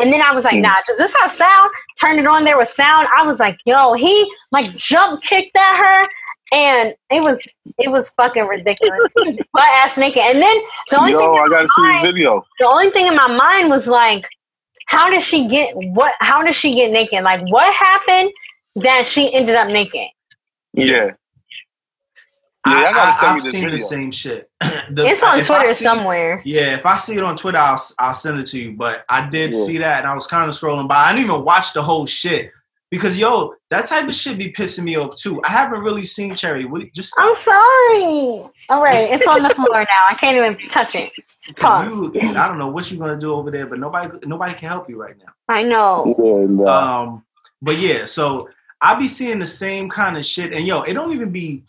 [0.00, 0.62] And then I was like, Mm.
[0.62, 1.70] nah, does this have sound?
[2.00, 3.08] Turned it on, there was sound.
[3.16, 6.08] I was like, yo, he like jump kicked at her.
[6.52, 7.46] And it was
[7.78, 8.98] it was fucking ridiculous.
[9.14, 10.22] He was butt ass naked.
[10.22, 10.58] And then
[10.90, 12.44] the only Yo, thing I gotta see mind- the video.
[12.58, 14.26] the only thing in my mind was like,
[14.86, 17.22] how does she get what how does she get naked?
[17.22, 18.30] Like what happened
[18.76, 20.08] that she ended up naked?
[20.72, 21.10] Yeah.
[22.64, 24.50] I, Yeah, I gotta send I, you have this seen the same shit.
[24.90, 26.40] The- It's uh, on Twitter see- somewhere.
[26.46, 28.72] Yeah, if I see it on Twitter, I'll, I'll send it to you.
[28.72, 29.64] But I did Yeah.
[29.66, 30.96] see that, and I was kind of scrolling by.
[30.96, 32.50] I didn't even watch the whole shit
[32.90, 35.42] because yo, that type of shit be pissing me off too.
[35.44, 36.64] I haven't really seen Cherry.
[36.64, 38.50] What, just I'm sorry.
[38.70, 40.06] All right, it's on the floor now.
[40.08, 41.12] I can't even touch it.
[41.56, 42.14] Pause.
[42.14, 44.88] you, I don't know what you're gonna do over there, but nobody nobody can help
[44.88, 45.32] you right now.
[45.48, 46.66] I know.
[46.66, 47.24] Um,
[47.60, 48.48] but yeah, so
[48.80, 51.64] I be seeing the same kind of shit, and yo, it don't even be,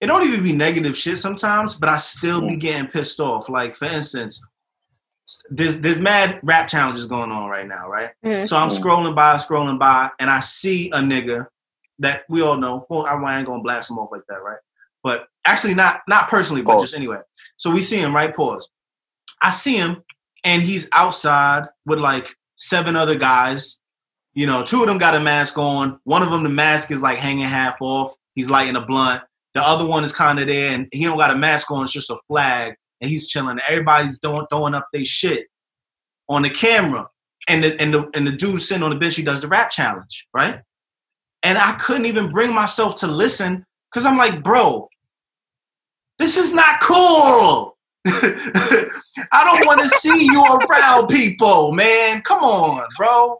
[0.00, 3.48] it don't even be negative shit sometimes, but I still be getting pissed off.
[3.48, 4.42] Like for instance,
[5.50, 8.10] there's there's mad rap challenges going on right now, right?
[8.24, 8.48] Mhm.
[8.48, 8.80] So I'm Mhm.
[8.80, 11.46] scrolling by, scrolling by, and I see a nigga
[11.98, 12.86] that we all know.
[12.88, 14.58] Well, I ain't gonna blast him off like that, right?
[15.02, 16.82] But actually, not not personally, but Pause.
[16.82, 17.18] just anyway.
[17.56, 18.34] So we see him, right?
[18.34, 18.68] Pause.
[19.42, 20.02] I see him,
[20.44, 23.78] and he's outside with like seven other guys.
[24.34, 25.98] You know, two of them got a mask on.
[26.04, 28.14] One of them, the mask is like hanging half off.
[28.34, 29.22] He's lighting a blunt.
[29.54, 31.82] The other one is kind of there, and he don't got a mask on.
[31.84, 33.58] It's just a flag, and he's chilling.
[33.68, 35.46] Everybody's doing throwing up their shit
[36.28, 37.08] on the camera,
[37.48, 39.70] and the and the and the dude sitting on the bench, he does the rap
[39.70, 40.60] challenge, right?
[41.42, 44.88] And I couldn't even bring myself to listen because I'm like, bro,
[46.18, 47.76] this is not cool.
[48.06, 52.22] I don't want to see you around people, man.
[52.22, 53.38] Come on, bro.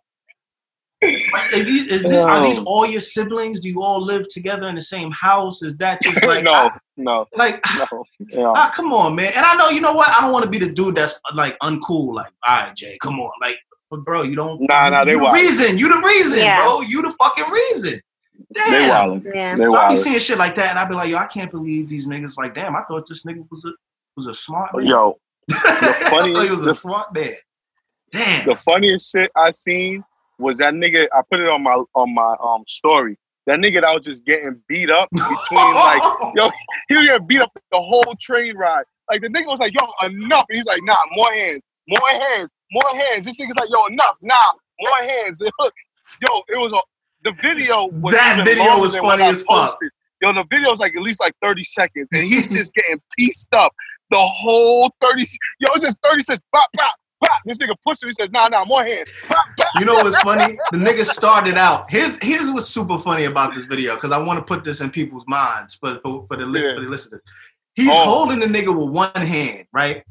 [1.02, 3.60] Like, Are these, is this, are these all your siblings?
[3.60, 5.62] Do you all live together in the same house?
[5.62, 8.04] Is that just like no, I- no, like no.
[8.28, 8.52] Yeah.
[8.54, 9.32] Ah, come on, man.
[9.34, 10.10] And I know, you know what?
[10.10, 12.14] I don't want to be the dude that's like uncool.
[12.14, 13.30] Like, all right, Jay, come on.
[13.40, 13.56] Like,
[13.90, 14.60] bro, you don't.
[14.68, 15.78] Nah, you, nah, they you the reason.
[15.78, 16.62] You the reason, Yeah.
[16.62, 16.82] bro.
[16.82, 18.00] You the fucking reason.
[18.52, 18.70] Damn.
[18.72, 18.88] They
[19.30, 19.34] wildin'.
[19.34, 19.54] Yeah.
[19.56, 21.50] They So I be seeing shit like that, and I be like, yo, I can't
[21.50, 22.36] believe these niggas.
[22.36, 23.70] Like, damn, I thought this nigga was a
[24.16, 24.86] was a smart man.
[24.86, 25.18] Yo,
[25.50, 27.34] I funny- thought he was a the- smart man.
[28.12, 28.44] Damn.
[28.46, 30.02] the funniest shit I seen
[30.40, 31.06] was that nigga.
[31.12, 33.16] I put it on my on my um story.
[33.46, 36.02] That nigga that was just getting beat up between like
[36.34, 36.50] yo,
[36.88, 38.84] he was getting beat up the whole train ride.
[39.10, 40.46] Like the nigga was like, yo, enough.
[40.48, 43.26] And he's like, nah, more hands, more hands, more hands.
[43.26, 45.40] This nigga's like, yo, enough, nah, more hands.
[45.60, 46.80] yo, it was a
[47.22, 49.76] the video was That video was funny as fuck.
[50.22, 53.54] Yo, the video was like at least like 30 seconds, and he's just getting pieced
[53.54, 53.72] up
[54.10, 55.26] the whole 30.
[55.60, 56.44] Yo, just 30 seconds.
[56.52, 57.30] Bop, bop, bop.
[57.44, 58.08] This nigga pushed him.
[58.08, 59.08] He says, nah, nah, more hands.
[59.78, 60.58] You know what's funny?
[60.72, 61.90] The nigga started out.
[61.90, 64.90] Here's here's what's super funny about this video because I want to put this in
[64.90, 66.74] people's minds for for, for the Yeah.
[66.74, 67.22] for the listeners.
[67.74, 68.04] He's Oh.
[68.04, 70.04] holding the nigga with one hand, right?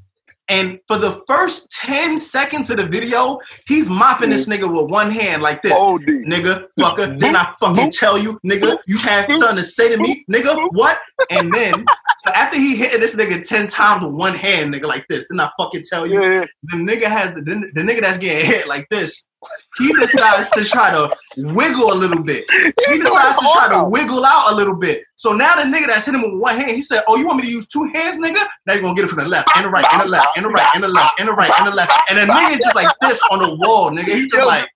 [0.50, 4.58] And for the first 10 seconds of the video, he's mopping this mm.
[4.58, 5.74] nigga with one hand like this.
[5.76, 6.02] Oh, OD.
[6.26, 8.80] Nigga, fucker, didn't I fucking tell you, nigga?
[8.88, 10.70] You had something to say to me, nigga?
[10.72, 10.98] What?
[11.30, 11.86] And then,
[12.26, 15.40] so after he hit this nigga 10 times with one hand, nigga, like this, didn't
[15.40, 16.22] I fucking tell you?
[16.22, 16.46] Yeah, yeah.
[16.64, 19.26] the nigga has the, the, the nigga that's getting hit like this.
[19.78, 22.46] He decides to try to wiggle a little bit.
[22.90, 25.04] He decides to try to wiggle out a little bit.
[25.16, 27.38] So now the nigga that's hitting him with one hand, he said, "Oh, you want
[27.40, 28.46] me to use two hands, nigga?
[28.66, 30.46] Now you're gonna get it from the left and the right and the left and
[30.46, 32.76] the right and the left and the right and the left." And the nigga just
[32.76, 34.16] like this on the wall, nigga.
[34.16, 34.68] He just like,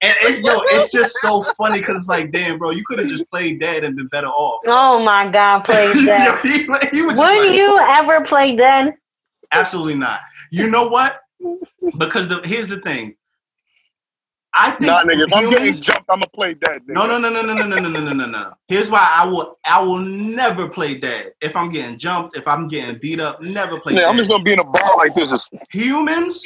[0.00, 3.08] And it's yo, it's just so funny because it's like, damn, bro, you could have
[3.08, 4.60] just played dead and been better off.
[4.66, 6.26] Oh my god, play dead.
[6.44, 8.94] Yo, he- he Would like- you ever play dead?
[9.52, 10.20] Absolutely not.
[10.50, 11.20] You know what?
[11.98, 13.14] Because the, here's the thing.
[14.54, 16.80] I think Nah, nigga, if I'm getting humans- jumped, I'm gonna play dead.
[16.82, 16.94] Nigga.
[16.94, 18.52] no, no, no, no, no, no, no, no, no, no, no, no.
[18.66, 21.32] Here's why I will I will never play dead.
[21.40, 24.08] If I'm getting jumped, if I'm getting beat up, never play Yeah, dead.
[24.08, 25.30] I'm just gonna be in a bar like this.
[25.70, 26.42] humans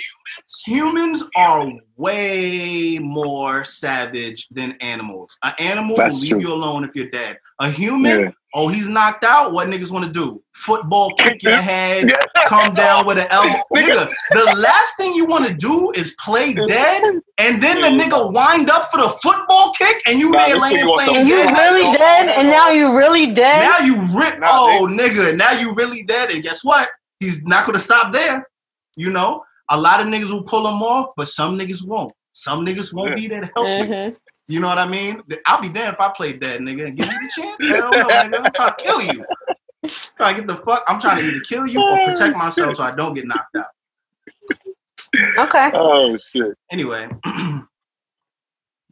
[0.64, 5.36] humans are way more savage than animals.
[5.42, 6.40] An animal That's will leave true.
[6.40, 7.36] you alone if you're dead.
[7.60, 8.30] A human, Yeah.
[8.54, 9.52] oh, he's knocked out.
[9.52, 10.42] What niggas want to do?
[10.54, 12.12] Football kick your head,
[12.46, 13.62] come down with an elbow.
[13.74, 17.02] Nigga, the last thing you want to do is play dead,
[17.38, 20.62] and then the nigga wind up for the football kick, and you Nah, there this
[20.62, 23.62] laying playing And you really I dead, and now you really dead.
[23.62, 24.40] Now you rip.
[24.40, 25.36] Nah, oh, nigga.
[25.36, 26.30] Now you really dead.
[26.30, 26.88] And guess what?
[27.20, 28.46] He's not gonna stop there.
[28.96, 29.42] You know,
[29.72, 32.12] a lot of niggas will pull them off, but some niggas won't.
[32.32, 33.14] Some niggas won't Yeah.
[33.16, 33.84] be there to help you.
[33.94, 34.16] Mhm.
[34.48, 35.22] You know what I mean?
[35.46, 37.62] I'll be there if I played that nigga and give you the chance.
[37.62, 38.44] Hell no, nigga.
[38.46, 39.24] I'm trying to kill you.
[40.16, 40.84] Trying to get the fuck.
[40.88, 43.66] I'm trying to either kill you or protect myself so I don't get knocked out.
[45.38, 45.70] Okay.
[45.74, 46.56] Oh shit.
[46.70, 47.08] Anyway,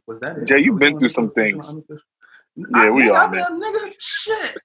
[0.07, 0.45] was that it?
[0.45, 1.65] Jay, you've been through some things.
[2.55, 4.57] Yeah, we nigga, are, I been- Nigga, shit.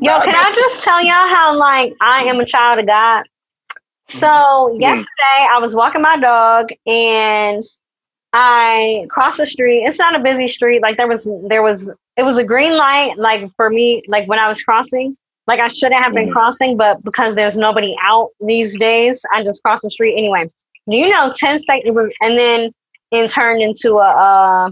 [0.00, 3.24] Yo, can I just tell y'all how like I am a child of God?
[4.10, 7.62] So yesterday I was walking my dog and
[8.32, 9.84] I crossed the street.
[9.84, 10.80] It's not a busy street.
[10.82, 14.38] Like there was there was it was a green light like for me like when
[14.38, 15.16] I was crossing.
[15.46, 16.32] Like I shouldn't have been Mhm.
[16.32, 20.46] crossing, but because there's nobody out these days, I just crossed the street anyway.
[20.90, 22.70] Do you know 10 seconds it was and then
[23.10, 24.70] it turned into a uh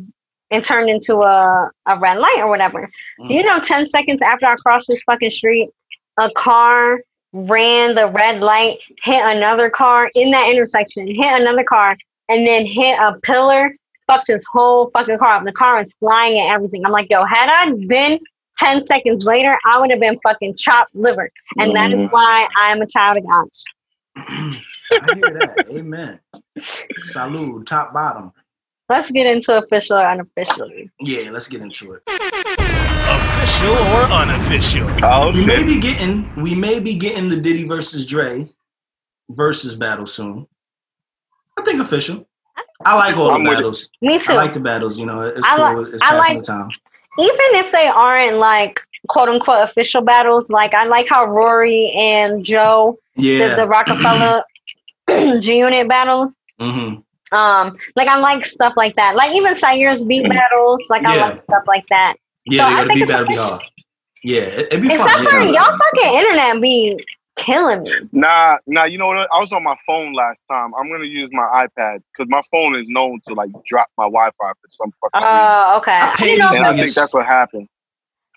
[0.50, 2.88] it turned into a, a red light or whatever.
[3.26, 5.70] Do you know 10 seconds after I crossed this fucking street,
[6.18, 7.00] a car
[7.32, 11.96] ran the red light, hit another car in that intersection, hit another car,
[12.28, 13.74] and then hit a pillar,
[14.06, 15.44] fucked his whole fucking car up.
[15.44, 16.84] The car was flying and everything.
[16.84, 18.18] I'm like, yo, had I been
[18.58, 21.30] 10 seconds later, I would have been fucking chopped liver.
[21.58, 22.12] And that is Mhm.
[22.12, 23.48] why I am a child of God.
[24.16, 25.66] I hear that.
[25.70, 26.20] Amen.
[27.02, 28.32] Salud, top bottom.
[28.88, 30.70] Let's get into official or unofficial.
[31.00, 32.02] Yeah, let's get into it.
[33.08, 34.88] Official or unofficial?
[35.04, 38.46] Oh We may be getting we may be getting the Diddy versus Dre
[39.30, 40.46] Verzuz battle soon.
[41.56, 42.26] I think official.
[42.84, 43.88] I like all I'm the battles.
[44.02, 44.32] Me too.
[44.32, 44.98] I like the battles.
[44.98, 45.82] You know, it's I cool.
[45.84, 46.70] like- it's I passing like- the time.
[47.18, 52.44] even if they aren't like quote unquote official battles, like I like how Rory and
[52.44, 54.42] Joe did the Rockefeller
[55.40, 56.32] G Unit battle.
[56.58, 56.96] hmm
[57.32, 59.14] Um, like I like stuff like that.
[59.14, 61.26] Like even Syer's beat battles, like I Yeah.
[61.28, 62.14] like stuff like that.
[62.46, 63.44] Yeah, So they I gotta think be it's better be official.
[63.50, 63.62] hard.
[64.22, 65.26] Yeah, it, it'd be Except fun.
[65.26, 65.52] for yeah.
[65.52, 67.04] y'all fucking internet be
[67.36, 67.90] killing me.
[68.12, 68.84] Nah, nah.
[68.84, 69.28] You know what?
[69.32, 70.72] I was on my phone last time.
[70.74, 74.32] I'm gonna use my iPad because my phone is known to like drop my Wi-Fi
[74.38, 75.38] for some fucking reason.
[75.38, 75.92] Uh, okay.
[75.92, 77.68] I I paid didn't these And I think that's what happened.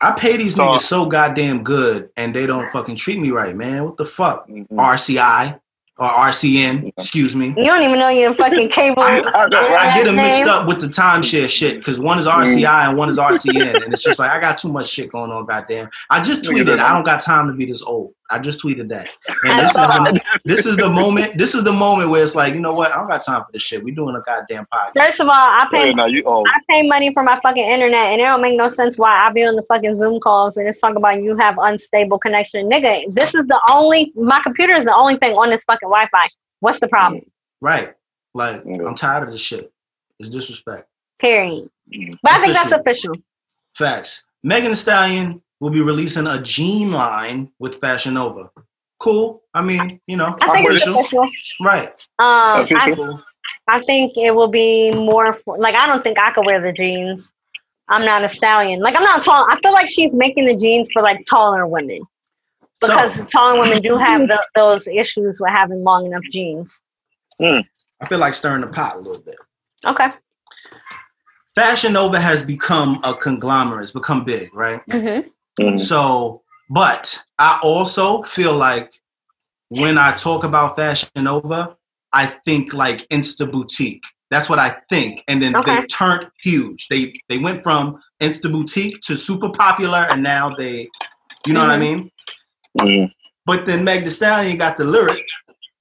[0.01, 3.55] I pay these So- niggas so goddamn good, and they don't fucking treat me right,
[3.55, 3.83] man.
[3.85, 4.47] What the fuck?
[4.47, 4.67] Mhm.
[4.71, 5.59] RCI
[5.99, 6.91] or RCN?
[6.97, 7.47] Excuse me.
[7.49, 9.03] you don't even know your fucking cable.
[9.03, 9.89] I, I know, right?
[9.89, 13.09] I get them mixed up with the timeshare shit because one is RCI and one
[13.09, 15.45] is RCN, and it's just like I got too much shit going on.
[15.45, 15.89] Goddamn!
[16.09, 16.79] I just tweeted.
[16.79, 18.13] I don't got time to be this old.
[18.31, 19.09] I just tweeted that,
[19.43, 21.37] and this is the, this is the moment.
[21.37, 22.91] This is the moment where it's like, you know what?
[22.91, 23.83] I don't got time for this shit.
[23.83, 25.03] We doing a goddamn podcast.
[25.03, 26.47] First of all, I Yeah, pay nah, you old.
[26.47, 29.31] I pay money for my fucking internet, and it don't make no sense why I
[29.31, 33.13] be on the fucking Zoom calls and it's talking about you have unstable connection, nigga.
[33.13, 36.27] This is the only my computer is the only thing on this fucking Wi-Fi.
[36.59, 37.23] What's the problem?
[37.61, 37.95] Right?
[38.33, 38.85] Like Yeah.
[38.85, 39.71] I'm tired of this shit.
[40.19, 40.87] It's disrespect.
[41.19, 41.69] Period.
[42.21, 43.15] But I think that's official.
[43.73, 44.25] Facts.
[44.43, 48.49] Megan Thee Stallion will be releasing a jean line with Fashion Nova.
[48.99, 49.43] Cool.
[49.53, 51.29] I mean, you know, I think with it's official.
[51.61, 52.07] right.
[52.19, 53.21] Um, Official.
[53.67, 56.61] I, I think it will be more for, like I don't think I could wear
[56.61, 57.31] the jeans.
[57.87, 58.81] I'm not a stallion.
[58.81, 59.47] Like I'm not tall.
[59.49, 62.01] I feel like she's making the jeans for like taller women
[62.79, 66.81] because So taller women do have the, those issues with having long enough jeans.
[67.41, 67.63] I
[68.07, 69.37] feel like stirring the pot a little bit.
[69.85, 70.09] Okay.
[71.55, 73.83] Fashion Nova has become a conglomerate.
[73.83, 74.81] It's become big, right?
[74.91, 75.21] hmm
[75.59, 75.79] Mhm.
[75.79, 78.91] So, but I also feel like
[79.69, 81.75] when I talk about Fashion Nova,
[82.13, 84.03] I think like Insta Boutique.
[84.31, 85.23] That's what I think.
[85.27, 85.75] And then Okay.
[85.81, 86.87] they turned huge.
[86.89, 90.87] They they went from Insta Boutique to super popular, and now they,
[91.45, 91.79] you know what I Mhm.
[91.79, 92.11] mean?
[92.79, 93.11] Mhm.
[93.45, 95.25] But then Meg Thee Stallion got the lyric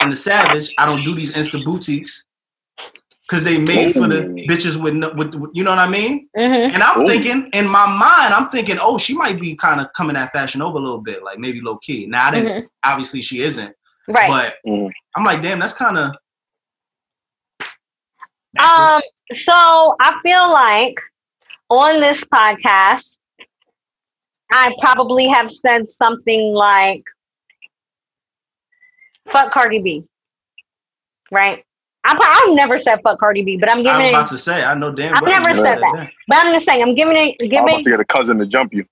[0.00, 0.72] and the Savage.
[0.78, 2.24] I don't do these Insta boutiques
[3.28, 6.28] because they made for the bitches with, no, with with- you know what I mean.
[6.34, 7.06] hmm And I'm Ooh.
[7.06, 10.60] thinking in my mind, I'm thinking, oh, she might be kind of coming at Fashion
[10.60, 12.06] Nova a little bit, like maybe low key.
[12.06, 12.64] Now I didn't.
[12.64, 12.68] Mhm.
[12.84, 13.74] Obviously, she isn't.
[14.06, 14.28] Right.
[14.28, 14.90] But Mhm.
[15.14, 16.14] I'm like, damn, that's kind of.
[18.58, 19.00] Um,
[19.34, 19.52] so
[20.00, 20.94] I feel like
[21.68, 23.18] on this podcast,
[24.50, 27.04] I probably have said something like
[29.28, 30.04] "fuck Cardi B,"
[31.30, 31.62] right?
[32.10, 33.90] I, I've never said "fuck Cardi B," but I'm giving.
[33.90, 35.14] I'm it, about to say, I know damn.
[35.14, 36.10] I've well never said that.
[36.26, 38.46] but I'm just saying, I'm giving it, I'm about giving, to get a cousin to
[38.46, 38.84] jump you.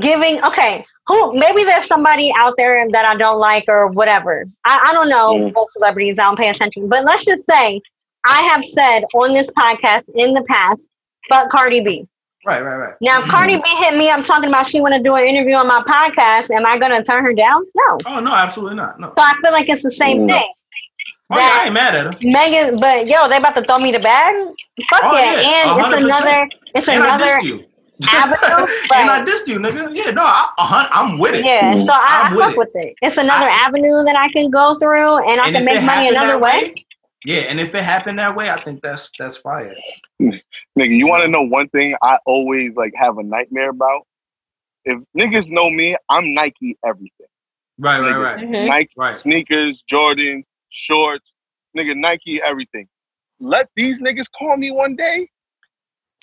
[0.00, 0.42] giving.
[0.44, 1.34] Okay, who?
[1.38, 4.46] Maybe there's somebody out there that I don't like or whatever.
[4.64, 5.54] I, I don't know Mm.
[5.54, 6.18] what celebrities.
[6.18, 7.80] I don't pay attention, but let's just say
[8.24, 10.88] I have said on this podcast in the past,
[11.28, 12.08] "fuck Cardi B."
[12.44, 12.94] Right, right, right.
[13.00, 15.54] Now, if Cardi B hit me up talking about she want to do an interview
[15.54, 16.50] on my podcast.
[16.50, 17.62] Am I going to turn her down?
[17.74, 17.98] No.
[18.06, 18.98] Oh no, absolutely not.
[18.98, 19.08] No.
[19.08, 20.34] So I feel like it's the same No.
[20.38, 20.52] thing.
[21.32, 22.18] Oh yeah, I ain't mad at her.
[22.22, 24.34] Megan, but yo, they about to throw me the bag.
[24.90, 26.04] Fuck Oh, yeah, yeah, and it's 100%.
[26.04, 27.64] another, it's And another dissed you.
[28.08, 28.66] avenue.
[28.94, 29.94] and I but- dissed you, nigga.
[29.94, 31.44] Yeah, no, I, a hun- I'm with it.
[31.44, 31.74] yeah.
[31.76, 32.58] So I, I'm with fuck it.
[32.58, 32.94] with it.
[33.02, 36.08] It's another I- avenue that I can go through, and I And can make money
[36.08, 36.74] another that way.
[37.24, 39.74] yeah, and if it happened that way, I think that's that's fire.
[40.20, 40.36] Nigga,
[40.96, 44.06] you want to know one thing I always like have a nightmare about?
[44.84, 47.26] If niggas know me, I'm Nike everything.
[47.78, 48.22] Right, right, Nigga.
[48.24, 48.68] right, Mhm.
[48.68, 49.16] Nike right.
[49.16, 50.42] sneakers, Jordans,
[50.72, 51.30] shorts,
[51.76, 52.88] nigga, Nike everything.
[53.38, 55.28] Let these niggas call me one day.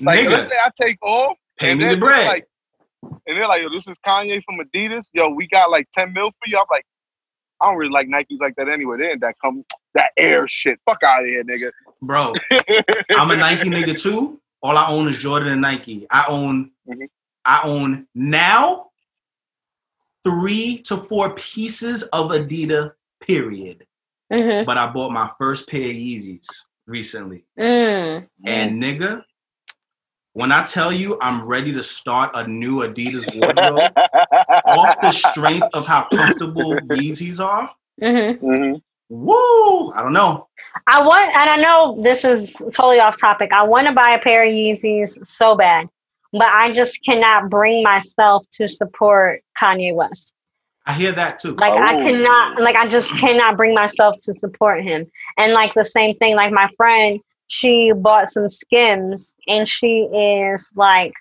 [0.01, 1.37] Like, Nigga, let's say I take off.
[1.57, 2.25] pay and me the bread.
[2.27, 2.45] Like,
[3.03, 5.07] and they're like, yo, this is Kanye from Adidas.
[5.13, 6.57] Yo, we got like 10 mil for you.
[6.57, 6.85] I'm like,
[7.61, 8.97] I don't really like Nikes like that anyway.
[8.97, 10.79] They ain't that come that air shit.
[10.85, 11.71] Fuck out of here, nigga.
[12.01, 12.35] Bro,
[13.17, 14.39] I'm a Nike nigga too.
[14.61, 16.07] All I own is Jordan and Nike.
[16.09, 17.07] I own, Mhm.
[17.43, 18.91] I own now
[20.23, 22.93] three to four pieces of Adidas.
[23.21, 23.85] Period.
[24.31, 24.65] Mhm.
[24.65, 26.47] But I bought my first pair of Yeezys
[26.85, 28.27] recently, Mm.
[28.45, 29.23] and nigga,
[30.33, 33.91] when I tell you I'm ready to start a new Adidas wardrobe
[34.65, 38.39] off the strength of how comfortable Yeezys are, Mhm.
[38.39, 38.81] Mhm.
[39.09, 39.91] woo!
[39.93, 40.47] I don't know.
[40.87, 43.51] I want, and I know this is totally off topic.
[43.51, 45.89] I want to buy a pair of Yeezys so bad,
[46.31, 50.33] but I just cannot bring myself to support Kanye West.
[50.89, 51.53] I hear that too.
[51.53, 52.03] Like I Oh.
[52.03, 55.05] cannot, like I just cannot bring myself to support him.
[55.37, 60.71] And like the same thing, like my friend, she bought some Skims, and she is
[60.75, 61.13] like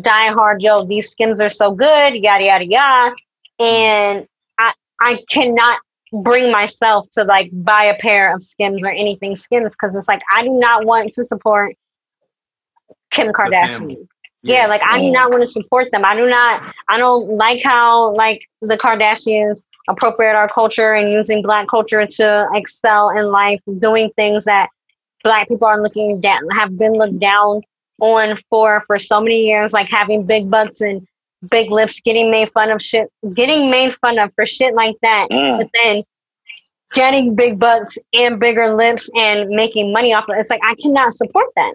[0.00, 0.62] die hard.
[0.62, 3.16] Yo, these Skims are so good, yada yada yada.
[3.58, 4.28] And
[4.58, 5.80] I, I cannot
[6.12, 10.22] bring myself to like buy a pair of Skims or anything Skims because it's like
[10.32, 11.74] I do not want to support
[13.10, 14.06] Kim Kardashian.
[14.46, 16.04] Yeah, like I do not want to support them.
[16.04, 16.74] I do not.
[16.88, 22.46] I don't like how like the Kardashians appropriate our culture and using Black culture to
[22.54, 24.68] excel in life, doing things that
[25.22, 27.62] Black people are looking down, have been looked down
[28.00, 31.06] on for for so many years, like having big butts and
[31.50, 35.28] big lips, getting made fun of shit, getting made fun of for shit like that,
[35.30, 35.58] Mm.
[35.58, 36.02] but then
[36.92, 40.40] getting big butts and bigger lips and making money off of it.
[40.40, 41.74] It's like I cannot support that.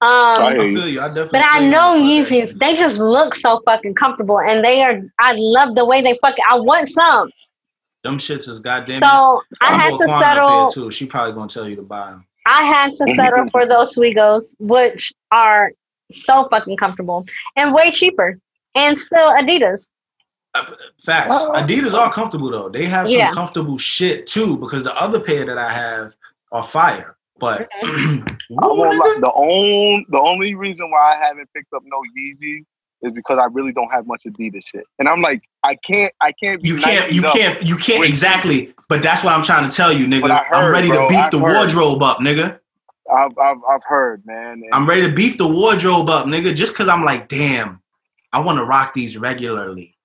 [0.00, 0.78] Um, I I hear you.
[0.78, 1.00] feel you.
[1.00, 1.40] I definitely.
[1.40, 1.94] but I know.
[2.00, 6.16] Yeezys, they just look so fucking comfortable and they are, I love the way they
[6.22, 7.30] fucking, I want some.
[8.04, 9.02] Them shits is goddamn.
[9.02, 10.90] So I had to Quan a settle, too.
[10.92, 12.24] She probably gonna tell you to buy them.
[12.46, 15.72] I had to settle for those Swigos, which are
[16.12, 17.26] so fucking comfortable
[17.56, 18.38] and way cheaper
[18.76, 19.88] and still Adidas.
[21.04, 21.36] Facts.
[21.38, 21.52] Oh.
[21.54, 22.68] Adidas are comfortable though.
[22.68, 23.30] They have some Yeah.
[23.32, 26.14] comfortable shit too because the other pair that I have
[26.52, 27.16] are fire.
[27.38, 27.68] But.
[28.60, 29.18] I won't lie.
[29.20, 32.64] The only the only reason why I haven't picked up no Yeezys
[33.02, 36.32] is because I really don't have much Adidas shit, and I'm like, I can't, I
[36.32, 36.62] can't.
[36.62, 38.74] Be you can't, you can't, you can't exactly.
[38.88, 40.22] But that's what I'm trying to tell you, nigga.
[40.22, 41.52] But I I'm ready bro, to beef I the heard.
[41.54, 42.58] wardrobe up, nigga.
[43.14, 44.62] I've, I've, I've heard, man.
[44.64, 46.54] And I'm ready to beef the wardrobe up, nigga.
[46.54, 47.80] Just because I'm like, damn,
[48.32, 49.96] I want to rock these regularly.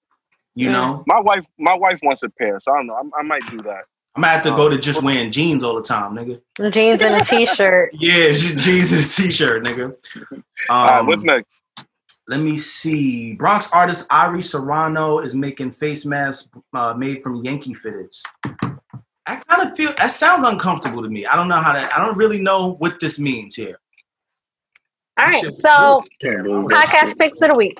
[0.56, 0.72] You Mm.
[0.74, 2.96] know, my wife, my wife wants a pair, so I don't know.
[3.16, 3.86] I, I might do that.
[4.16, 4.70] I'm gonna have to go Oh.
[4.70, 6.40] to just wearing jeans all the time, nigga.
[6.72, 7.92] Jeans and a t-shirt.
[8.00, 9.96] Yeah, je- jeans and a t-shirt, nigga.
[10.32, 11.62] Um, All right, what's next?
[12.28, 13.34] Let me see.
[13.34, 18.22] Bronx artist Ari Serrano is making face masks uh, made from Yankee fitteds.
[19.26, 21.26] I kind of feel that sounds uncomfortable to me.
[21.26, 21.92] I don't know how that.
[21.94, 23.80] I don't really know what this means here.
[25.18, 27.78] All right, so Can't believe that podcast picks of the week.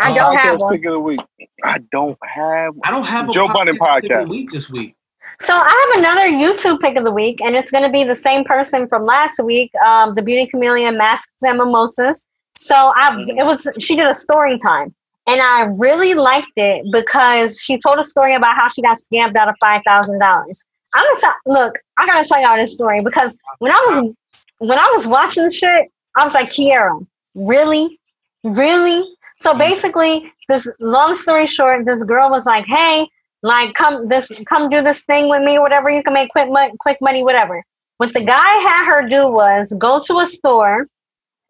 [0.00, 0.72] I Uh, don't have Podcast one.
[0.76, 1.20] pick of the week.
[1.64, 2.74] I don't have.
[2.84, 4.28] I don't have a Joe pop- Budden pick of the podcast.
[4.28, 4.96] week this week.
[5.40, 8.14] So I have another YouTube pick of the week, and it's going to be the
[8.16, 12.26] same person from last week, um, the Beauty Chameleon Masks and Mimosas.
[12.58, 14.94] So I, it was she did a story time,
[15.26, 19.34] and I really liked it because she told a story about how she got scammed
[19.36, 20.62] out of five thousand dollars.
[20.94, 21.78] I'm gonna tell, look.
[21.96, 24.14] I gotta tell y'all this story because when I was
[24.58, 27.98] when I was watching the shit, I was like, Kiera, really,
[28.44, 29.04] really.
[29.40, 33.08] So basically, this long story short, this girl was like, "Hey,
[33.42, 35.90] like come this come do this thing with me, whatever.
[35.90, 37.64] You can make quick money, quick money, whatever."
[38.00, 40.86] what the guy had her do was go to a store,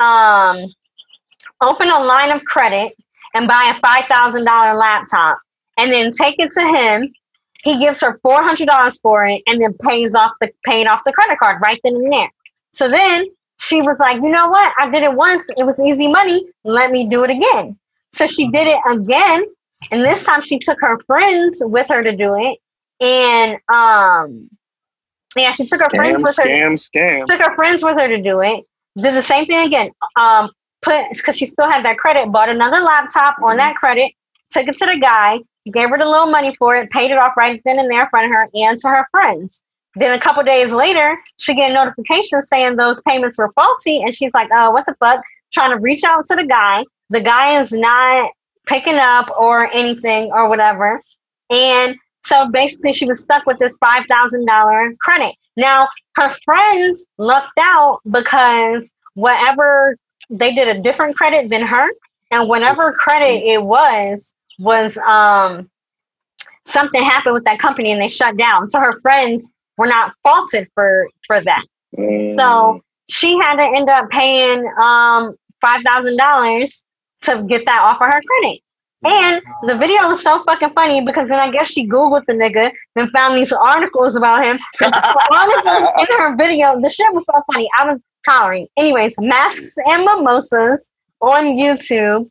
[0.01, 0.67] um,
[1.61, 2.93] open a line of credit,
[3.35, 5.39] and buy a five thousand dollar laptop,
[5.79, 7.09] and then take it to him.
[7.63, 11.03] He gives her four hundred dollars for it, and then pays off the paid off
[11.07, 12.33] the credit card right then and there.
[12.73, 13.27] So then
[13.61, 14.73] she was like, you know what?
[14.79, 15.51] I did it once.
[15.57, 16.47] It was easy money.
[16.65, 17.79] Let me do it again.
[18.13, 19.45] So she did it again.
[19.91, 22.59] And this time she took her friends with her to do it.
[23.05, 24.49] And um
[25.37, 26.45] yeah, she took her Scam, friends with her.
[26.45, 27.27] scam, scam.
[27.27, 28.65] Took her friends with her to do it.
[28.97, 29.91] Did the same thing again.
[30.17, 30.51] Um,
[30.83, 32.33] put because she still had that credit.
[32.33, 34.13] Bought another laptop on that credit.
[34.51, 35.39] Took it to the guy.
[35.71, 36.91] Gave her the little money for it.
[36.91, 39.63] Paid it off right then and there in front of her and to her friends.
[39.97, 44.15] Then a couple days later, she get a notification saying those payments were faulty, and
[44.15, 45.23] she's like, "Oh, what the fuck?"
[45.53, 46.85] Trying to reach out to the guy.
[47.11, 48.31] The guy is not
[48.67, 51.03] picking up or anything or whatever.
[51.51, 55.35] And so basically, she was stuck with this five thousand dollar credit.
[55.57, 59.97] Now her friends lucked out because whatever
[60.29, 61.89] they did a different credit than her,
[62.31, 65.69] and whatever credit it was was um
[66.65, 68.69] something happened with that company and they shut down.
[68.69, 71.65] So her friends were not faulted for for that.
[71.97, 72.39] Mm.
[72.39, 76.83] So she had to end up paying um five thousand dollars
[77.23, 78.61] to get that off of her credit.
[79.03, 82.71] And the video was so fucking funny because then I guess she Googled the nigga,
[82.97, 84.59] then found these articles about him.
[84.83, 87.67] Articles in her video, the shit was so funny.
[87.79, 88.69] I was hollering.
[88.77, 90.91] Anyways, masks and mimosas
[91.23, 92.29] on YouTube.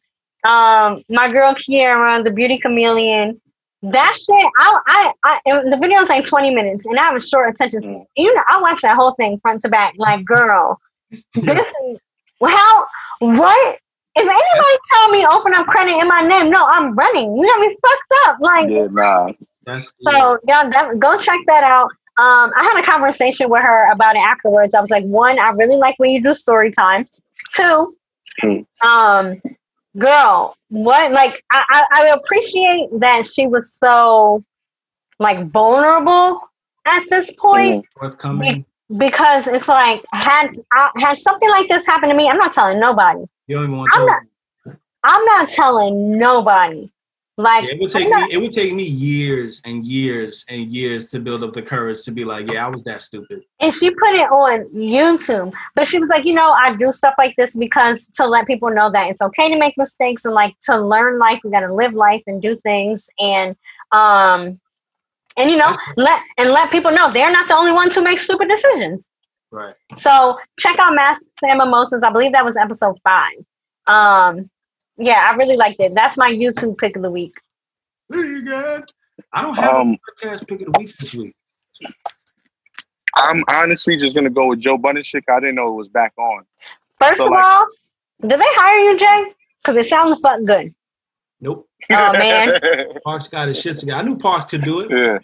[0.47, 3.41] Um, my girl Kiara, the beauty chameleon.
[3.81, 7.21] That shit, I, I, I the video is like 20 minutes, and I have a
[7.21, 8.05] short attention span.
[8.17, 9.93] You know, I watched that whole thing front to back.
[9.97, 10.79] Like, girl,
[11.33, 11.75] this,
[12.43, 12.85] how,
[13.19, 13.79] what?
[14.15, 17.37] If anybody tell me open up credit in my name, no, I'm running.
[17.37, 18.37] You got me fucked up.
[18.41, 19.31] Like, Yeah, nah.
[19.65, 21.89] That's so y'all that, go check that out.
[22.17, 24.75] Um, I had a conversation with her about it afterwards.
[24.75, 27.07] I was like, one, I really like when you do story time.
[27.53, 27.95] Two,
[28.41, 28.59] Hmm.
[28.87, 29.41] um,
[29.97, 34.43] girl, what like I, I, I appreciate that she was so
[35.19, 36.41] like vulnerable
[36.85, 38.65] at this point mm, forthcoming.
[38.97, 42.79] because it's like had I, had something like this happened to me, I'm not telling
[42.79, 43.25] nobody.
[43.47, 44.23] You don't even want to I'm not-
[45.03, 46.91] I'm not telling nobody.
[47.39, 48.33] Like Yeah, it would take not- me.
[48.33, 52.11] It would take me years and years and years to build up the courage to
[52.11, 53.43] be like, yeah, I was that stupid.
[53.61, 55.53] and she put it on YouTube.
[55.73, 58.69] But she was like, you know, I do stuff like this because to let people
[58.69, 61.93] know that it's okay to make mistakes and like to learn life, we gotta live
[61.93, 63.55] life and do things and
[63.93, 64.59] um
[65.37, 68.19] and you know let and let people know they're not the only ones who make
[68.19, 69.07] stupid decisions.
[69.49, 69.75] Right.
[69.95, 72.03] So check out Masks and Mimosas.
[72.03, 73.37] I believe that was episode five.
[73.87, 74.49] Um
[74.99, 75.95] yeah, I really liked it.
[75.95, 77.33] That's my YouTube pick of the week.
[78.09, 78.83] Very good.
[79.33, 81.35] I don't have Um, a podcast pick of the week this week.
[83.15, 85.25] I'm honestly just gonna go with Joe Budden shit.
[85.25, 86.45] 'cause I didn't know it was back on.
[87.01, 87.65] First So, of like- all,
[88.21, 89.33] did they hire you, Jay?
[89.61, 90.73] Because it sounds fucking good.
[91.41, 91.67] Nope.
[91.89, 92.59] Oh, man.
[93.05, 93.99] Parks got his shit together.
[93.99, 94.91] I knew Parks could do it.
[94.91, 95.19] yeah.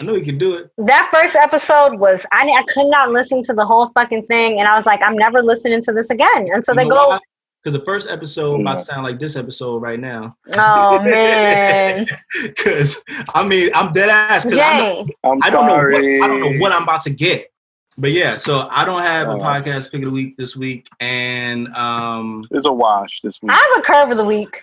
[0.00, 0.70] I knew he could do it.
[0.78, 4.66] that first episode was I, I could not listen to the whole fucking thing and
[4.66, 7.18] i was like i'm never listening to this again and so they go
[7.62, 10.36] Because the first episode about to sound like this episode right now.
[10.56, 12.06] oh man
[12.42, 13.02] Because
[13.34, 14.44] I mean, I'm dead ass.
[14.44, 17.52] Because Jay, I'm I don't know what I don't know what I'm about to get.
[17.98, 21.68] But yeah, so I don't have a podcast pick of the week this week, and
[21.76, 23.52] um, It's a wash this week.
[23.52, 24.56] i have a curve of the week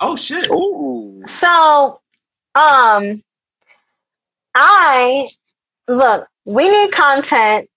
[0.00, 1.22] oh shit, Ooh.
[1.26, 2.00] so
[2.54, 3.22] um
[4.54, 5.28] i
[5.86, 7.68] look we need content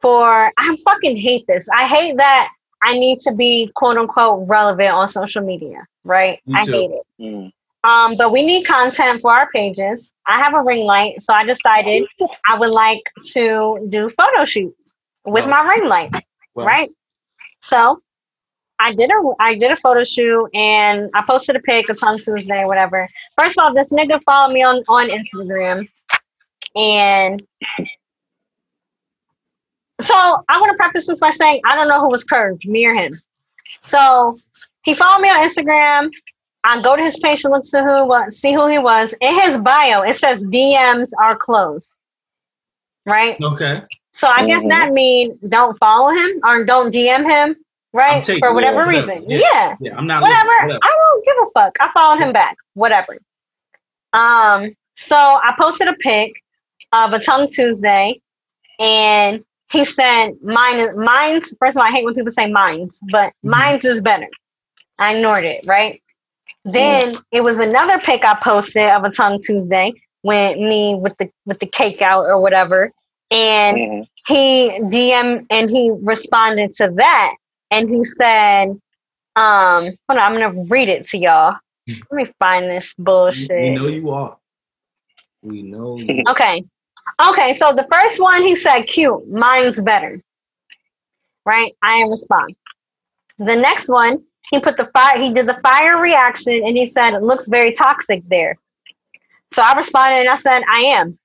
[0.00, 2.50] for i fucking hate this i hate that
[2.82, 6.72] i need to be quote unquote relevant on social media right Me i too.
[6.72, 7.52] hate it Mm.
[7.84, 10.12] Um, but we need content for our pages.
[10.26, 12.04] I have a ring light, so I decided
[12.48, 13.00] I would like
[13.34, 16.12] to do photo shoots with Well, my ring light,
[16.54, 16.90] well, right?
[17.62, 18.02] So
[18.80, 22.18] I did a I did a photo shoot and I posted a pic of on
[22.18, 23.08] Tuesday, whatever.
[23.38, 25.88] First of all, this nigga followed me on on Instagram,
[26.74, 27.40] and
[30.00, 32.86] so I want to preface this by saying I don't know who was curved, me
[32.86, 33.12] or him.
[33.80, 34.34] So
[34.84, 36.10] he followed me on Instagram.
[36.64, 39.14] I go to his page to look to who was, see who he was.
[39.20, 41.94] In his bio, it says DMs are closed.
[43.06, 43.40] Right.
[43.40, 43.82] Okay,
[44.12, 44.68] So I guess Mhm.
[44.70, 47.56] that mean don't follow him or don't DM him.
[47.92, 48.24] Right.
[48.26, 49.24] For whatever whatever, reason.
[49.30, 49.38] yeah.
[49.40, 49.76] Yeah.
[49.80, 50.50] yeah, I'm not Whatever.
[50.66, 51.76] listening, I don't give a fuck.
[51.80, 52.56] I followed him back.
[52.74, 53.18] Whatever.
[54.12, 54.74] Um.
[54.96, 56.32] So I posted a pic
[56.92, 58.20] of a tongue Tuesday,
[58.78, 61.54] and he said mine is mine's.
[61.58, 63.50] First of all, I hate when people say mine's, but Mhm.
[63.50, 64.28] mine's is better.
[64.98, 65.64] I ignored it.
[65.66, 66.02] Right.
[66.64, 69.92] Then it was another pic I posted of a tongue Tuesday
[70.22, 72.92] with me with the with the cake out or whatever,
[73.30, 74.06] and Mhm.
[74.26, 77.34] he DM and he responded to that
[77.70, 78.68] and he said,
[79.36, 81.56] um, hold on, I'm gonna read it to y'all.
[82.10, 83.50] Let me find this bullshit.
[83.50, 84.36] We know you are.
[85.42, 86.24] We know you.
[86.28, 86.64] Okay.
[87.30, 90.22] Okay, so the first one he said cute, mine's better.
[91.44, 91.74] Right?
[91.82, 92.56] I am respond.
[93.38, 97.14] The next one, he put the fire, he did the fire reaction and he said
[97.14, 98.56] it looks very toxic there.
[99.52, 101.18] So I responded and I said, I am.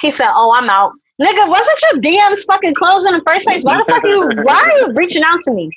[0.00, 0.92] He said, Oh, I'm out.
[1.20, 3.62] Nigga, wasn't your DMs fucking closed in the first place?
[3.62, 5.70] Why the fuck you why are you reaching out to me?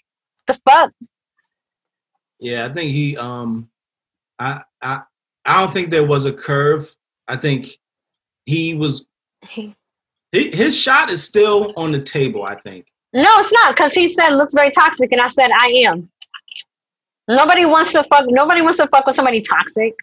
[0.47, 0.91] The fuck?
[2.39, 3.69] Yeah, I think he um
[4.39, 5.01] I I
[5.43, 6.95] I don't think there was a curve.
[7.27, 7.77] I think
[8.45, 9.05] he was
[9.49, 9.75] he,
[10.31, 12.87] his shot is still on the table, I think.
[13.13, 16.09] No, it's not, because he said looks very toxic, and I said I am.
[17.27, 18.25] Nobody wants to fuck.
[18.27, 19.95] Nobody wants to fuck with somebody toxic.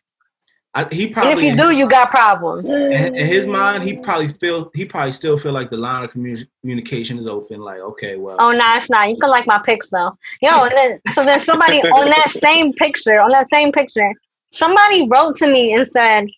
[0.73, 1.33] I, he probably.
[1.33, 2.71] And if you do, you got problems.
[2.71, 6.13] In, in, his mind, he probably feel he probably still feel like the line of
[6.13, 7.61] commu- communication is open.
[7.61, 8.37] Like, okay, well.
[8.39, 9.11] Oh no, it's not.
[9.11, 10.17] You can like my pics though.
[10.41, 14.13] Yo, and then so then somebody on that same picture, on that same picture,
[14.53, 16.29] somebody wrote to me and said,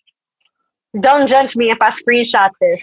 [0.98, 2.82] "Don't judge me if I screenshot this."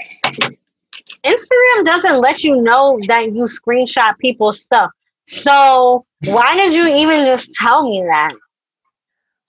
[1.26, 4.92] Instagram doesn't let you know that you screenshot people's stuff.
[5.26, 8.34] So why did you even just tell me that?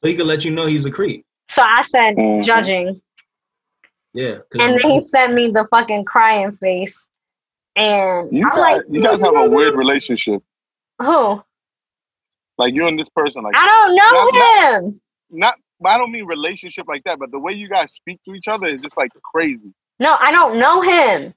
[0.03, 1.25] So he could let you know he's a creep.
[1.49, 2.43] So I said mm-hmm.
[2.43, 3.01] judging.
[4.13, 4.39] Yeah.
[4.53, 7.09] And then he sent me the fucking crying face.
[7.77, 10.43] And you I'm guys, like, you guys have a weird relationship.
[11.01, 11.43] Who?
[12.59, 13.43] Like you and this person.
[13.43, 15.01] Like I don't know not, him.
[15.31, 15.55] Not, not
[15.85, 18.67] I don't mean relationship like that, but the way you guys speak to each other
[18.67, 19.73] is just like crazy.
[19.99, 21.35] No, I don't know him.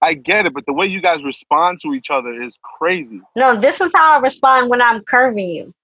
[0.00, 3.22] I get it, but the way you guys respond to each other is crazy.
[3.36, 5.74] No, this is how I respond when I'm curving you.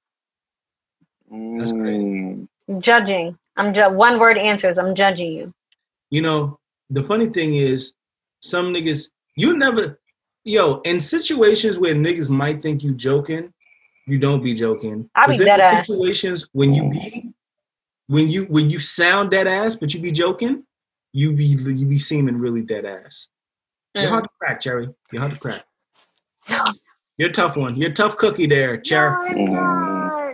[1.30, 2.48] That's crazy.
[2.68, 2.80] Mm.
[2.80, 3.38] Judging.
[3.56, 4.78] I'm ju- one word answers.
[4.78, 5.54] I'm judging you.
[6.10, 6.58] You know,
[6.90, 7.94] the funny thing is,
[8.40, 9.98] some niggas you never,
[10.44, 13.52] yo, in situations where niggas might think you joking,
[14.10, 15.08] you don't be joking.
[15.14, 15.86] I be dead ass.
[15.86, 17.32] Situations when you be,
[18.06, 20.64] when you when you sound dead ass, but you be joking,
[21.12, 23.28] you be you be seeming really dead ass.
[23.94, 24.08] You're mm.
[24.08, 24.88] hard to crack, Cherry.
[25.12, 25.64] You're hard to crack.
[27.18, 27.74] You're a tough one.
[27.74, 29.46] You're a tough cookie there, Cherry.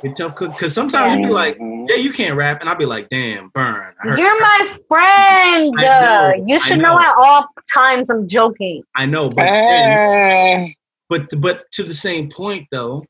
[0.03, 0.53] You're tough cookie.
[0.53, 1.87] Because sometimes you be like, mm-hmm.
[1.89, 2.61] yeah, you can't rap.
[2.61, 3.93] And I'll be like, damn, burn.
[4.05, 5.73] You're my friend.
[5.73, 6.97] Know, you should know.
[6.97, 7.01] know.
[7.01, 8.83] at all times I'm joking.
[8.95, 10.75] I know, but then,
[11.09, 13.05] but but to the same point though,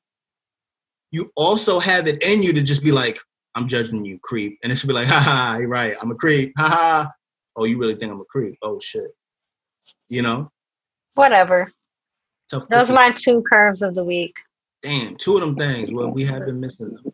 [1.16, 3.18] you also have it in you to just be like,
[3.54, 4.58] I'm judging you, creep.
[4.62, 5.96] And it should be like, ha ha, you're right.
[6.00, 6.52] I'm a creep.
[6.58, 7.12] Ha ha.
[7.56, 8.56] Oh, you really think I'm a creep?
[8.62, 9.10] Oh shit
[10.08, 10.50] you know?
[11.14, 11.70] Whatever.
[12.50, 14.36] Tough Those are my two curves of the week.
[14.82, 15.92] Damn, two of them things.
[15.92, 17.12] Well, we have been missing them.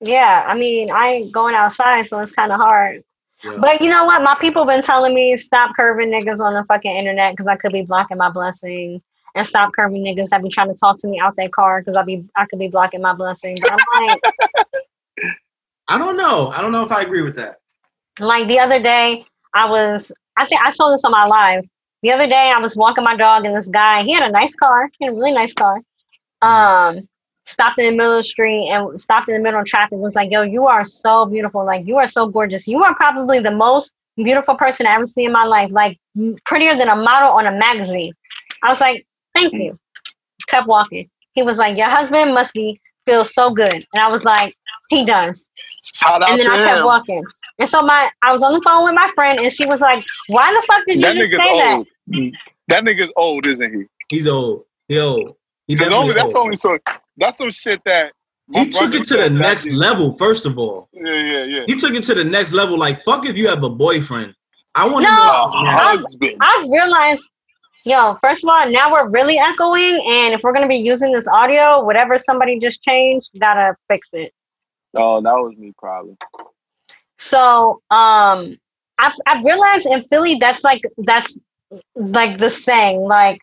[0.00, 3.02] Yeah, I mean, I ain't going outside, so it's kind of hard.
[3.44, 3.58] Yeah.
[3.58, 4.22] But you know what?
[4.22, 7.72] My people been telling me stop curving niggas on the fucking internet because I could
[7.72, 9.02] be blocking my blessing,
[9.34, 11.96] and stop curving niggas that be trying to talk to me out that car because
[11.96, 13.56] I be I could be blocking my blessing.
[13.60, 14.20] But I'm like,
[15.88, 16.48] I don't know.
[16.48, 17.56] I don't know if I agree with that.
[18.18, 19.24] Like the other day,
[19.54, 21.64] I was I think I told this on my live.
[22.02, 24.54] The other day, I was walking my dog, and this guy, he had a nice
[24.54, 25.80] car, he had a really nice car.
[26.40, 27.06] Um,
[27.44, 29.98] stopped in the middle of the street and stopped in the middle of traffic.
[29.98, 31.64] Was like, "Yo, you are so beautiful.
[31.64, 32.66] Like, you are so gorgeous.
[32.66, 35.70] You are probably the most beautiful person I ever seen in my life.
[35.70, 35.98] Like,
[36.46, 38.14] prettier than a model on a magazine."
[38.62, 39.06] I was like,
[39.40, 39.62] "Thank mm-hmm.
[39.62, 39.78] you."
[40.48, 41.08] Kept walking.
[41.34, 44.54] He was like, "Your husband must be feel so good," and I was like,
[44.88, 45.48] "He does."
[45.82, 46.84] Shout out and then to I kept him.
[46.84, 47.24] walking.
[47.58, 50.02] And so my I was on the phone with my friend and she was like,
[50.28, 51.86] Why the fuck did you that just nigga's say old.
[52.06, 52.32] that?
[52.68, 53.84] That nigga's old, isn't he?
[54.08, 54.64] He's old.
[54.88, 55.36] He old.
[55.66, 56.46] He only, that's old.
[56.46, 56.78] only so
[57.18, 58.12] that's some shit that
[58.52, 60.88] he took it to the next level, first of all.
[60.92, 61.62] Yeah, yeah, yeah.
[61.66, 62.76] He took it to the next level.
[62.76, 64.34] Like, fuck if you have a boyfriend.
[64.74, 65.68] I want to no, know.
[65.70, 66.04] I've,
[66.40, 67.28] I've realized,
[67.84, 70.02] yo, first of all, now we're really echoing.
[70.06, 74.08] And if we're going to be using this audio, whatever somebody just changed, gotta fix
[74.12, 74.32] it.
[74.94, 76.16] Oh, that was me, probably.
[77.18, 78.56] So um
[78.98, 81.38] I've I've realized in Philly that's like that's
[81.94, 83.40] like the saying, like,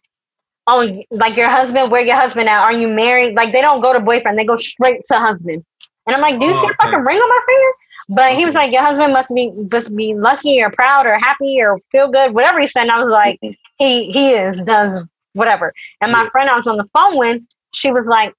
[0.65, 2.59] oh like your husband, where your husband at?
[2.59, 3.35] Are you married?
[3.35, 5.63] Like they don't go to boyfriend, they go straight to husband.
[6.05, 7.71] And I'm like, do you oh, see a fucking ring on my finger?
[8.09, 11.61] But he was like, your husband must be must be lucky or proud or happy
[11.61, 12.83] or feel good, whatever he said.
[12.83, 13.39] And I was like,
[13.77, 15.73] he he is, does whatever.
[16.01, 17.41] And my friend I was on the phone with,
[17.73, 18.33] she was like,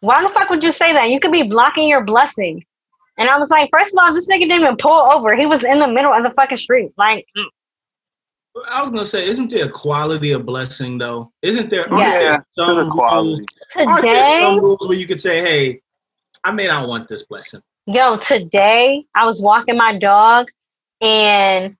[0.00, 1.10] why the fuck would you say that?
[1.10, 2.64] You could be blocking your blessing.
[3.18, 5.36] And I was like, first of all, this nigga didn't even pull over.
[5.36, 6.92] He was in the middle of the fucking street.
[6.96, 7.44] Like, mm.
[8.68, 11.32] I was gonna say, isn't there a quality of blessing though?
[11.40, 11.86] Isn't there?
[11.90, 13.40] Yeah, there some rules,
[13.70, 15.80] today, aren't there some rules where you could say, "Hey,
[16.44, 20.50] I may not want this blessing." Yo, today I was walking my dog,
[21.00, 21.76] and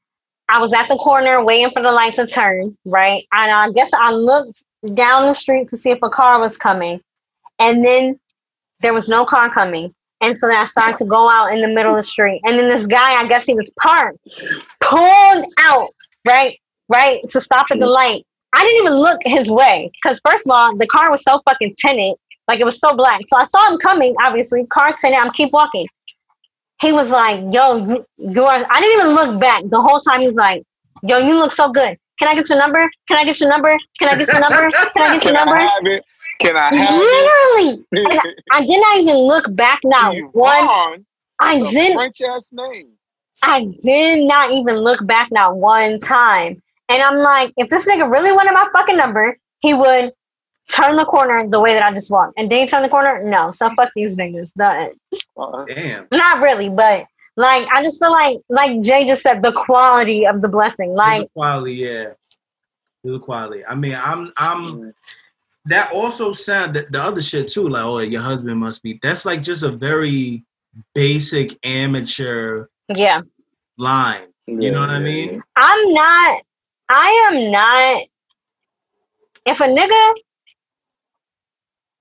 [0.49, 3.25] I was at the corner waiting for the light to turn, right?
[3.33, 4.63] And I guess I looked
[4.95, 7.01] down the street to see if a car was coming.
[7.59, 8.19] And then
[8.81, 9.95] there was no car coming.
[10.21, 12.41] And so then I started to go out in the middle of the street.
[12.45, 14.19] And then this guy, I guess he was parked,
[14.81, 15.89] pulled out,
[16.27, 16.59] right?
[16.89, 17.29] Right?
[17.31, 18.25] To stop at the light.
[18.55, 19.91] I didn't even look his way.
[20.03, 22.17] Because first of all, the car was so fucking tinted.
[22.47, 23.21] Like it was so black.
[23.27, 25.19] So I saw him coming, obviously, car tinted.
[25.19, 25.87] I'm keep walking.
[26.83, 29.63] He was like, yo, you, you are I didn't even look back.
[29.71, 30.65] The whole time He's like,
[31.03, 31.97] yo, you look so good.
[32.19, 32.91] Can I get your number?
[33.09, 33.77] Can I get your number?
[33.99, 34.71] Can I get your number?
[34.71, 35.55] Can I get your number?
[35.55, 36.05] I have it?
[36.41, 37.85] Can I have Literally,
[38.51, 40.13] I, I did not even look back now.
[40.13, 40.23] it?
[40.33, 41.07] One,
[41.39, 41.99] I didn't.
[41.99, 42.89] French ass name.
[43.45, 46.63] I did not even look back not one time.
[46.89, 50.13] And I'm like, if this nigga really wanted my fucking number, he would
[50.73, 52.35] turn the corner the way that I just walked.
[52.37, 53.23] And he turn the corner?
[53.23, 53.53] No.
[53.53, 54.53] So fuck these niggas.
[54.57, 54.93] The-
[55.37, 56.07] Uh, Damn.
[56.11, 57.07] not really, but
[57.37, 60.95] like I just feel like like Jay just said, the quality of the blessing.
[60.95, 62.13] Like quality, yeah.
[63.05, 63.65] A quality.
[63.67, 64.95] I mean, I'm I'm
[65.67, 69.25] that also sound the, the other shit too, like, oh, your husband must be that's
[69.25, 70.45] like just a very
[70.95, 73.23] basic amateur yeah.
[73.77, 74.29] line.
[74.47, 75.43] You know what I mean?
[75.57, 76.43] I'm not
[76.89, 78.03] I am not
[79.47, 80.15] if a nigga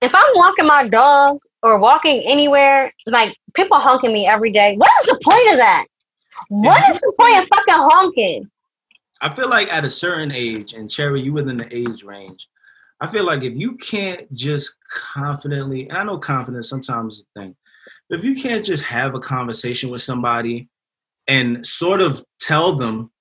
[0.01, 4.75] if I'm walking my dog or walking anywhere, like people honking me every day.
[4.75, 5.85] What is the point of that?
[6.49, 8.51] What is the point of fucking honking?
[9.21, 12.47] I feel like at a certain age, and Cherry, you within the age range.
[12.99, 17.39] I feel like if you can't just confidently, and I know confidence sometimes is a
[17.39, 17.55] thing,
[18.09, 20.67] but if you can't just have a conversation with somebody
[21.27, 23.11] and sort of tell them,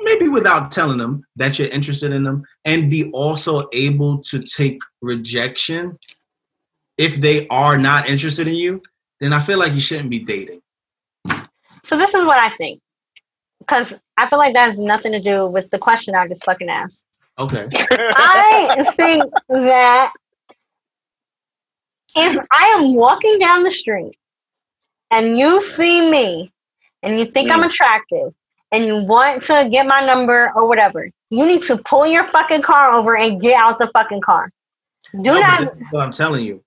[0.00, 4.80] maybe without telling them that you're interested in them, and be also able to take
[5.00, 5.96] rejection
[6.98, 8.82] if they are not interested in you,
[9.20, 10.60] then I feel like you shouldn't be dating.
[11.82, 12.80] So this is what I think.
[13.60, 16.68] Because I feel like that has nothing to do with the question I just fucking
[16.68, 17.04] asked.
[17.38, 17.68] Okay.
[17.72, 20.12] I think that
[22.16, 24.16] if I am walking down the street
[25.10, 26.52] and you see me
[27.02, 27.68] and you think I'm mm.
[27.70, 28.32] attractive
[28.72, 32.62] and you want to get my number or whatever, you need to pull your fucking
[32.62, 34.50] car over and get out the fucking car.
[35.12, 35.74] Do No, not.
[35.90, 36.62] what I'm telling you.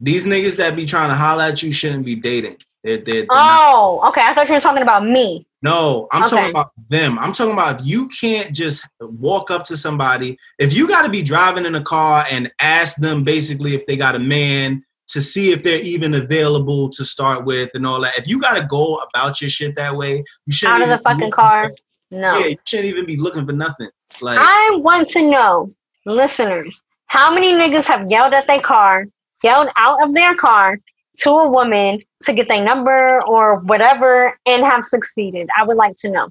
[0.00, 2.56] These niggas that be trying to holler at you shouldn't be dating.
[2.82, 4.22] They're, they're, they're not- Oh, okay.
[4.22, 5.46] I thought you were talking about me.
[5.62, 6.30] no, I'm Okay.
[6.36, 7.18] talking about them.
[7.18, 11.10] I'm talking about if you can't just walk up to somebody, if you got to
[11.10, 15.20] be driving in a car and ask them basically if they got a man to
[15.20, 18.16] see if they're even available to start with and all that.
[18.16, 21.02] If you got to go about your shit that way, you shouldn't Out of the
[21.02, 21.72] fucking car.
[22.12, 22.38] No.
[22.38, 23.88] yeah, you shouldn't even be looking for nothing.
[24.20, 25.74] Like I want to know,
[26.06, 29.06] listeners, how many niggas have yelled at their car,
[29.42, 30.78] yelled out of their car
[31.18, 35.48] to a woman to get their number or whatever and have succeeded?
[35.56, 36.28] I would like to know.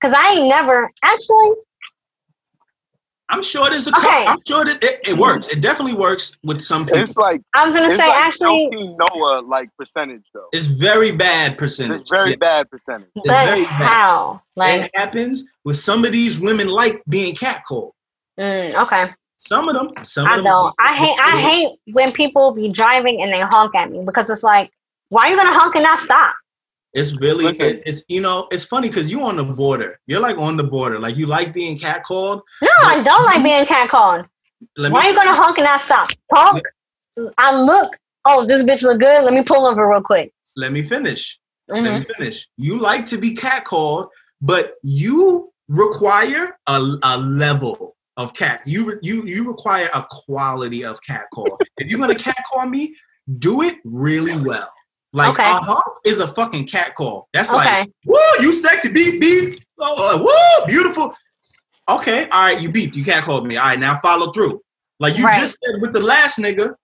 [0.00, 1.52] Because I ain't never, actually,
[3.28, 4.24] I'm sure there's a Okay.
[4.26, 5.48] couple, I'm sure that it, it works.
[5.48, 7.00] It definitely works with some people.
[7.00, 10.48] It's like I was going to say, like actually, Joakim Noah like percentage though.
[10.52, 12.02] It's very bad percentage.
[12.02, 12.38] It's very Yes.
[12.40, 13.08] bad percentage.
[13.14, 13.90] It's but very bad.
[13.90, 14.42] how?
[14.54, 17.92] Like, it happens with some of these women like being catcalled.
[18.38, 19.14] mm, okay.
[19.52, 20.44] Some of them, some I of them.
[20.44, 20.74] don't.
[20.78, 24.42] I hate, I hate when people be driving and they honk at me because it's
[24.42, 24.70] like,
[25.10, 26.34] why are you going to honk and not stop?
[26.94, 27.66] It's really, Listen.
[27.66, 29.98] it, it's you know, it's funny because you on the border.
[30.06, 30.98] You're like on the border.
[30.98, 32.40] Like you like being catcalled.
[32.62, 34.26] No, I don't like being catcalled.
[34.76, 36.08] Let Why are you gonna honk and not stop?
[36.32, 36.62] Honk.
[37.36, 37.92] I look.
[38.24, 39.24] Oh, this bitch look good.
[39.24, 40.32] Let me pull over real quick.
[40.56, 41.38] let me finish.
[41.70, 41.82] Mhm.
[41.84, 42.48] Let me finish.
[42.56, 44.08] You like to be catcalled,
[44.40, 48.60] but you require a, a level of cat.
[48.66, 51.58] You re- you you require a quality of cat call.
[51.78, 52.94] if you're gonna cat call me,
[53.38, 54.70] do it really well.
[55.14, 55.42] Like Okay.
[55.50, 57.28] a honk is a fucking cat call.
[57.34, 57.80] That's Okay.
[57.80, 59.60] like, woo, you sexy beep beep.
[59.78, 61.14] Oh, uh, woo, beautiful.
[61.88, 62.94] Okay, all right, you beeped.
[62.94, 63.56] You catcalled me.
[63.56, 64.62] All right, now follow through.
[65.00, 65.40] Like you Right.
[65.40, 66.74] just said with the last nigga,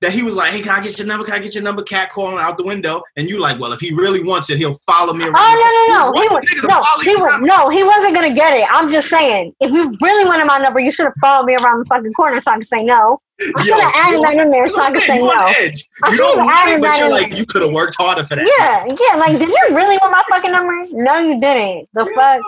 [0.00, 1.24] that he was like, "Hey, can I get your number?
[1.24, 3.80] Can I get your number?" Cat calling out the window, and you like, "Well, if
[3.80, 6.20] he really wants it, he'll follow me around." Oh no no no.
[6.20, 8.66] He What was, no, he was, no, he wasn't gonna get it.
[8.70, 9.54] I'm just saying.
[9.60, 12.40] If you really wanted my number, you should have followed me around the fucking corner
[12.40, 13.18] so I could say no.
[13.56, 15.20] I should have added that in there so I what I'm could say saying?
[15.22, 15.32] You no.
[15.32, 15.88] on edge.
[16.02, 17.38] I You should've don't want added that you're in like, there.
[17.38, 18.44] you could have worked harder for that.
[18.58, 19.18] Yeah yeah.
[19.18, 20.84] Like, did you really want my fucking number?
[20.92, 21.88] No, you didn't.
[21.94, 22.42] The fuck.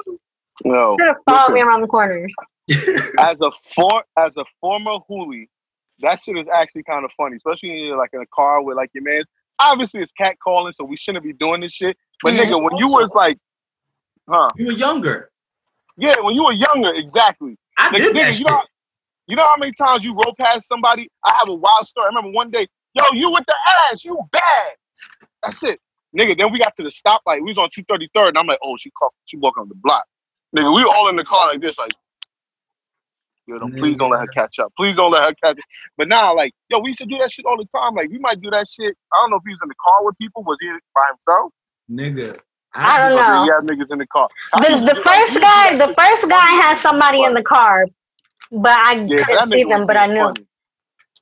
[0.64, 0.96] No.
[0.98, 2.26] Should have followed me around the corner.
[3.18, 5.48] as a for as a former hoolie,
[6.00, 8.76] that shit is actually kind of funny, especially when you're like in a car with
[8.76, 9.22] like your man.
[9.60, 11.96] Obviously, it's cat calling, so we shouldn't be doing this shit.
[12.22, 12.38] But Mhm.
[12.46, 13.38] nigga, when you was like,
[14.28, 14.48] huh?
[14.56, 15.30] You were younger.
[15.96, 17.56] Yeah, when you were younger, exactly.
[17.76, 18.38] I Nigga, did that nigga, shit.
[18.40, 18.62] you know,
[19.28, 21.08] you know how many times you roll past somebody?
[21.24, 22.04] I have a wild story.
[22.06, 23.54] I remember one day, yo, you with the
[23.90, 24.72] ass, you bad.
[25.42, 25.80] That's it,
[26.18, 26.36] nigga.
[26.36, 27.36] Then we got to the stoplight.
[27.42, 29.68] We was on two thirty third, and I'm like, oh, she caught, she walking on
[29.68, 30.04] the block.
[30.56, 31.92] Nigga, we all in the car like this, like,
[33.46, 34.72] yo, don't, please don't let her catch up.
[34.76, 35.64] Please don't let her catch up.
[35.98, 37.94] But now, like, yo, we used to do that shit all the time.
[37.96, 38.96] Like, we might do that shit.
[39.12, 40.44] I don't know if he was in the car with people.
[40.44, 41.52] Was he by himself?
[41.90, 42.38] Nigga.
[42.74, 43.42] I don't know.
[43.42, 44.28] Yeah, niggas in the car.
[44.54, 47.86] The, the first guy, the first guy had somebody in the car,
[48.52, 49.86] but I Yeah, couldn't see them.
[49.86, 50.30] But I being knew.
[50.30, 50.46] funny.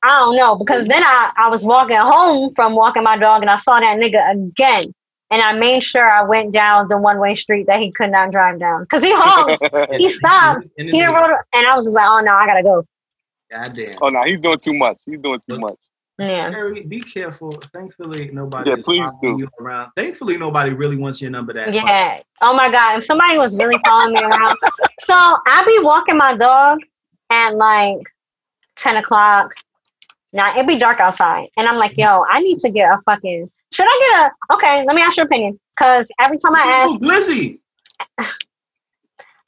[0.02, 3.50] I don't know because then I, I was walking home from walking my dog and
[3.50, 4.94] I saw that nigga again.
[5.32, 8.32] And I made sure I went down the one way street that he could not
[8.32, 9.64] drive down because he honked.
[9.96, 10.68] he stopped.
[10.76, 12.84] He didn't roll, and I was just like, oh no, I gotta go.
[13.54, 13.92] Goddamn.
[14.02, 14.98] oh no, he's doing too much.
[15.06, 15.74] He's doing too much.
[16.18, 16.50] Yeah.
[16.50, 17.50] Harry, be careful.
[17.72, 19.36] Thankfully, nobody Yeah, is please do.
[19.38, 19.90] you around.
[19.96, 21.74] Thankfully, nobody really wants your number that much.
[21.76, 22.20] Yeah.
[22.42, 22.98] Oh my God.
[22.98, 24.56] If somebody was really following me around.
[25.04, 26.78] So I be walking my dog
[27.30, 27.96] at like
[28.76, 29.50] 10 o'clock.
[30.34, 31.48] Now it'd be dark outside.
[31.56, 34.84] And I'm like, yo, I need to get a fucking should I get a okay,
[34.86, 35.58] let me ask your opinion.
[35.78, 37.60] Cause every time I ask glizzy.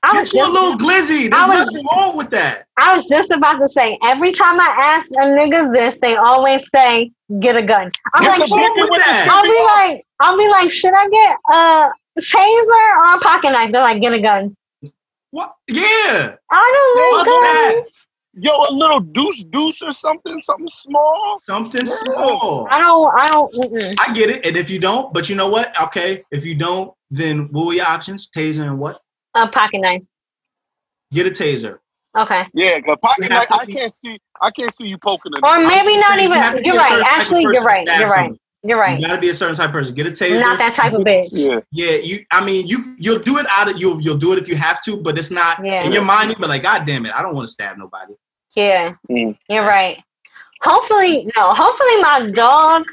[0.04, 1.30] I was Get a just little glizzy.
[1.30, 2.64] There's I was- nothing wrong with that.
[2.76, 6.68] I was just about to say every time I ask a nigga this, they always
[6.74, 7.92] say, get a gun.
[8.12, 9.28] I'm Get like, some shit, bacon with that.
[9.30, 13.70] I'll be like, I'll be like, should I get a taser or a pocket knife?
[13.70, 14.56] They're like, get a gun.
[15.30, 15.54] What?
[15.68, 16.34] Yeah.
[16.50, 17.72] I don't that.
[17.72, 18.06] like guns.
[18.34, 21.38] Yo, a little deuce deuce or something, something small.
[21.46, 21.92] Something Yeah.
[21.92, 22.66] small.
[22.70, 23.14] I don't.
[23.20, 23.52] I don't.
[23.54, 23.94] Mm-mm.
[24.00, 24.46] I get it.
[24.46, 25.78] And if you don't, but you know what?
[25.80, 26.24] Okay.
[26.30, 28.30] If you don't, then what were your options?
[28.34, 29.00] Taser and what?
[29.34, 30.04] A pocket knife.
[31.12, 31.78] Get a taser.
[32.16, 32.46] Okay.
[32.54, 34.18] Yeah, cause pocket knife, I can't see.
[34.40, 35.44] I can't see you poking it.
[35.44, 36.38] Or maybe not even.
[36.38, 36.88] have to be You're right.
[36.88, 37.86] certain Actually, you're right.
[37.86, 38.10] You're right.
[38.10, 38.38] someone.
[38.64, 39.00] You're right.
[39.00, 39.94] You gotta be a certain type of person.
[39.94, 40.40] Get a taser.
[40.40, 41.28] Not that type of bitch.
[41.32, 42.24] Yeah, Yeah, you.
[42.30, 42.94] I mean, you.
[42.98, 44.00] You'll do it out of you'll.
[44.00, 45.84] You'll do it if you have to, but it's not Yeah.
[45.84, 46.30] in your mind.
[46.30, 48.14] You be like, God damn it, I don't want to stab nobody.
[48.54, 48.94] Yeah.
[49.10, 49.36] Mm.
[49.48, 49.98] You're right.
[50.62, 51.54] Hopefully, no.
[51.54, 52.84] Hopefully, my dog.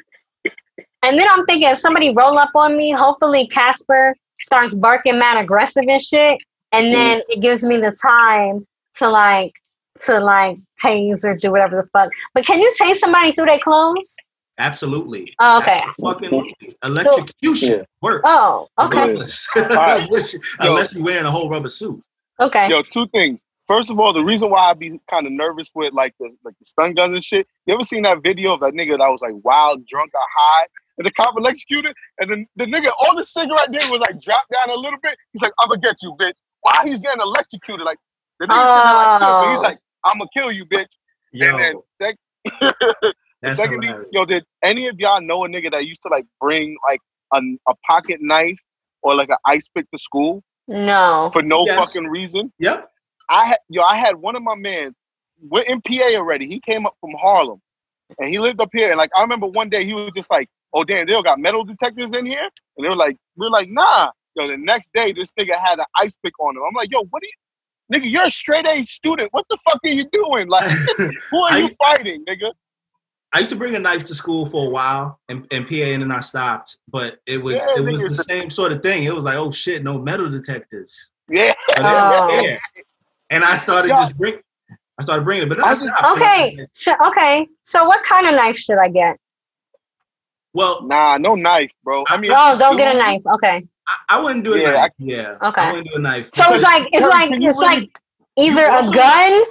[1.04, 5.38] And then I'm thinking, if somebody roll up on me, hopefully Casper starts barking mad
[5.42, 6.40] aggressive and shit,
[6.72, 9.54] and then it gives me the time to like
[10.02, 12.10] to like tase or do whatever the fuck.
[12.34, 14.16] But can you tase somebody through their clothes?
[14.58, 15.34] Absolutely.
[15.40, 15.82] Oh, okay.
[16.02, 16.54] Fucking
[16.84, 17.84] electrocution Yeah.
[18.02, 18.24] works.
[18.26, 19.00] Oh, okay.
[19.08, 19.48] Regardless.
[19.56, 20.04] Alright.
[20.10, 22.02] Unless you- Unless you're wearing a whole rubber suit.
[22.42, 22.68] Okay.
[22.70, 23.42] Yo, two things.
[23.70, 26.56] First of all, the reason why I be kind of nervous with like the like
[26.60, 27.46] the stun guns and shit.
[27.68, 30.66] You ever seen that video of that nigga that was like wild, drunk, or high,
[30.98, 34.44] and the cop electrocuted, and then the nigga all the cigarette did was like drop
[34.52, 35.16] down a little bit.
[35.34, 38.00] He's like, "I'm gonna get you, bitch." While he's getting electrocuted, like
[38.40, 39.62] the nigga sitting there like this, and he's Oh.
[39.62, 40.10] like, ah.
[40.12, 40.92] "I'm gonna kill you, bitch."
[41.32, 42.18] Yo, And then sec-
[43.44, 44.10] that's secondly, hilarious.
[44.12, 47.02] yo, did any of y'all know a nigga that used to like bring like
[47.36, 48.60] a, a pocket knife
[49.04, 51.30] or like an ice pick to school No.
[51.32, 51.78] for no Yes.
[51.78, 52.52] fucking reason?
[52.58, 52.90] Yep.
[53.30, 54.96] I had yo, I had one of my mans.
[55.42, 56.48] We're in PA already.
[56.48, 57.62] He came up from Harlem,
[58.18, 58.90] and he lived up here.
[58.90, 61.40] And like I remember one day he was just like, "Oh damn, they all got
[61.40, 64.92] metal detectors in here," and they were like, "We are like, nah." Yo, the next
[64.94, 66.64] day this nigga had an ice pick on him.
[66.68, 68.12] I'm like, "Yo, what are you, nigga?
[68.12, 69.30] You're a straight A student.
[69.32, 70.48] What the fuck are you doing?
[70.48, 70.70] Like,
[71.32, 72.52] who are you fighting, nigga?"
[73.32, 76.02] I used to bring a knife to school for a while and, in PA and
[76.02, 76.78] then I stopped.
[76.88, 79.04] But it was Yeah, it was the same sort of thing.
[79.04, 81.12] It was like, oh shit, no metal detectors.
[81.30, 82.28] Yeah, Oh.
[82.28, 82.60] there.
[83.30, 84.36] And I started just bring
[85.00, 85.50] I started bringing it.
[85.50, 86.18] But I I stopped.
[86.18, 86.58] Okay.
[86.76, 87.48] Sh- okay.
[87.66, 89.18] So what kind of knife should I get?
[90.54, 92.04] Well, nah, no knife, bro.
[92.10, 93.22] I mean, Oh, don't get a knife.
[93.36, 93.66] Okay.
[93.88, 94.92] I, I wouldn't do a Yeah, knife.
[94.98, 95.38] yeah.
[95.44, 95.62] Okay.
[95.62, 96.30] I wouldn't do a knife.
[96.34, 97.90] So it's like it's like it's like
[98.38, 99.44] either a gun.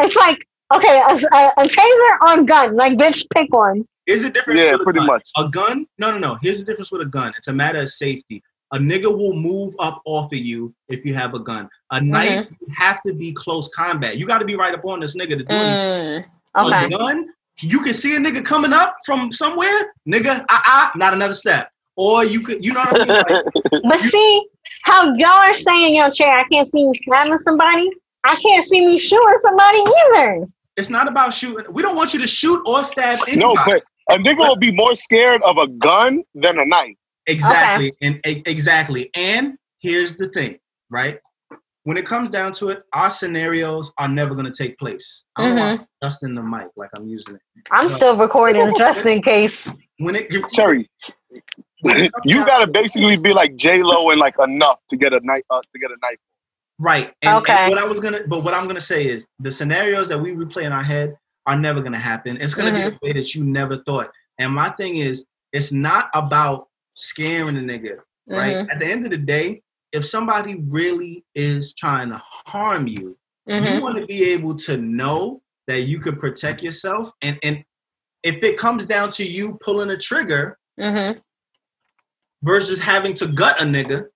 [0.00, 2.74] It's like okay, a, a, a taser or a gun.
[2.76, 3.84] Like bitch, pick one.
[4.06, 4.64] Here's the difference.
[4.64, 5.06] Yeah, with a pretty gun.
[5.06, 5.30] much.
[5.36, 5.86] A gun?
[5.98, 6.38] No, no, no.
[6.42, 7.32] Here's the difference with a gun.
[7.36, 8.42] It's a matter of safety.
[8.72, 11.68] A nigga will move up off of you if you have a gun.
[11.90, 12.54] A knife, Mm-hmm.
[12.60, 14.16] you have to be close combat.
[14.16, 16.24] You got to be right up on this nigga to do anything.
[16.54, 16.84] Mm, okay.
[16.86, 17.26] A gun,
[17.60, 21.70] you can see a nigga coming up from somewhere, nigga, ah, ah, not another step.
[21.96, 23.24] Or you could, you know what I mean?
[23.72, 24.46] Like, But see
[24.84, 27.90] how y'all are saying, your chair, I can't see you stabbing somebody.
[28.24, 29.78] I can't see me shooting somebody
[30.14, 30.46] either.
[30.76, 31.64] it's not about shooting.
[31.72, 33.36] We don't want you to shoot or stab anybody.
[33.36, 36.94] no, but a nigga will be more scared of a gun than a knife.
[37.30, 37.92] Exactly.
[38.00, 39.10] And e- exactly.
[39.14, 40.58] And here's the thing,
[40.90, 41.18] right?
[41.84, 45.24] When it comes down to it, our scenarios are never going to take place.
[45.36, 47.40] I don't want Justin the mic like I'm using it.
[47.70, 49.70] I'm still recording just in case.
[49.98, 50.88] When it, you, Cherry,
[51.80, 55.20] when it you gotta basically be like J Lo and like enough to get a
[55.22, 56.18] knife uh, to get a knife.
[56.78, 57.12] right.
[57.22, 57.68] And, and Okay.
[57.68, 60.62] what I was gonna, but what I'm gonna say is the scenarios that we replay
[60.64, 61.16] in our head
[61.46, 62.36] are never gonna happen.
[62.40, 64.10] It's gonna be a way that you never thought.
[64.38, 68.56] And my thing is, it's not about scaring a nigga, right?
[68.56, 68.70] Mhm.
[68.70, 69.62] At the end of the day,
[69.92, 73.18] if somebody really is trying to harm you,
[73.48, 73.74] Mhm.
[73.76, 77.64] you want to be able to know that you could protect yourself and and
[78.22, 81.20] if it comes down to you pulling a trigger Mhm.
[82.42, 84.06] versus having to gut a nigga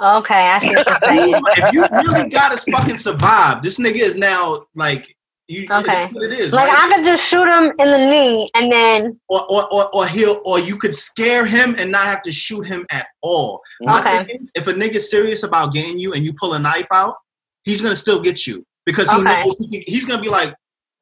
[0.00, 1.34] Okay, I see what you're saying.
[1.56, 5.16] if you really gotta fucking survive, this nigga is now like
[5.48, 5.66] you.
[5.70, 6.08] Okay.
[6.10, 6.90] It, is like right?
[6.90, 10.40] I could just shoot him in the knee and then or, or, or, or he'll
[10.44, 13.60] or you could scare him and not have to shoot him at all.
[13.86, 14.24] Okay.
[14.30, 17.16] is, if a nigga's serious about getting you and you pull a knife out,
[17.64, 19.42] he's gonna still get you because he Okay.
[19.42, 20.54] knows he can, he's gonna be like,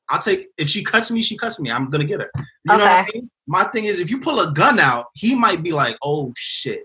[0.09, 1.71] I'll take if she cuts me, she cuts me.
[1.71, 2.31] I'm gonna get her.
[2.37, 3.11] You know what I Okay.
[3.21, 3.31] mean?
[3.47, 6.83] My thing is, if you pull a gun out, he might be like, oh shit.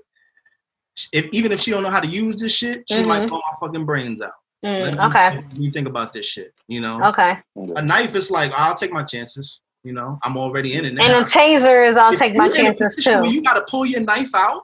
[1.13, 3.29] If even if she don't know how to use this shit, she might Mhm.
[3.29, 4.31] blow my fucking brains out.
[4.65, 6.53] Mm, Let me- okay, let me think about this shit.
[6.67, 7.37] You know, okay.
[7.55, 9.59] a knife is like I'll take my chances.
[9.83, 11.03] You know, I'm already in it now.
[11.05, 13.35] And a taser is I'll If take my you're in a chances position where too.
[13.35, 14.63] You got to pull your knife out.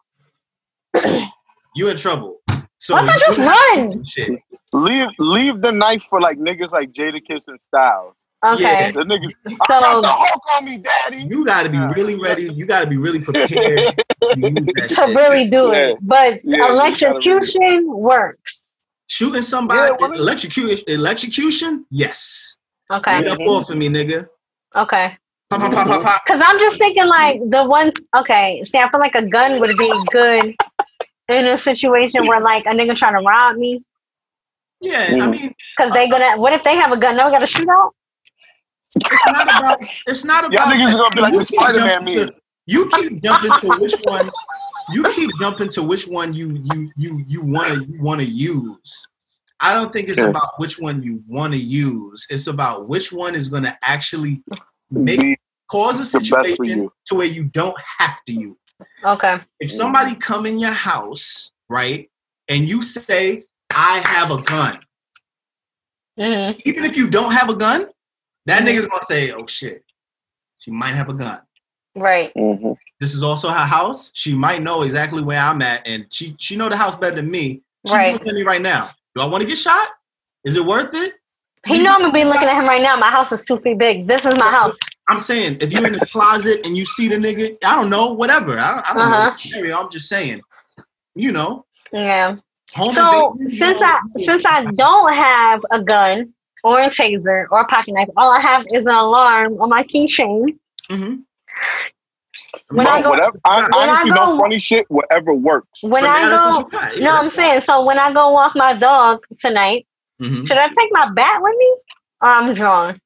[1.75, 2.41] you in trouble.
[2.79, 3.47] So Why not just have
[3.77, 4.03] run?
[4.03, 4.39] Shit.
[4.73, 8.15] Leave leave the knife for like niggas like Jadakiss and Styles.
[8.45, 11.23] Okay, The niggas so got the Hulk on me, daddy.
[11.29, 12.51] You got to be really ready.
[12.51, 13.95] You got to be really prepared to
[14.89, 15.91] to really do Yeah.
[15.91, 18.65] it, but Yeah, you gotta electrocution works.
[19.07, 22.57] Shooting somebody, Yeah, electrocution, electrocution, yes.
[22.91, 24.27] Okay, Get up off of me, nigga.
[24.75, 25.17] okay.
[25.49, 26.21] Pop, pop, pop, pop, pop.
[26.25, 27.91] Because I'm just thinking like the one.
[28.15, 30.55] Okay, see, I feel like a gun would be good
[31.29, 33.83] in a situation where like a nigga trying to rob me.
[34.81, 35.31] Yeah, I Mm.
[35.31, 36.37] mean, Because they gonna.
[36.37, 37.15] What if they have a gun?
[37.17, 37.93] Now we got to shoot out.
[38.95, 39.79] it's not about.
[40.07, 40.73] It's not Y'all about.
[40.75, 42.33] niggas gonna be like you the
[42.67, 43.79] keep Spider-Man jumping to- meme.
[43.79, 44.31] You keep jumping to which one.
[44.91, 48.25] You keep jumping to which one you you you you want to you want to
[48.27, 49.07] use.
[49.59, 50.25] I don't think it's Yeah.
[50.25, 52.27] about which one you want to use.
[52.29, 54.43] It's about which one is going to actually
[54.91, 55.37] make Be
[55.69, 58.57] cause a the best for situation to where you don't have to use.
[59.05, 59.39] Okay.
[59.61, 62.11] If somebody come in your house, right,
[62.49, 64.79] and you say, "I have a gun,"
[66.17, 67.87] hmm even if you don't have a gun,
[68.45, 68.67] that Mhm.
[68.67, 69.85] nigga's gonna say, "Oh shit,
[70.59, 71.41] she might have a gun."
[71.95, 72.31] Right.
[72.35, 72.75] Mhm.
[72.99, 74.11] This is also her house.
[74.13, 77.29] She might know exactly where I'm at, and she she know the house better than
[77.29, 77.61] me.
[77.85, 78.13] She's Right.
[78.13, 78.91] looking at me right now.
[79.15, 79.87] Do I want to get shot?
[80.43, 81.13] Is it worth it?
[81.65, 82.95] He know I'm gonna be looking at him right now.
[82.95, 84.07] My house is two feet big.
[84.07, 84.77] This is my house.
[85.09, 88.13] I'm saying if you're in the closet and you see the nigga, I don't know,
[88.13, 88.57] whatever.
[88.57, 89.29] I don't, I don't Uh-huh.
[89.29, 89.35] know.
[89.35, 90.41] Scenario, I'm just saying,
[91.15, 91.65] you know.
[91.91, 92.37] Yeah.
[92.73, 96.33] home So invasion, since know, I since I don't have a gun
[96.63, 99.83] or a taser or a pocket knife, all I have is an alarm on my
[99.83, 100.57] keychain.
[100.89, 101.23] Mhm.
[102.69, 104.85] When Bro, I go- whatever, I, when I honestly, go- no funny shit.
[104.89, 105.83] Whatever works.
[105.83, 106.97] When I go, you got.
[106.97, 107.83] Yeah, no, I'm saying so.
[107.85, 109.85] When I go walk my dog tonight,
[110.19, 110.29] fine.
[110.29, 110.47] Mhm.
[110.47, 111.75] should I take my bat with me,
[112.21, 112.97] or I'm drawn?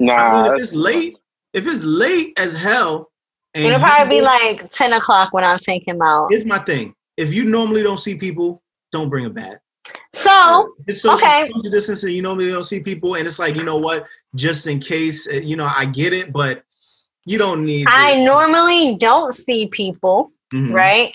[0.00, 1.16] I mean, if it's late,
[1.52, 3.10] if it's late as hell,
[3.54, 6.28] and It'll you probably be like ten o'clock when I take him out.
[6.30, 8.62] Here's my thing: if you normally don't see people,
[8.92, 9.60] don't bring a bat.
[10.12, 11.48] So It's social, Okay.
[11.48, 12.14] social distancing.
[12.14, 14.06] You normally don't see people, and it's like you know what?
[14.34, 16.62] Just in case, uh, you know, I get it, but
[17.28, 17.86] you don't need.
[17.90, 18.24] I it.
[18.24, 20.72] normally don't see people, Mhm.
[20.72, 21.14] right?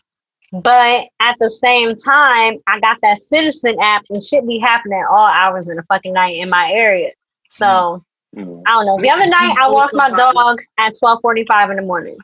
[0.52, 5.26] But at the same time, I got that citizen app and shit be happening all
[5.26, 7.12] hours of the fucking night in my area.
[7.50, 8.04] So
[8.36, 8.62] Mhm.
[8.68, 8.98] I don't know.
[9.00, 12.18] The other night I walked my dog at twelve forty five in the morning.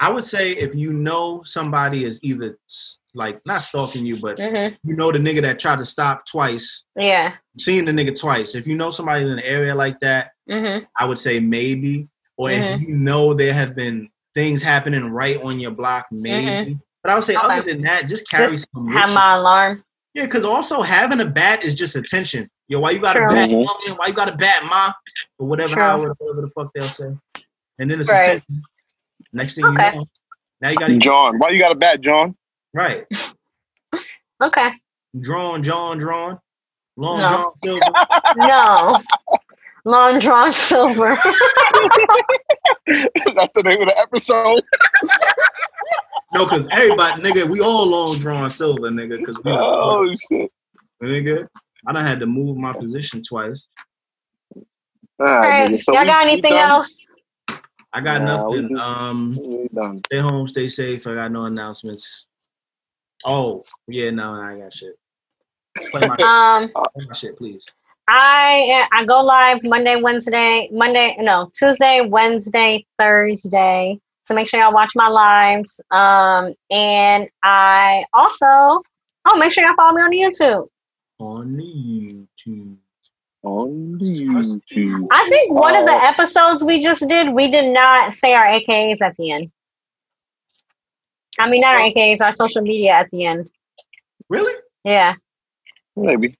[0.00, 2.58] I would say if you know somebody is either
[3.14, 6.82] like not stalking you, but hmm you know the nigga that tried to stop twice,
[6.96, 7.34] Yeah.
[7.58, 8.54] seeing the nigga twice.
[8.54, 12.08] If you know somebody in an area like that, hmm I would say maybe.
[12.36, 12.80] Or if Mhm.
[12.88, 16.78] you know there have been things happening right on your block, maybe.
[17.02, 17.68] But I would say other Mm-hmm.
[17.68, 18.88] Than that, just carry Just some.
[18.88, 19.82] Have my alarm.
[20.12, 22.48] Yeah, because also having a bat is just attention.
[22.68, 23.30] Yo, why you got True.
[23.30, 23.48] a bat?
[23.50, 23.98] Mhm.
[23.98, 24.92] Why you got a bat, ma?
[25.38, 25.82] Or whatever, True.
[25.82, 27.06] how, whatever the fuck they'll say.
[27.78, 28.22] And then it's Right.
[28.22, 28.62] attention.
[29.32, 29.92] Next thing Okay.
[29.92, 30.06] you know,
[30.60, 32.36] now you got to John, why you got a bat, John?
[32.74, 33.06] right.
[34.42, 34.70] Okay.
[35.18, 36.38] Drawn, John, drawn,
[36.98, 37.28] long No.
[37.28, 37.92] John Silver.
[38.36, 38.98] No.
[39.86, 41.14] Long drawn silver.
[42.86, 44.60] That's the name of the episode.
[46.34, 49.18] no, because everybody, nigga, we all long drawn silver, nigga.
[49.20, 50.50] Because we, Oh shit!
[51.00, 51.46] nigga,
[51.86, 53.68] I done had to move my position twice.
[55.20, 57.06] Ah, Hey, nigga, so y'all we- got anything else?
[57.92, 58.68] I got Nah, nothing.
[58.70, 59.38] just- Um,
[59.72, 60.00] done.
[60.06, 61.06] stay home, stay safe.
[61.06, 62.26] I got no announcements.
[63.24, 64.98] Oh, yeah, no, I got shit.
[65.90, 66.16] Play my,
[66.64, 67.64] Um play my shit, please.
[68.08, 73.98] I I go live Monday, Wednesday, Monday, no, Tuesday, Wednesday, Thursday.
[74.24, 75.80] So make sure y'all watch my lives.
[75.90, 80.68] Um, and I also oh make sure y'all follow me on YouTube.
[81.18, 82.76] On the YouTube.
[83.42, 85.06] On the YouTube.
[85.10, 86.08] I think one of the Oh.
[86.08, 89.50] episodes we just did, we did not say our AKAs at the end.
[91.38, 93.48] I mean not our AKAs, our social media at the end.
[94.28, 94.54] Really?
[94.84, 95.14] Yeah.
[95.94, 96.36] Maybe.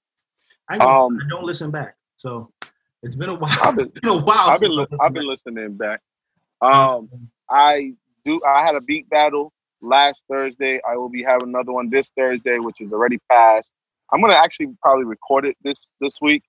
[0.69, 1.97] I, Um, I don't listen back.
[2.17, 2.51] So
[3.03, 3.59] it's been a while.
[3.63, 4.49] I've been- it's been a while.
[4.51, 5.29] I've been li- I've been back.
[5.29, 6.01] listening back.
[6.61, 7.09] Um,
[7.51, 7.93] I
[8.25, 8.41] do.
[8.47, 9.53] I had a beat battle
[9.83, 10.81] last Thursday.
[10.89, 13.71] I will be having another one this Thursday, which is already passed.
[14.13, 16.43] I'm gonna actually probably record it this this week,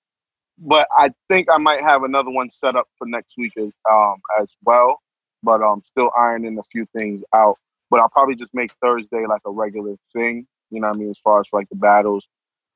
[0.58, 4.16] but I think I might have another one set up for next week as um
[4.40, 5.02] as well.
[5.44, 7.58] But I'm um, still ironing a few things out.
[7.90, 10.48] But I'll probably just make Thursday like a regular thing.
[10.72, 11.10] You know what I mean?
[11.10, 12.28] As far as like the battles.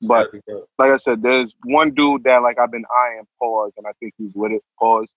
[0.02, 0.32] But
[0.78, 4.14] like I said, there's one dude that like I've been eyeing pause, and I think
[4.18, 4.64] he's with it.
[4.80, 5.10] Pause.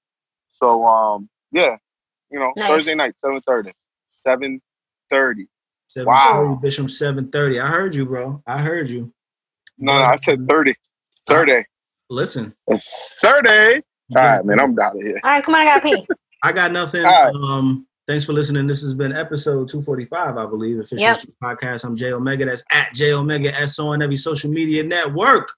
[0.53, 1.77] So um yeah,
[2.31, 2.69] you know nice.
[2.69, 3.73] Thursday night seven thirty.
[4.17, 4.61] Seven
[5.11, 5.47] thirty.
[5.97, 6.59] Wow.
[6.61, 7.61] Bishop seven thirty.
[7.61, 8.43] I heard you, bro.
[8.47, 9.13] I heard you.
[9.79, 10.75] No, no I said thirty.
[11.27, 11.65] Thirty.
[12.11, 12.55] Listen.
[13.21, 13.83] Thirty.
[14.17, 14.61] All right, man.
[14.61, 15.21] I'm out of here.
[15.25, 15.63] All right, come on.
[15.63, 16.07] I got pee.
[16.43, 17.05] I got nothing.
[17.05, 17.35] Right.
[17.35, 18.67] Um, thanks for listening.
[18.67, 21.19] This has been episode 245, I believe, official yep.
[21.43, 21.85] podcast.
[21.85, 22.47] I'm J Omega.
[22.47, 25.51] That's at J Omega S on every social media network.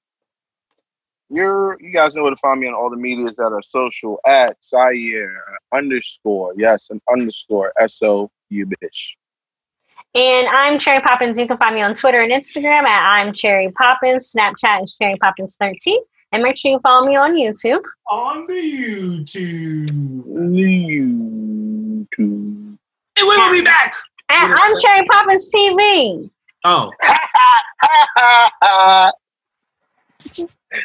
[1.28, 4.20] You're you guys know where to find me on all the medias that are social
[4.27, 5.28] at Syer
[5.74, 6.55] underscore.
[6.56, 9.16] Yes, an underscore S O U bitch.
[10.14, 11.39] And I'm Cherry Poppins.
[11.39, 14.32] You can find me on Twitter and Instagram at I'm Cherry Poppins.
[14.32, 16.01] Snapchat is Cherry Poppins 13.
[16.32, 17.82] And make sure you follow me on YouTube.
[18.10, 20.23] On the YouTube.
[20.27, 21.76] YouTube.
[22.18, 22.78] And
[23.16, 23.94] we will be back.
[24.28, 26.28] And I'm Cherry Poppins TV.
[26.64, 26.90] Oh.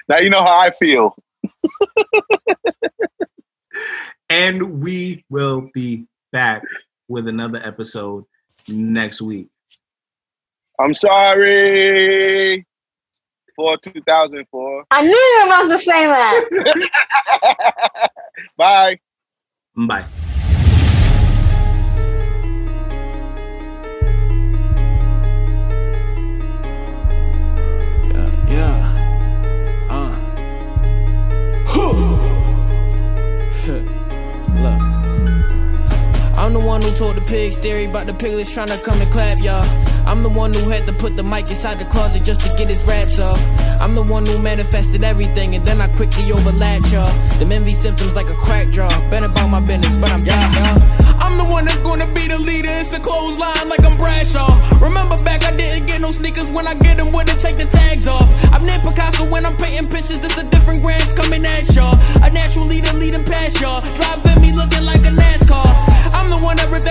[0.08, 1.16] now you know how I feel.
[4.30, 6.64] and we will be back
[7.08, 8.26] with another episode
[8.70, 9.50] next week.
[10.80, 12.66] I'm sorry
[13.56, 14.84] for 2004.
[14.92, 18.10] I knew you were about to say that.
[18.58, 19.00] Bye.
[19.76, 20.06] Bye.
[36.52, 39.10] I'm the one who told the pigs theory about the piglets trying to come and
[39.10, 39.64] clap y'all.
[40.04, 42.68] I'm the one who had to put the mic inside the closet just to get
[42.68, 43.40] his raps off.
[43.80, 47.08] I'm the one who manifested everything and then I quickly overlapped y'all.
[47.40, 48.92] The envy symptoms like a crack jaw.
[49.10, 51.16] Been about my business, but I'm y'all.
[51.24, 52.68] I'm the one that's gonna be the leader.
[52.84, 54.52] It's a clothesline like I'm Bradshaw.
[54.84, 56.50] Remember back, I didn't get no sneakers.
[56.52, 58.28] When I get them, wouldn't take the tags off.
[58.52, 60.20] I'm Nick Picasso when I'm painting pictures.
[60.20, 61.96] This a different grams coming at y'all.
[62.20, 63.80] A natural leader leading past y'all.
[63.96, 66.01] Driving me looking like a NASCAR.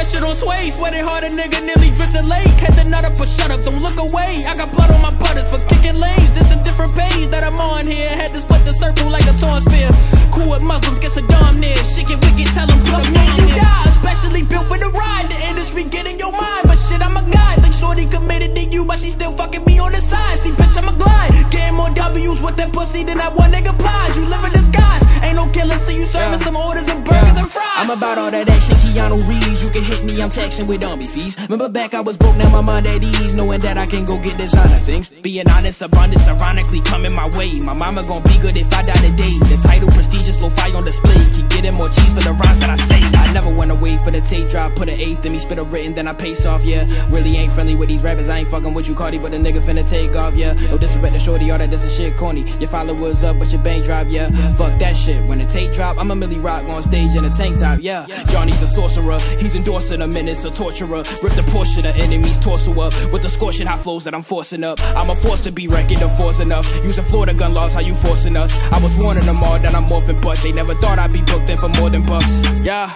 [0.01, 0.73] That shit on sway.
[1.05, 2.49] Hard, a nigga nearly drifted late.
[2.57, 4.49] Had the nut up, but shut up, don't look away.
[4.49, 6.33] I got blood on my butters for kicking lanes.
[6.33, 8.09] This a different page that I'm on here.
[8.09, 9.93] Had to split the circle like a torn spear.
[10.33, 11.77] Cool with Muslims, get Saddam near.
[11.85, 15.29] Shit get wicked, tell them put them you die, especially built for the ride.
[15.29, 17.61] The industry getting your mind, but shit, I'm a guy.
[17.61, 20.41] Think Shorty committed to you, but she still fucking me on the side.
[20.41, 21.29] See, bitch, I'm a glide.
[21.53, 24.17] Getting more W's with that pussy than that one nigga Plies.
[24.17, 25.10] You live in disguise.
[25.41, 26.45] No killer, see you serving yeah.
[26.45, 27.41] some orders burgers yeah.
[27.41, 27.81] and fries.
[27.81, 29.63] I'm about all that action, Keanu Reeves.
[29.63, 31.37] You can hit me, I'm texting with dummy fees.
[31.49, 33.35] Remember back, I was broke, now my mind at ease.
[33.35, 35.09] Knowing that I can go get designer things.
[35.09, 37.55] Being honest, abundance, ironically coming my way.
[37.61, 39.35] My mama gon' be good if I die today.
[39.49, 41.17] The title, prestigious, low fire on display.
[41.35, 43.01] Keep getting more cheese for the rhymes that I say.
[43.01, 44.75] I never wanna wait for the tape drop.
[44.77, 46.85] Put an eighth in me, spit a written, then I pace off, yeah.
[47.09, 48.29] Really ain't friendly with these rappers.
[48.29, 50.53] I ain't fucking with you, Cardi, but the nigga finna take off, yeah.
[50.53, 52.43] No disrespect to shorty, all that this is shit corny.
[52.61, 54.29] Your followers up, but your bank drop, yeah.
[54.53, 55.30] Fuck that shit.
[55.31, 58.05] When the tape drop, I'm a Milly Rock on stage in a tank top, yeah.
[58.33, 61.05] Johnny's a sorcerer, he's endorsing a menace, a torturer.
[61.23, 64.65] Rip the portion of enemies torso up with the scorching hot flows that I'm forcing
[64.65, 64.81] up.
[64.97, 66.67] I'm a force to be reckoned, of force enough.
[66.85, 68.53] Using Florida gun laws, how you forcing us?
[68.73, 71.49] I was warning them all that I'm morphing, but they never thought I'd be booked
[71.49, 72.59] in for more than bucks.
[72.59, 72.91] Yeah.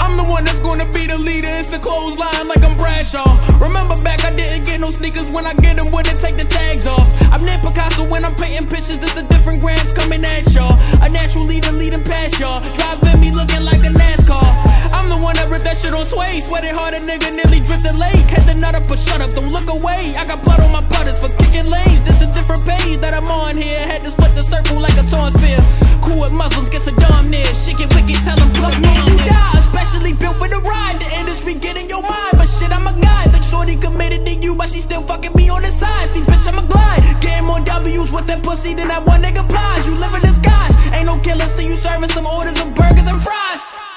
[0.00, 1.48] I'm the one that's gonna be the leader.
[1.48, 3.28] It's a clothesline like I'm Bradshaw.
[3.60, 5.28] Remember back, I didn't get no sneakers.
[5.28, 7.08] When I get them, wouldn't take the tags off.
[7.30, 8.98] I'm Nick Picasso when I'm painting pictures.
[8.98, 10.74] This a different grams coming at y'all.
[11.02, 12.60] A natural leader leading past y'all.
[12.74, 14.69] Driving me looking like a NASCAR.
[15.10, 16.38] The one that ripped that shit on sway.
[16.38, 18.30] Sweating hard, a nigga nearly drifted late.
[18.30, 20.14] Had the nut up, but shut up, don't look away.
[20.14, 22.06] I got blood on my butters for kicking lanes.
[22.06, 23.74] This a different page that I'm on here.
[23.90, 25.58] Had to split the circle like a torn spear.
[25.98, 27.50] Cool with Muslims, get Saddam near.
[27.58, 31.02] Shit get wicked, tell them them on you die, especially built for the ride.
[31.02, 33.34] The industry getting your mind, but shit, I'm a guy.
[33.34, 36.06] Think Shorty committed to you, but she still fucking me on the side.
[36.14, 37.02] See, bitch, I'm a glide.
[37.18, 39.90] Getting more W's with that pussy than that one nigga Plies.
[39.90, 40.78] You live in disguise.
[40.94, 43.89] Ain't no killer, see you serving some orders of burgers and fries.